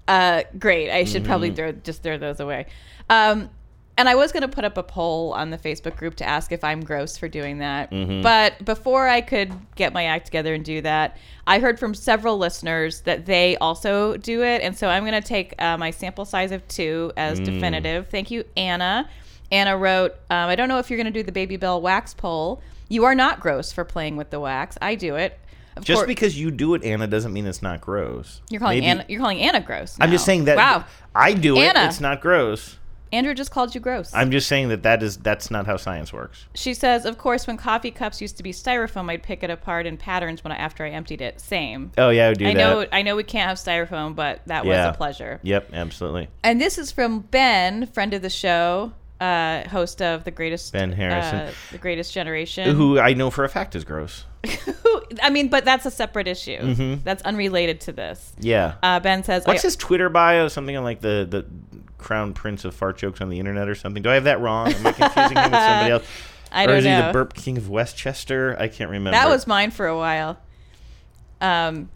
uh, 0.08 0.44
great. 0.58 0.90
I 0.90 1.04
should 1.04 1.24
probably 1.26 1.50
Mhm. 1.50 1.56
throw 1.56 1.72
just 1.72 2.02
throw 2.02 2.16
those 2.16 2.40
away. 2.40 2.66
Um, 3.10 3.50
and 3.98 4.08
I 4.08 4.14
was 4.14 4.32
going 4.32 4.40
to 4.42 4.48
put 4.48 4.64
up 4.64 4.76
a 4.78 4.82
poll 4.82 5.32
on 5.32 5.50
the 5.50 5.58
Facebook 5.58 5.96
group 5.96 6.14
to 6.16 6.24
ask 6.28 6.50
if 6.52 6.64
I'm 6.64 6.80
gross 6.82 7.16
for 7.18 7.28
doing 7.28 7.58
that. 7.58 7.90
Mhm. 7.90 8.22
But 8.22 8.64
before 8.64 9.06
I 9.08 9.20
could 9.20 9.52
get 9.76 9.92
my 9.92 10.04
act 10.06 10.26
together 10.26 10.54
and 10.54 10.64
do 10.64 10.80
that, 10.80 11.16
I 11.46 11.58
heard 11.58 11.78
from 11.78 11.94
several 11.94 12.38
listeners 12.38 13.02
that 13.02 13.26
they 13.26 13.56
also 13.58 14.16
do 14.16 14.42
it. 14.42 14.62
And 14.62 14.76
so 14.76 14.88
I'm 14.88 15.04
going 15.04 15.20
to 15.20 15.26
take 15.26 15.54
uh, 15.60 15.76
my 15.76 15.90
sample 15.90 16.24
size 16.24 16.52
of 16.52 16.66
two 16.68 17.12
as 17.16 17.38
Mm. 17.40 17.44
definitive. 17.44 18.08
Thank 18.08 18.30
you, 18.30 18.44
Anna. 18.56 19.08
Anna 19.50 19.76
wrote, 19.76 20.12
um, 20.30 20.48
I 20.48 20.56
don't 20.56 20.68
know 20.68 20.78
if 20.78 20.88
you're 20.88 20.96
going 20.96 21.12
to 21.12 21.22
do 21.22 21.22
the 21.22 21.32
Babybel 21.32 21.82
wax 21.82 22.14
poll. 22.14 22.62
You 22.88 23.04
are 23.04 23.14
not 23.14 23.40
gross 23.40 23.72
for 23.72 23.84
playing 23.84 24.16
with 24.16 24.30
the 24.30 24.40
wax. 24.40 24.78
I 24.80 24.94
do 24.94 25.16
it. 25.16 25.38
Of 25.76 25.84
Just 25.84 25.98
course- 26.00 26.06
because 26.06 26.38
you 26.38 26.50
do 26.50 26.74
it, 26.74 26.84
Anna, 26.84 27.06
doesn't 27.06 27.32
mean 27.32 27.46
it's 27.46 27.62
not 27.62 27.80
gross. 27.80 28.40
you're 28.50 28.60
calling 28.60 28.78
Maybe- 28.80 28.86
Anna. 28.86 29.04
You're 29.08 29.20
calling 29.20 29.40
Anna 29.40 29.60
gross. 29.60 29.96
I'm 30.00 30.10
just 30.10 30.24
saying 30.24 30.44
that. 30.46 30.56
Wow. 30.56 30.84
I 31.14 31.32
do 31.34 31.56
it. 31.56 31.60
Anna. 31.64 31.86
It's 31.86 32.00
not 32.00 32.20
gross. 32.20 32.76
Andrew 33.12 33.34
just 33.34 33.50
called 33.50 33.74
you 33.74 33.80
gross. 33.80 34.10
I'm 34.14 34.30
just 34.30 34.48
saying 34.48 34.70
that 34.70 34.82
that 34.84 35.02
is 35.02 35.18
that's 35.18 35.50
not 35.50 35.66
how 35.66 35.76
science 35.76 36.12
works. 36.12 36.46
she 36.54 36.72
says, 36.74 37.04
"Of 37.04 37.18
course, 37.18 37.46
when 37.46 37.56
coffee 37.56 37.90
cups 37.90 38.20
used 38.20 38.36
to 38.38 38.42
be 38.42 38.52
styrofoam, 38.52 39.10
I'd 39.10 39.22
pick 39.22 39.42
it 39.42 39.50
apart 39.50 39.86
in 39.86 39.96
patterns 39.98 40.42
when 40.42 40.52
I, 40.52 40.56
after 40.56 40.84
I 40.84 40.90
emptied 40.90 41.20
it. 41.20 41.40
Same. 41.40 41.92
Oh 41.98 42.08
yeah, 42.10 42.26
I 42.26 42.28
would 42.30 42.38
do 42.38 42.46
I 42.46 42.54
that. 42.54 42.58
know. 42.58 42.86
I 42.90 43.02
know 43.02 43.14
we 43.16 43.22
can't 43.24 43.48
have 43.48 43.58
styrofoam, 43.58 44.14
but 44.16 44.40
that 44.46 44.64
yeah. 44.64 44.86
was 44.86 44.94
a 44.94 44.96
pleasure. 44.96 45.40
Yep, 45.42 45.70
absolutely. 45.74 46.28
And 46.42 46.60
this 46.60 46.78
is 46.78 46.90
from 46.90 47.20
Ben, 47.20 47.86
friend 47.86 48.14
of 48.14 48.22
the 48.22 48.30
show, 48.30 48.92
uh, 49.20 49.68
host 49.68 50.00
of 50.02 50.24
the 50.24 50.30
greatest 50.30 50.72
Ben 50.72 50.90
Harrison. 50.92 51.38
uh, 51.40 51.52
the 51.70 51.78
Greatest 51.78 52.12
Generation. 52.14 52.74
Who 52.74 52.98
I 52.98 53.12
know 53.14 53.30
for 53.30 53.44
a 53.44 53.48
fact 53.48 53.74
is 53.76 53.84
gross. 53.84 54.24
I 55.22 55.30
mean, 55.30 55.48
but 55.48 55.64
that's 55.64 55.84
a 55.86 55.90
separate 55.90 56.26
issue. 56.26 56.58
Mhm. 56.58 57.04
That's 57.04 57.22
unrelated 57.22 57.80
to 57.82 57.92
this. 57.92 58.32
Yeah. 58.40 58.74
Uh, 58.82 58.98
ben 58.98 59.22
says, 59.22 59.46
What's 59.46 59.60
I- 59.64 59.68
his 59.68 59.76
Twitter 59.76 60.08
bio? 60.08 60.48
Something 60.48 60.76
on 60.76 60.82
like 60.84 61.00
the 61.00 61.26
the 61.30 61.46
crown 62.02 62.34
prince 62.34 62.64
of 62.64 62.74
fart 62.74 62.98
jokes 62.98 63.20
on 63.20 63.30
the 63.30 63.38
internet 63.38 63.68
or 63.68 63.74
something. 63.74 64.02
Do 64.02 64.10
I 64.10 64.14
have 64.14 64.24
that 64.24 64.40
wrong? 64.40 64.72
Am 64.72 64.86
I 64.86 64.92
confusing 64.92 65.36
him 65.36 65.50
with 65.50 65.60
somebody 65.60 65.90
else? 65.92 66.06
I 66.50 66.64
or 66.64 66.66
don't 66.68 66.76
is 66.78 66.84
he 66.84 66.90
know. 66.90 67.06
the 67.06 67.12
burp 67.12 67.32
king 67.34 67.56
of 67.56 67.70
Westchester? 67.70 68.54
I 68.58 68.68
can't 68.68 68.90
remember. 68.90 69.12
That 69.16 69.28
was 69.30 69.46
mine 69.46 69.70
for 69.70 69.86
a 69.86 69.96
while. 69.96 70.38
Um, 71.40 71.88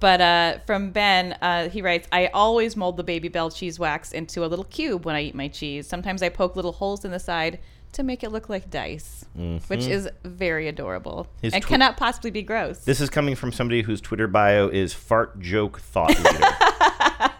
but 0.00 0.20
uh, 0.20 0.58
from 0.66 0.90
Ben, 0.92 1.32
uh, 1.42 1.68
he 1.68 1.82
writes, 1.82 2.06
I 2.12 2.28
always 2.28 2.76
mold 2.76 2.96
the 2.96 3.04
Babybel 3.04 3.54
cheese 3.54 3.78
wax 3.78 4.12
into 4.12 4.44
a 4.44 4.46
little 4.46 4.64
cube 4.66 5.04
when 5.04 5.16
I 5.16 5.22
eat 5.22 5.34
my 5.34 5.48
cheese. 5.48 5.86
Sometimes 5.88 6.22
I 6.22 6.28
poke 6.28 6.54
little 6.54 6.72
holes 6.72 7.04
in 7.04 7.10
the 7.10 7.18
side 7.18 7.58
to 7.92 8.02
make 8.02 8.22
it 8.22 8.30
look 8.30 8.48
like 8.50 8.70
dice, 8.70 9.24
which 9.34 9.80
Mhm. 9.80 9.88
is 9.90 10.08
very 10.22 10.68
adorable 10.68 11.26
His 11.40 11.54
and 11.54 11.62
tw- 11.64 11.68
cannot 11.68 11.96
possibly 11.96 12.30
be 12.30 12.42
gross. 12.42 12.80
This 12.84 13.00
is 13.00 13.08
coming 13.08 13.34
from 13.34 13.50
somebody 13.50 13.80
whose 13.82 14.00
Twitter 14.02 14.28
bio 14.28 14.68
is 14.68 14.92
fart 14.92 15.40
joke 15.40 15.80
thought 15.80 16.10
leader. 16.10 17.32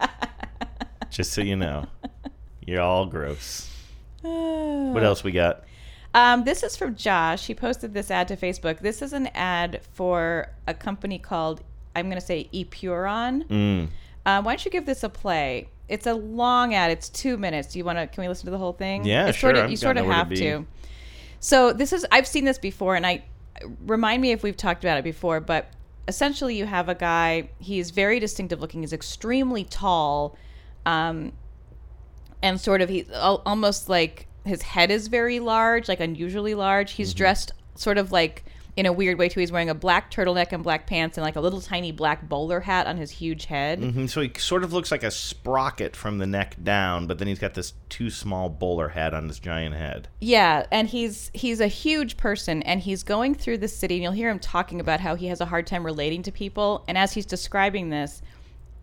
Just 1.10 1.32
so 1.32 1.40
you 1.40 1.56
know, 1.56 1.86
you're 2.66 2.82
all 2.82 3.06
gross. 3.06 3.70
What 4.88 5.04
else 5.04 5.22
we 5.22 5.32
got? 5.32 5.64
Um, 6.14 6.44
this 6.44 6.62
is 6.62 6.76
from 6.76 6.96
Josh. 6.96 7.46
He 7.46 7.54
posted 7.54 7.94
this 7.94 8.10
ad 8.10 8.28
to 8.28 8.36
Facebook. 8.36 8.80
This 8.80 9.02
is 9.02 9.12
an 9.12 9.28
ad 9.28 9.80
for 9.92 10.50
a 10.66 10.74
company 10.74 11.18
called, 11.18 11.62
I'm 11.94 12.06
going 12.06 12.20
to 12.20 12.26
say 12.26 12.48
Epuron. 12.52 13.46
Mm. 13.46 13.88
Um, 14.26 14.44
why 14.44 14.52
don't 14.52 14.64
you 14.64 14.70
give 14.70 14.86
this 14.86 15.04
a 15.04 15.08
play? 15.08 15.68
It's 15.88 16.06
a 16.06 16.14
long 16.14 16.74
ad. 16.74 16.90
It's 16.90 17.08
two 17.08 17.36
minutes. 17.36 17.72
Do 17.72 17.78
you 17.78 17.84
want 17.84 17.98
to? 17.98 18.06
Can 18.06 18.22
we 18.22 18.28
listen 18.28 18.44
to 18.46 18.50
the 18.50 18.58
whole 18.58 18.72
thing? 18.72 19.04
Yeah, 19.04 19.28
it's 19.28 19.38
sure. 19.38 19.54
Sort 19.54 19.64
of, 19.64 19.70
you 19.70 19.76
sort 19.76 19.96
of 19.96 20.04
nowhere 20.04 20.24
to 20.24 20.30
have 20.30 20.38
to. 20.38 20.66
So 21.40 21.72
this 21.72 21.92
is. 21.92 22.06
I've 22.12 22.26
seen 22.26 22.44
this 22.44 22.58
before, 22.58 22.94
and 22.94 23.06
I 23.06 23.24
remind 23.86 24.20
me 24.20 24.32
if 24.32 24.42
we've 24.42 24.56
talked 24.56 24.84
about 24.84 24.98
it 24.98 25.04
before. 25.04 25.40
But 25.40 25.70
essentially, 26.06 26.56
you 26.56 26.66
have 26.66 26.88
a 26.88 26.94
guy. 26.94 27.48
He's 27.58 27.90
very 27.90 28.20
distinctive 28.20 28.60
looking. 28.60 28.82
He's 28.82 28.92
extremely 28.92 29.64
tall, 29.64 30.36
um, 30.88 31.32
and 32.42 32.60
sort 32.60 32.80
of 32.80 32.88
he 32.88 33.04
almost 33.12 33.88
like 33.88 34.26
his 34.44 34.62
head 34.62 34.90
is 34.90 35.08
very 35.08 35.38
large, 35.38 35.88
like 35.88 36.00
unusually 36.00 36.54
large. 36.54 36.92
He's 36.92 37.12
dressed 37.12 37.52
sort 37.74 37.98
of 37.98 38.10
like 38.10 38.44
in 38.74 38.86
a 38.86 38.92
weird 38.92 39.18
way 39.18 39.28
too. 39.28 39.40
He's 39.40 39.52
wearing 39.52 39.68
a 39.68 39.74
black 39.74 40.10
turtleneck 40.10 40.52
and 40.52 40.62
black 40.62 40.86
pants 40.86 41.18
and 41.18 41.24
like 41.24 41.36
a 41.36 41.40
little 41.40 41.60
tiny 41.60 41.90
black 41.92 42.28
bowler 42.28 42.60
hat 42.60 42.86
on 42.86 42.96
his 42.96 43.10
huge 43.10 43.46
head. 43.46 43.80
hmm 43.80 44.06
So 44.06 44.22
he 44.22 44.30
sort 44.38 44.64
of 44.64 44.72
looks 44.72 44.90
like 44.90 45.02
a 45.02 45.10
sprocket 45.10 45.94
from 45.94 46.18
the 46.18 46.26
neck 46.26 46.56
down, 46.62 47.06
but 47.06 47.18
then 47.18 47.28
he's 47.28 47.40
got 47.40 47.54
this 47.54 47.74
too 47.88 48.08
small 48.08 48.48
bowler 48.48 48.88
hat 48.88 49.12
on 49.12 49.26
his 49.26 49.40
giant 49.40 49.74
head. 49.74 50.08
Yeah, 50.20 50.64
and 50.70 50.88
he's 50.88 51.30
he's 51.34 51.60
a 51.60 51.66
huge 51.66 52.16
person 52.16 52.62
and 52.62 52.80
he's 52.80 53.02
going 53.02 53.34
through 53.34 53.58
the 53.58 53.68
city 53.68 53.96
and 53.96 54.04
you'll 54.04 54.12
hear 54.12 54.30
him 54.30 54.38
talking 54.38 54.80
about 54.80 55.00
how 55.00 55.16
he 55.16 55.26
has 55.26 55.40
a 55.40 55.46
hard 55.46 55.66
time 55.66 55.84
relating 55.84 56.22
to 56.22 56.32
people 56.32 56.84
and 56.88 56.96
as 56.96 57.12
he's 57.12 57.26
describing 57.26 57.90
this 57.90 58.22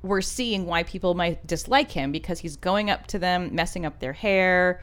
we're 0.06 0.22
seeing 0.22 0.66
why 0.66 0.84
people 0.84 1.14
might 1.14 1.46
dislike 1.46 1.92
him 1.92 2.12
because 2.12 2.40
he's 2.40 2.56
going 2.56 2.90
up 2.90 3.08
to 3.08 3.20
them, 3.20 3.54
messing 3.54 3.86
up 3.86 4.00
their 4.00 4.14
hair, 4.14 4.82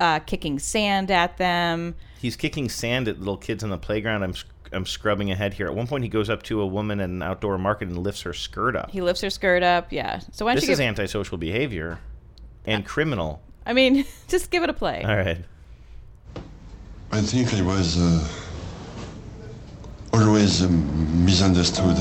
uh, 0.00 0.20
kicking 0.20 0.58
sand 0.58 1.10
at 1.10 1.36
them. 1.38 1.94
He's 2.20 2.36
kicking 2.36 2.68
sand 2.68 3.08
at 3.08 3.18
little 3.18 3.36
kids 3.36 3.64
on 3.64 3.70
the 3.70 3.78
playground. 3.78 4.22
I'm 4.22 4.34
I'm 4.70 4.84
scrubbing 4.84 5.30
ahead 5.30 5.54
here. 5.54 5.66
At 5.66 5.74
one 5.74 5.86
point, 5.86 6.04
he 6.04 6.10
goes 6.10 6.28
up 6.28 6.42
to 6.44 6.60
a 6.60 6.66
woman 6.66 7.00
at 7.00 7.08
an 7.08 7.22
outdoor 7.22 7.56
market 7.56 7.88
and 7.88 7.96
lifts 7.98 8.20
her 8.22 8.34
skirt 8.34 8.76
up. 8.76 8.90
He 8.90 9.00
lifts 9.00 9.22
her 9.22 9.30
skirt 9.30 9.62
up. 9.62 9.90
Yeah. 9.92 10.20
So 10.32 10.44
why 10.44 10.52
don't 10.52 10.56
This 10.56 10.68
you 10.68 10.72
is 10.72 10.78
give, 10.78 10.86
antisocial 10.88 11.38
behavior 11.38 11.98
and 12.66 12.84
criminal. 12.84 13.40
I 13.64 13.72
mean, 13.72 14.04
just 14.28 14.50
give 14.50 14.62
it 14.62 14.68
a 14.68 14.74
play. 14.74 15.02
All 15.02 15.16
right. 15.16 15.42
I 17.10 17.22
think 17.22 17.54
I 17.54 17.62
was 17.62 17.98
uh, 17.98 18.28
always 20.12 20.62
um, 20.62 21.24
misunderstood. 21.24 21.96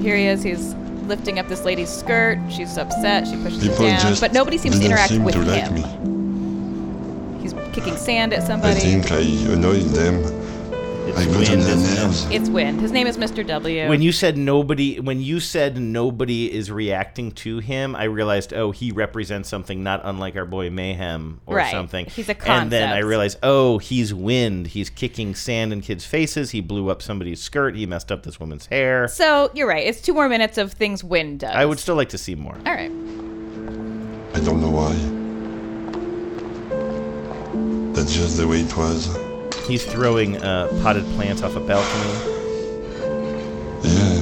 Here 0.00 0.16
he 0.16 0.26
is. 0.26 0.44
He's 0.44 0.74
lifting 1.12 1.38
up 1.38 1.46
this 1.46 1.62
lady's 1.66 1.90
skirt. 1.90 2.38
She's 2.50 2.78
upset. 2.78 3.28
She 3.28 3.36
pushes 3.36 3.60
People 3.68 3.84
it 3.84 3.98
down, 4.00 4.16
but 4.18 4.32
nobody 4.32 4.56
seems 4.56 4.78
to 4.78 4.84
interact 4.86 5.10
seem 5.10 5.24
with 5.24 5.34
to 5.34 5.42
like 5.42 5.64
him. 5.68 5.74
me. 5.74 7.42
He's 7.42 7.52
kicking 7.74 7.98
sand 7.98 8.32
at 8.32 8.46
somebody. 8.46 8.76
I 8.76 8.80
think 8.80 9.12
I 9.12 9.18
annoyed 9.52 9.90
them. 9.92 10.22
I 11.04 11.24
got 11.26 11.36
wind, 11.36 11.46
their 11.46 11.58
isn't 11.58 11.92
it? 11.98 12.00
nerves. 12.02 12.26
It's 12.30 12.48
Wind. 12.48 12.80
His 12.80 12.92
name 12.92 13.06
is 13.06 13.16
Mr. 13.18 13.44
W. 13.46 13.88
When 13.88 14.02
you 14.02 14.12
said 14.12 14.38
nobody, 14.38 15.00
when 15.00 15.20
you 15.20 15.40
said 15.40 15.76
nobody 15.76 16.52
is 16.52 16.70
reacting 16.70 17.32
to 17.32 17.58
him, 17.58 17.96
I 17.96 18.04
realized, 18.04 18.52
oh, 18.54 18.70
he 18.70 18.92
represents 18.92 19.48
something 19.48 19.82
not 19.82 20.00
unlike 20.04 20.36
our 20.36 20.44
boy 20.44 20.70
Mayhem 20.70 21.40
or 21.44 21.56
Right. 21.56 21.70
something. 21.72 22.06
He's 22.06 22.28
a 22.28 22.34
concept. 22.34 22.50
And 22.62 22.70
then 22.72 22.88
I 22.90 22.98
realized, 22.98 23.38
oh, 23.42 23.78
he's 23.78 24.14
wind. 24.14 24.68
He's 24.68 24.90
kicking 24.90 25.34
sand 25.34 25.72
in 25.72 25.80
kids' 25.80 26.04
faces. 26.06 26.52
He 26.52 26.60
blew 26.60 26.88
up 26.88 27.02
somebody's 27.02 27.42
skirt. 27.42 27.74
He 27.74 27.84
messed 27.84 28.12
up 28.12 28.22
this 28.22 28.38
woman's 28.38 28.66
hair. 28.66 29.08
so 29.08 29.50
you're 29.54 29.68
right. 29.68 29.86
It's 29.86 30.00
two 30.00 30.14
more 30.14 30.28
minutes 30.28 30.56
of 30.56 30.72
things 30.72 31.02
Wind 31.02 31.40
does. 31.40 31.54
I 31.54 31.64
would 31.64 31.78
still 31.80 31.96
like 31.96 32.10
to 32.10 32.18
see 32.18 32.34
more. 32.36 32.54
All 32.64 32.72
right. 32.72 32.90
I 34.34 34.40
don't 34.44 34.60
know 34.60 34.70
why. 34.70 34.92
That's 37.92 38.14
just 38.14 38.36
the 38.38 38.46
way 38.48 38.60
it 38.60 38.76
was. 38.76 39.08
He's 39.66 39.84
throwing 39.84 40.36
uh, 40.38 40.68
potted 40.82 41.04
plants 41.14 41.42
off 41.42 41.54
a 41.56 41.60
balcony. 41.60 42.12
Yeah. 43.82 44.18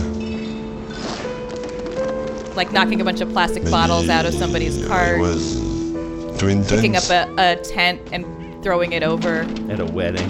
Like 2.55 2.73
knocking 2.73 3.01
a 3.01 3.05
bunch 3.05 3.21
of 3.21 3.31
plastic 3.31 3.65
bottles 3.71 4.09
out 4.09 4.27
of 4.27 4.35
somebody's 4.35 4.85
I 4.85 4.89
cart, 4.89 5.19
was 5.21 5.55
too 6.39 6.49
intense. 6.49 6.71
picking 6.71 6.97
up 6.97 7.09
a, 7.11 7.29
a 7.39 7.57
tent 7.63 8.01
and 8.13 8.25
throwing 8.63 8.93
it 8.93 9.03
over. 9.03 9.41
At 9.71 9.81
a 9.81 9.87
wedding. 9.87 10.29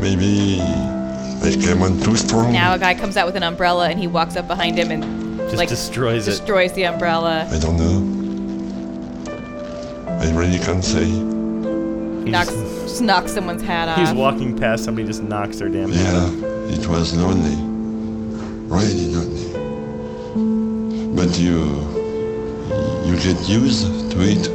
Maybe 0.00 0.58
I 0.60 1.50
came 1.60 1.82
on 1.82 2.00
too 2.00 2.16
strong. 2.16 2.52
Now 2.52 2.74
a 2.74 2.78
guy 2.78 2.94
comes 2.94 3.16
out 3.16 3.26
with 3.26 3.36
an 3.36 3.42
umbrella 3.42 3.88
and 3.90 3.98
he 3.98 4.06
walks 4.06 4.36
up 4.36 4.46
behind 4.48 4.78
him 4.78 4.90
and 4.90 5.38
Just 5.40 5.56
like 5.56 5.68
destroys 5.68 6.26
it. 6.26 6.30
destroys 6.32 6.72
the 6.72 6.84
umbrella. 6.86 7.46
I 7.50 7.58
don't 7.58 7.76
know. 7.76 8.14
I 10.20 10.30
really 10.34 10.58
can't 10.58 10.82
say. 10.84 11.06
Knocks 12.30 12.48
just 12.96 13.04
knocks 13.04 13.32
someone's 13.32 13.60
hat 13.62 13.88
off. 13.88 13.98
He's 13.98 14.14
walking 14.14 14.56
past 14.56 14.84
somebody, 14.84 15.06
just 15.06 15.22
knocks 15.22 15.58
their 15.58 15.68
damn 15.68 15.92
hat 15.92 16.14
Yeah, 16.14 16.22
off. 16.22 16.32
it 16.78 16.86
was 16.86 17.14
lonely. 17.14 17.54
Really 18.74 19.08
lonely. 19.14 19.46
But 21.14 21.38
you 21.38 21.58
you 23.04 23.16
get 23.16 23.38
used 23.46 23.84
to 24.12 24.18
it 24.22 24.48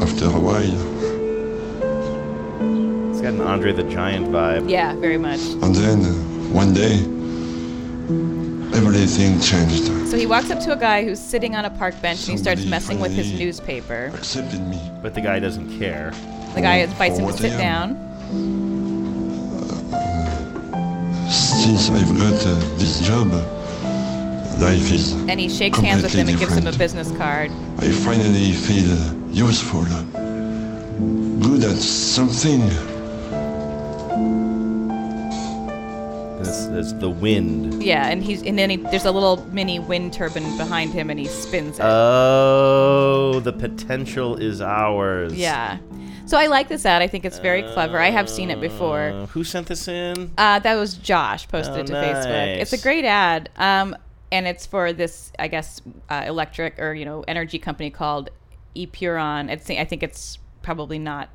after 0.00 0.26
a 0.26 0.38
while. 0.38 0.78
It's 3.10 3.20
got 3.20 3.32
an 3.34 3.40
Andre 3.40 3.72
the 3.72 3.82
Giant 3.82 4.28
vibe. 4.28 4.70
Yeah, 4.70 4.94
very 4.94 5.18
much. 5.18 5.40
And 5.40 5.74
then 5.74 6.04
uh, 6.04 6.12
one 6.54 6.72
day 6.72 6.98
everything 8.74 9.40
changed. 9.40 9.86
So 10.08 10.16
he 10.16 10.26
walks 10.26 10.50
up 10.50 10.60
to 10.60 10.72
a 10.72 10.76
guy 10.76 11.04
who's 11.04 11.20
sitting 11.20 11.54
on 11.54 11.64
a 11.64 11.70
park 11.70 12.00
bench 12.02 12.20
and 12.28 12.32
he 12.32 12.36
starts 12.36 12.64
messing 12.64 13.00
with 13.00 13.12
his 13.12 13.32
newspaper. 13.32 14.10
Accepted 14.14 14.60
me. 14.60 14.80
But 15.02 15.14
the 15.14 15.20
guy 15.20 15.38
doesn't 15.38 15.78
care. 15.78 16.12
The 16.54 16.60
guy 16.60 16.76
invites 16.76 17.18
him 17.18 17.26
to 17.26 17.32
sit 17.32 17.52
I 17.52 17.54
am. 17.54 17.94
down. 17.94 18.04
Since 21.30 21.90
I've 21.90 22.18
got 22.18 22.46
uh, 22.46 22.54
this 22.76 23.00
job, 23.00 23.28
life 24.60 24.92
is 24.92 25.12
And 25.12 25.40
he 25.40 25.48
shakes 25.48 25.78
hands 25.78 26.02
with 26.02 26.12
him 26.12 26.28
and 26.28 26.38
gives 26.38 26.56
him 26.56 26.66
a 26.66 26.72
business 26.72 27.10
card. 27.16 27.50
I 27.78 27.90
finally 27.90 28.52
feel 28.52 28.96
useful, 29.30 29.84
good 31.40 31.64
at 31.64 31.76
something. 31.76 32.93
Is 36.74 36.96
the 36.98 37.08
wind. 37.10 37.82
Yeah, 37.82 38.08
and 38.08 38.22
he's 38.22 38.42
and 38.42 38.58
then 38.58 38.68
he, 38.70 38.76
there's 38.76 39.04
a 39.04 39.12
little 39.12 39.36
mini 39.52 39.78
wind 39.78 40.12
turbine 40.12 40.56
behind 40.56 40.92
him 40.92 41.08
and 41.08 41.18
he 41.20 41.26
spins 41.26 41.78
it. 41.78 41.84
Oh, 41.84 43.40
the 43.40 43.52
potential 43.52 44.36
is 44.36 44.60
ours. 44.60 45.34
yeah. 45.34 45.78
So 46.26 46.38
I 46.38 46.46
like 46.46 46.68
this 46.68 46.86
ad. 46.86 47.02
I 47.02 47.06
think 47.06 47.24
it's 47.26 47.38
very 47.38 47.62
clever. 47.62 47.98
I 47.98 48.10
have 48.10 48.28
seen 48.30 48.50
it 48.50 48.58
before. 48.60 49.10
Uh, 49.10 49.26
who 49.26 49.44
sent 49.44 49.66
this 49.66 49.86
in? 49.88 50.32
Uh, 50.38 50.58
that 50.58 50.74
was 50.74 50.94
Josh 50.94 51.46
posted 51.48 51.76
Oh, 51.76 51.80
it 51.80 51.86
to 51.88 51.92
Facebook. 51.92 52.56
It's 52.60 52.72
a 52.72 52.78
great 52.78 53.04
ad, 53.04 53.50
um, 53.56 53.94
and 54.32 54.46
it's 54.46 54.64
for 54.66 54.92
this, 54.94 55.32
I 55.38 55.48
guess, 55.48 55.82
uh, 56.08 56.24
electric 56.26 56.78
or 56.78 56.94
you 56.94 57.04
know 57.04 57.24
energy 57.28 57.58
company 57.58 57.90
called 57.90 58.30
Epuron. 58.74 59.50
It's, 59.50 59.68
I 59.70 59.84
think 59.84 60.02
it's 60.02 60.38
probably 60.62 60.98
not 60.98 61.28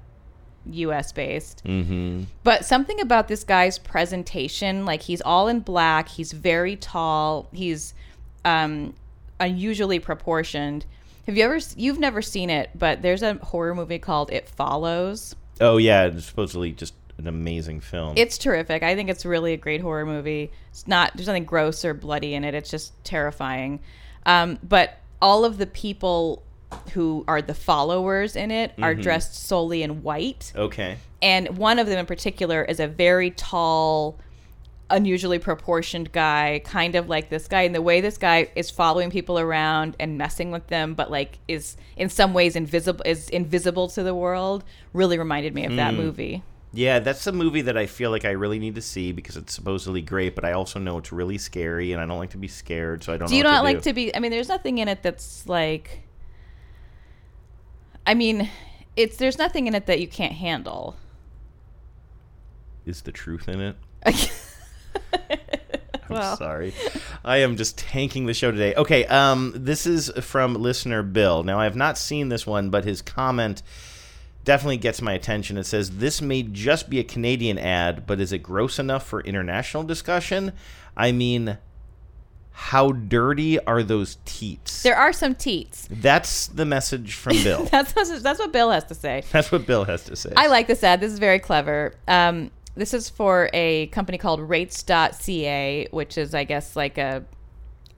U.S. 0.73 1.11
based, 1.11 1.63
Mm-hmm. 1.65 2.23
but 2.43 2.65
something 2.65 2.99
about 3.01 3.27
this 3.27 3.43
guy's 3.43 3.77
presentation, 3.79 4.85
like 4.85 5.01
he's 5.03 5.21
all 5.21 5.47
in 5.47 5.59
black, 5.61 6.09
he's 6.09 6.31
very 6.31 6.75
tall, 6.75 7.47
he's 7.51 7.93
um, 8.45 8.93
unusually 9.39 9.99
proportioned. 9.99 10.85
Have 11.27 11.37
you 11.37 11.43
ever? 11.43 11.59
You've 11.75 11.99
never 11.99 12.21
seen 12.21 12.49
it, 12.49 12.71
but 12.75 13.01
there's 13.01 13.21
a 13.21 13.35
horror 13.35 13.75
movie 13.75 13.99
called 13.99 14.31
It 14.31 14.49
Follows. 14.49 15.35
Oh 15.61 15.77
yeah, 15.77 16.05
it's 16.05 16.25
supposedly 16.25 16.71
just 16.71 16.93
an 17.17 17.27
amazing 17.27 17.81
film. 17.81 18.13
It's 18.17 18.37
terrific. 18.37 18.81
I 18.81 18.95
think 18.95 19.09
it's 19.09 19.25
really 19.25 19.53
a 19.53 19.57
great 19.57 19.81
horror 19.81 20.05
movie. 20.05 20.51
It's 20.71 20.87
not 20.87 21.11
there's 21.15 21.27
nothing 21.27 21.45
gross 21.45 21.83
or 21.85 21.93
bloody 21.93 22.33
in 22.33 22.43
it. 22.43 22.55
It's 22.55 22.71
just 22.71 22.93
terrifying. 23.03 23.79
Um, 24.25 24.57
but 24.63 24.97
all 25.21 25.43
of 25.45 25.57
the 25.57 25.67
people 25.67 26.41
who 26.93 27.23
are 27.27 27.41
the 27.41 27.53
followers 27.53 28.35
in 28.35 28.51
it 28.51 28.73
are 28.81 28.93
Mhm. 28.95 29.01
dressed 29.01 29.35
solely 29.35 29.83
in 29.83 30.03
white. 30.03 30.51
okay. 30.55 30.97
And 31.21 31.57
one 31.57 31.79
of 31.79 31.87
them 31.87 31.97
in 31.99 32.05
particular 32.05 32.63
is 32.63 32.79
a 32.79 32.87
very 32.87 33.31
tall, 33.31 34.17
unusually 34.89 35.37
proportioned 35.37 36.11
guy, 36.11 36.61
kind 36.63 36.95
of 36.95 37.09
like 37.09 37.29
this 37.29 37.47
guy. 37.47 37.63
And 37.63 37.75
the 37.75 37.81
way 37.81 38.01
this 38.01 38.17
guy 38.17 38.47
is 38.55 38.71
following 38.71 39.11
people 39.11 39.37
around 39.37 39.95
and 39.99 40.17
messing 40.17 40.49
with 40.51 40.67
them, 40.67 40.93
but 40.95 41.11
like 41.11 41.39
is 41.47 41.75
in 41.97 42.09
some 42.09 42.33
ways 42.33 42.55
invisible 42.55 43.03
is 43.05 43.29
invisible 43.29 43.87
to 43.89 44.01
the 44.03 44.15
world, 44.15 44.63
really 44.93 45.17
reminded 45.19 45.53
me 45.53 45.65
of 45.65 45.75
that 45.75 45.91
Hmm. 45.93 45.97
movie. 45.99 46.43
Yeah, 46.71 46.99
that's 46.99 47.25
a 47.27 47.31
movie 47.31 47.61
that 47.63 47.75
I 47.77 47.87
feel 47.87 48.11
like 48.11 48.25
I 48.25 48.31
really 48.31 48.59
need 48.59 48.75
to 48.75 48.81
see 48.81 49.11
because 49.11 49.35
it's 49.37 49.53
supposedly 49.53 50.01
great, 50.01 50.35
but 50.35 50.45
I 50.45 50.51
also 50.53 50.77
know 50.79 50.99
it's 50.99 51.11
really 51.11 51.37
scary, 51.39 51.91
and 51.93 52.01
I 52.01 52.05
don't 52.05 52.19
like 52.19 52.29
to 52.31 52.37
be 52.37 52.47
scared, 52.47 53.03
so 53.03 53.11
I 53.11 53.17
don't. 53.17 53.27
do 53.27 53.35
you 53.35 53.41
not 53.43 53.57
to 53.59 53.63
like 53.63 53.77
do. 53.77 53.89
to 53.89 53.93
be 53.93 54.15
i 54.15 54.19
mean 54.19 54.29
there's 54.31 54.49
nothing 54.49 54.77
in 54.77 54.87
it 54.87 55.01
that's 55.03 55.47
like 55.47 56.03
i 58.09 58.13
mean 58.13 58.49
it's 58.95 59.17
there's 59.17 59.37
nothing 59.37 59.67
in 59.67 59.75
it 59.75 59.85
that 59.85 59.99
you 60.01 60.07
can't 60.07 60.33
handle 60.33 60.95
Is 62.85 63.01
the 63.03 63.11
truth 63.11 63.47
in 63.47 63.61
it? 63.61 63.75
I'm 65.13 66.15
Well. 66.15 66.37
sorry. 66.37 66.73
I 67.23 67.37
am 67.37 67.55
just 67.55 67.77
tanking 67.77 68.25
the 68.25 68.33
show 68.33 68.49
today. 68.51 68.73
Okay, 68.73 69.05
um, 69.05 69.53
this 69.55 69.85
is 69.85 70.09
from 70.21 70.55
listener 70.55 71.03
Bill. 71.03 71.43
Now, 71.43 71.59
I 71.59 71.65
have 71.65 71.75
not 71.75 71.99
seen 71.99 72.29
this 72.29 72.47
one, 72.47 72.71
but 72.71 72.83
his 72.85 73.03
comment 73.03 73.61
definitely 74.43 74.77
gets 74.77 75.03
my 75.03 75.13
attention. 75.13 75.55
It 75.57 75.65
says, 75.65 75.97
This 75.97 76.19
may 76.19 76.41
just 76.41 76.89
be 76.89 76.97
a 76.99 77.03
Canadian 77.03 77.59
ad, 77.59 78.07
but 78.07 78.19
is 78.19 78.31
it 78.31 78.39
gross 78.39 78.79
enough 78.79 79.05
for 79.05 79.21
international 79.21 79.83
discussion? 79.83 80.53
I 80.97 81.11
mean, 81.11 81.59
how 82.51 82.91
dirty 82.91 83.59
are 83.65 83.81
those 83.83 84.17
teats? 84.25 84.83
there 84.83 84.95
are 84.97 85.13
some 85.13 85.33
teats 85.35 85.87
That's 85.89 86.47
the 86.47 86.65
message 86.65 87.13
from 87.13 87.33
Bill. 87.43 87.63
that's 87.65 87.95
what, 87.95 88.21
that's 88.23 88.39
what 88.39 88.51
bill 88.51 88.71
has 88.71 88.83
to 88.85 88.95
say 88.95 89.23
That's 89.31 89.51
what 89.51 89.65
Bill 89.65 89.85
has 89.85 90.03
to 90.05 90.15
say. 90.15 90.33
i 90.35 90.47
like 90.47 90.67
this 90.67 90.83
ad 90.83 90.99
this 90.99 91.11
is 91.11 91.19
very 91.19 91.39
clever 91.39 91.93
um, 92.07 92.51
this 92.75 92.93
is 92.93 93.09
for 93.09 93.49
a 93.53 93.87
company 93.87 94.17
called 94.17 94.39
rates.ca 94.41 95.87
which 95.91 96.17
is 96.17 96.33
i 96.33 96.43
guess 96.43 96.75
like 96.75 96.97
a 96.97 97.23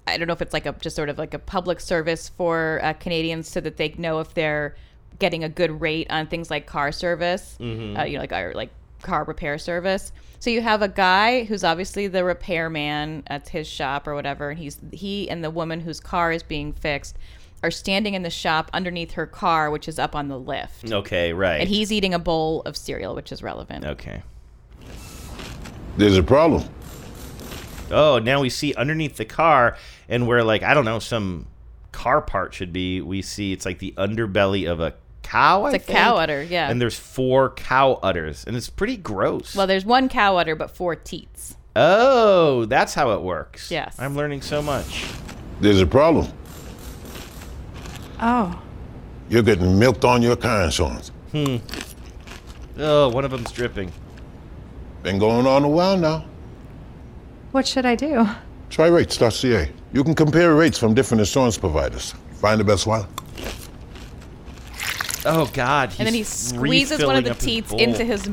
i 0.07 0.17
don't 0.17 0.27
know 0.27 0.33
if 0.33 0.41
it's 0.41 0.53
like 0.53 0.65
a 0.65 0.73
just 0.73 0.95
sort 0.95 1.09
of 1.09 1.17
like 1.17 1.33
a 1.33 1.39
public 1.39 1.79
service 1.79 2.29
for 2.29 2.79
uh, 2.83 2.93
canadians 2.93 3.47
so 3.47 3.59
that 3.61 3.77
they 3.77 3.89
know 3.97 4.19
if 4.19 4.33
they're 4.33 4.75
getting 5.19 5.43
a 5.43 5.49
good 5.49 5.81
rate 5.81 6.07
on 6.09 6.25
things 6.27 6.49
like 6.49 6.65
car 6.65 6.91
service 6.91 7.57
Mhm. 7.59 7.99
uh, 7.99 8.03
you 8.03 8.15
know 8.15 8.21
like 8.21 8.33
our 8.33 8.53
like 8.53 8.69
car 9.01 9.23
repair 9.23 9.57
service 9.57 10.11
so 10.41 10.49
you 10.49 10.59
have 10.61 10.81
a 10.81 10.89
guy 10.89 11.45
who's 11.45 11.63
obviously 11.63 12.07
the 12.07 12.25
repairman 12.25 13.23
at 13.27 13.47
his 13.47 13.65
shop 13.67 14.07
or 14.07 14.13
whatever 14.15 14.49
and 14.49 14.59
he's 14.59 14.77
he 14.91 15.29
and 15.29 15.41
the 15.43 15.49
woman 15.49 15.79
whose 15.79 16.01
car 16.01 16.33
is 16.33 16.43
being 16.43 16.73
fixed 16.73 17.15
are 17.63 17.71
standing 17.71 18.15
in 18.15 18.23
the 18.23 18.29
shop 18.29 18.69
underneath 18.73 19.11
her 19.13 19.25
car 19.27 19.71
which 19.71 19.87
is 19.87 19.97
up 19.97 20.15
on 20.15 20.27
the 20.27 20.37
lift 20.37 20.91
Okay, 20.91 21.31
right. 21.31 21.61
and 21.61 21.69
he's 21.69 21.91
eating 21.93 22.13
a 22.13 22.19
bowl 22.19 22.61
of 22.65 22.75
cereal 22.75 23.15
which 23.15 23.31
is 23.31 23.41
relevant 23.41 23.85
Okay. 23.85 24.21
There's 25.97 26.17
a 26.17 26.23
problem. 26.23 26.63
Oh, 27.91 28.17
now 28.19 28.39
we 28.41 28.49
see 28.49 28.73
underneath 28.75 29.17
the 29.17 29.25
car, 29.25 29.75
and 30.07 30.25
where 30.25 30.43
like 30.43 30.63
I 30.63 30.73
don't 30.73 30.85
know 30.85 30.99
some 30.99 31.47
car 31.91 32.21
part 32.21 32.53
should 32.53 32.71
be. 32.71 33.01
We 33.01 33.21
see 33.21 33.51
it's 33.51 33.65
like 33.65 33.79
the 33.79 33.93
underbelly 33.97 34.71
of 34.71 34.79
a 34.79 34.93
cow. 35.24 35.63
I 35.63 35.69
It's 35.74 35.84
a 35.84 35.86
think? 35.88 35.97
cow 35.97 36.15
udder, 36.17 36.43
yeah. 36.43 36.69
And 36.69 36.82
there's 36.82 36.97
four 36.97 37.51
cow 37.51 37.99
udders, 38.03 38.43
and 38.45 38.55
it's 38.55 38.69
pretty 38.69 38.97
gross. 38.97 39.55
well 39.55 39.67
there's 39.67 39.86
one 39.86 40.09
cow 40.09 40.38
udder 40.38 40.55
but 40.55 40.72
four 40.72 40.95
teats 40.95 41.55
oh, 41.76 42.65
that's 42.65 42.93
how 42.93 43.11
it 43.11 43.22
works. 43.22 43.72
Yes. 43.72 43.95
I'm 43.97 44.13
learning 44.15 44.41
so 44.41 44.61
much. 44.61 45.05
There's 45.61 45.80
a 45.80 45.86
problem. 45.88 46.28
oh 48.19 48.61
You're 49.30 49.43
getting 49.43 49.80
milked 49.80 50.03
on 50.03 50.22
your 50.22 50.36
car 50.36 50.63
insurance. 50.63 51.11
Hmm. 51.32 51.57
Oh, 52.78 53.09
one 53.09 53.24
of 53.24 53.32
them's 53.32 53.51
dripping. 53.51 53.91
Been 55.03 55.17
going 55.17 55.47
on 55.47 55.63
a 55.63 55.69
while 55.69 55.97
now. 55.97 56.26
What 57.51 57.65
should 57.67 57.86
I 57.86 57.95
do? 57.95 58.28
Try 58.69 58.88
rates.ca. 58.88 59.69
You 59.93 60.03
can 60.03 60.13
compare 60.15 60.53
rates 60.55 60.78
from 60.78 60.93
different 60.93 61.19
insurance 61.22 61.57
providers. 61.57 62.13
Find 62.36 62.59
the 62.59 62.63
best 62.65 62.86
one. 62.88 63.05
Oh 65.26 65.49
God! 65.53 65.93
and 65.99 66.07
then 66.07 66.13
he 66.13 66.24
squeezes 66.24 67.03
one 67.05 67.15
of 67.15 67.24
the 67.24 67.32
up 67.32 67.38
his 67.38 67.45
teats 67.45 67.72
into 67.74 68.03
his 68.03 68.30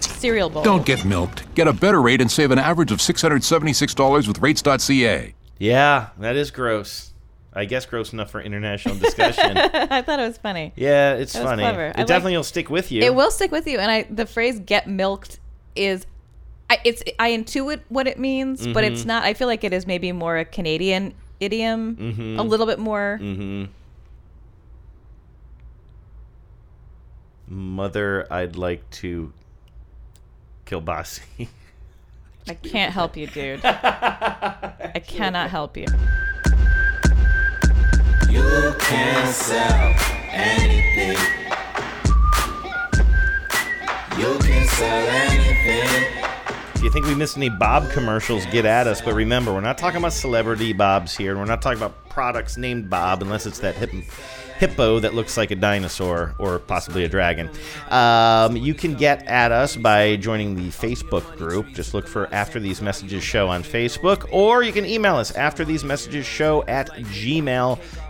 cereal 0.00 0.50
bowl. 0.50 0.62
Don't 0.62 0.84
get 0.84 1.04
milked. 1.04 1.52
Get 1.54 1.68
a 1.68 1.72
better 1.72 2.00
rate 2.02 2.20
and 2.20 2.30
save 2.30 2.50
an 2.50 2.58
average 2.58 2.90
of 2.92 2.98
$676 2.98 4.28
with 4.28 4.38
rates.ca. 4.40 5.34
Yeah, 5.58 6.08
that 6.18 6.36
is 6.36 6.50
gross. 6.50 7.12
I 7.52 7.64
guess 7.64 7.86
gross 7.86 8.12
enough 8.12 8.30
for 8.30 8.40
international 8.40 8.96
discussion. 8.96 9.56
I 9.56 10.02
thought 10.02 10.20
it 10.20 10.26
was 10.28 10.38
funny. 10.38 10.72
yeah, 10.76 11.14
it's 11.14 11.32
That 11.32 11.42
was 11.42 11.50
funny. 11.50 11.62
clever. 11.62 11.86
It 11.86 11.96
I 11.96 11.98
like- 12.00 12.06
definitely 12.06 12.36
will 12.36 12.44
stick 12.44 12.68
with 12.70 12.92
you. 12.92 13.02
It 13.02 13.14
will 13.14 13.30
stick 13.30 13.50
with 13.50 13.66
you, 13.66 13.78
and 13.78 13.90
I 13.90 14.02
the 14.10 14.26
phrase 14.26 14.60
"get 14.60 14.86
milked" 14.86 15.40
is, 15.74 16.06
I 16.70 16.78
it's 16.84 17.02
I 17.18 17.30
intuit 17.32 17.80
what 17.88 18.06
it 18.06 18.18
means, 18.18 18.66
but 18.66 18.84
it's 18.84 19.02
Mhm. 19.02 19.06
not. 19.06 19.22
I 19.24 19.34
feel 19.34 19.46
like 19.48 19.64
it 19.64 19.72
is 19.72 19.86
maybe 19.86 20.12
more 20.12 20.36
a 20.36 20.44
Canadian 20.44 21.14
idiom, 21.40 21.96
Mhm. 21.96 22.38
a 22.38 22.42
little 22.42 22.66
bit 22.66 22.78
more. 22.78 23.18
Mm-hmm. 23.22 23.72
Mother, 27.48 28.26
I'd 28.30 28.56
like 28.56 28.88
to 28.90 29.32
kill 30.66 30.80
Bossy. 30.80 31.48
I 32.46 32.54
can't 32.54 32.92
help 32.92 33.16
you, 33.16 33.26
dude. 33.26 33.64
I 33.64 35.02
cannot 35.06 35.50
help 35.50 35.76
you. 35.76 35.86
You 38.28 38.74
can't 38.78 39.34
sell 39.34 39.94
anything. 40.30 41.16
You 44.18 44.38
can 44.38 44.66
sell 44.68 45.08
anything. 45.08 46.24
If 46.74 46.82
you 46.82 46.90
think 46.92 47.06
we 47.06 47.14
missed 47.14 47.36
any 47.36 47.48
Bob 47.48 47.90
commercials, 47.90 48.46
get 48.46 48.64
at 48.64 48.86
us. 48.86 49.00
But 49.00 49.14
remember, 49.14 49.52
we're 49.52 49.60
not 49.60 49.78
talking 49.78 49.98
about 49.98 50.12
celebrity 50.12 50.72
Bobs 50.72 51.16
here, 51.16 51.32
and 51.32 51.40
we're 51.40 51.46
not 51.46 51.62
talking 51.62 51.78
about 51.78 52.08
products 52.08 52.56
named 52.56 52.88
Bob, 52.88 53.22
unless 53.22 53.46
it's 53.46 53.58
that 53.60 53.74
hip, 53.74 53.90
hippo 54.58 55.00
that 55.00 55.14
looks 55.14 55.36
like 55.36 55.50
a 55.50 55.56
dinosaur 55.56 56.34
or 56.38 56.58
possibly 56.58 57.04
a 57.04 57.08
dragon. 57.08 57.48
Um, 57.90 58.56
you 58.56 58.74
can 58.74 58.94
get 58.94 59.26
at 59.26 59.52
us 59.52 59.76
by 59.76 60.16
joining 60.16 60.54
the 60.56 60.68
Facebook 60.68 61.36
group. 61.36 61.66
Just 61.74 61.94
look 61.94 62.06
for 62.06 62.32
After 62.32 62.58
These 62.60 62.82
Messages 62.82 63.22
Show 63.22 63.48
on 63.48 63.62
Facebook, 63.62 64.26
or 64.30 64.62
you 64.62 64.72
can 64.72 64.84
email 64.84 65.16
us 65.16 65.30
After 65.32 65.64
These 65.64 65.84
Messages 65.84 66.26
Show 66.26 66.64
at 66.66 66.90
gmail.com. 66.90 68.07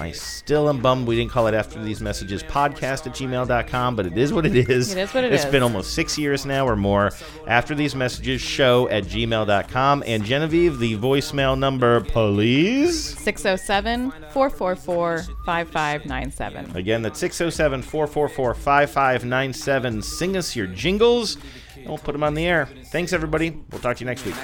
I 0.00 0.10
still 0.12 0.68
am 0.68 0.80
bummed 0.82 1.06
we 1.06 1.16
didn't 1.16 1.30
call 1.30 1.46
it 1.46 1.54
After 1.54 1.82
These 1.82 2.00
Messages 2.00 2.42
Podcast 2.42 3.06
at 3.06 3.14
gmail.com, 3.14 3.96
but 3.96 4.06
it 4.06 4.18
is 4.18 4.32
what 4.32 4.44
it 4.44 4.56
is. 4.56 4.92
It 4.92 4.98
is 4.98 5.14
what 5.14 5.24
it 5.24 5.32
It's 5.32 5.44
is. 5.44 5.50
been 5.50 5.62
almost 5.62 5.94
six 5.94 6.18
years 6.18 6.44
now 6.44 6.66
or 6.66 6.76
more. 6.76 7.12
After 7.46 7.74
These 7.74 7.94
Messages 7.94 8.40
Show 8.40 8.88
at 8.88 9.04
gmail.com. 9.04 10.02
And 10.06 10.24
Genevieve, 10.24 10.78
the 10.78 10.96
voicemail 10.96 11.58
number, 11.58 12.00
please. 12.00 13.16
607 13.18 14.10
444 14.32 15.22
5597. 15.44 16.76
Again, 16.76 17.02
that's 17.02 17.18
607 17.18 17.82
444 17.82 18.54
5597. 18.54 20.02
Sing 20.02 20.36
us 20.36 20.54
your 20.56 20.66
jingles, 20.66 21.38
and 21.76 21.86
we'll 21.86 21.98
put 21.98 22.12
them 22.12 22.24
on 22.24 22.34
the 22.34 22.46
air. 22.46 22.68
Thanks, 22.86 23.12
everybody. 23.12 23.50
We'll 23.70 23.80
talk 23.80 23.96
to 23.98 24.00
you 24.04 24.06
next 24.06 24.24
week. 24.26 24.34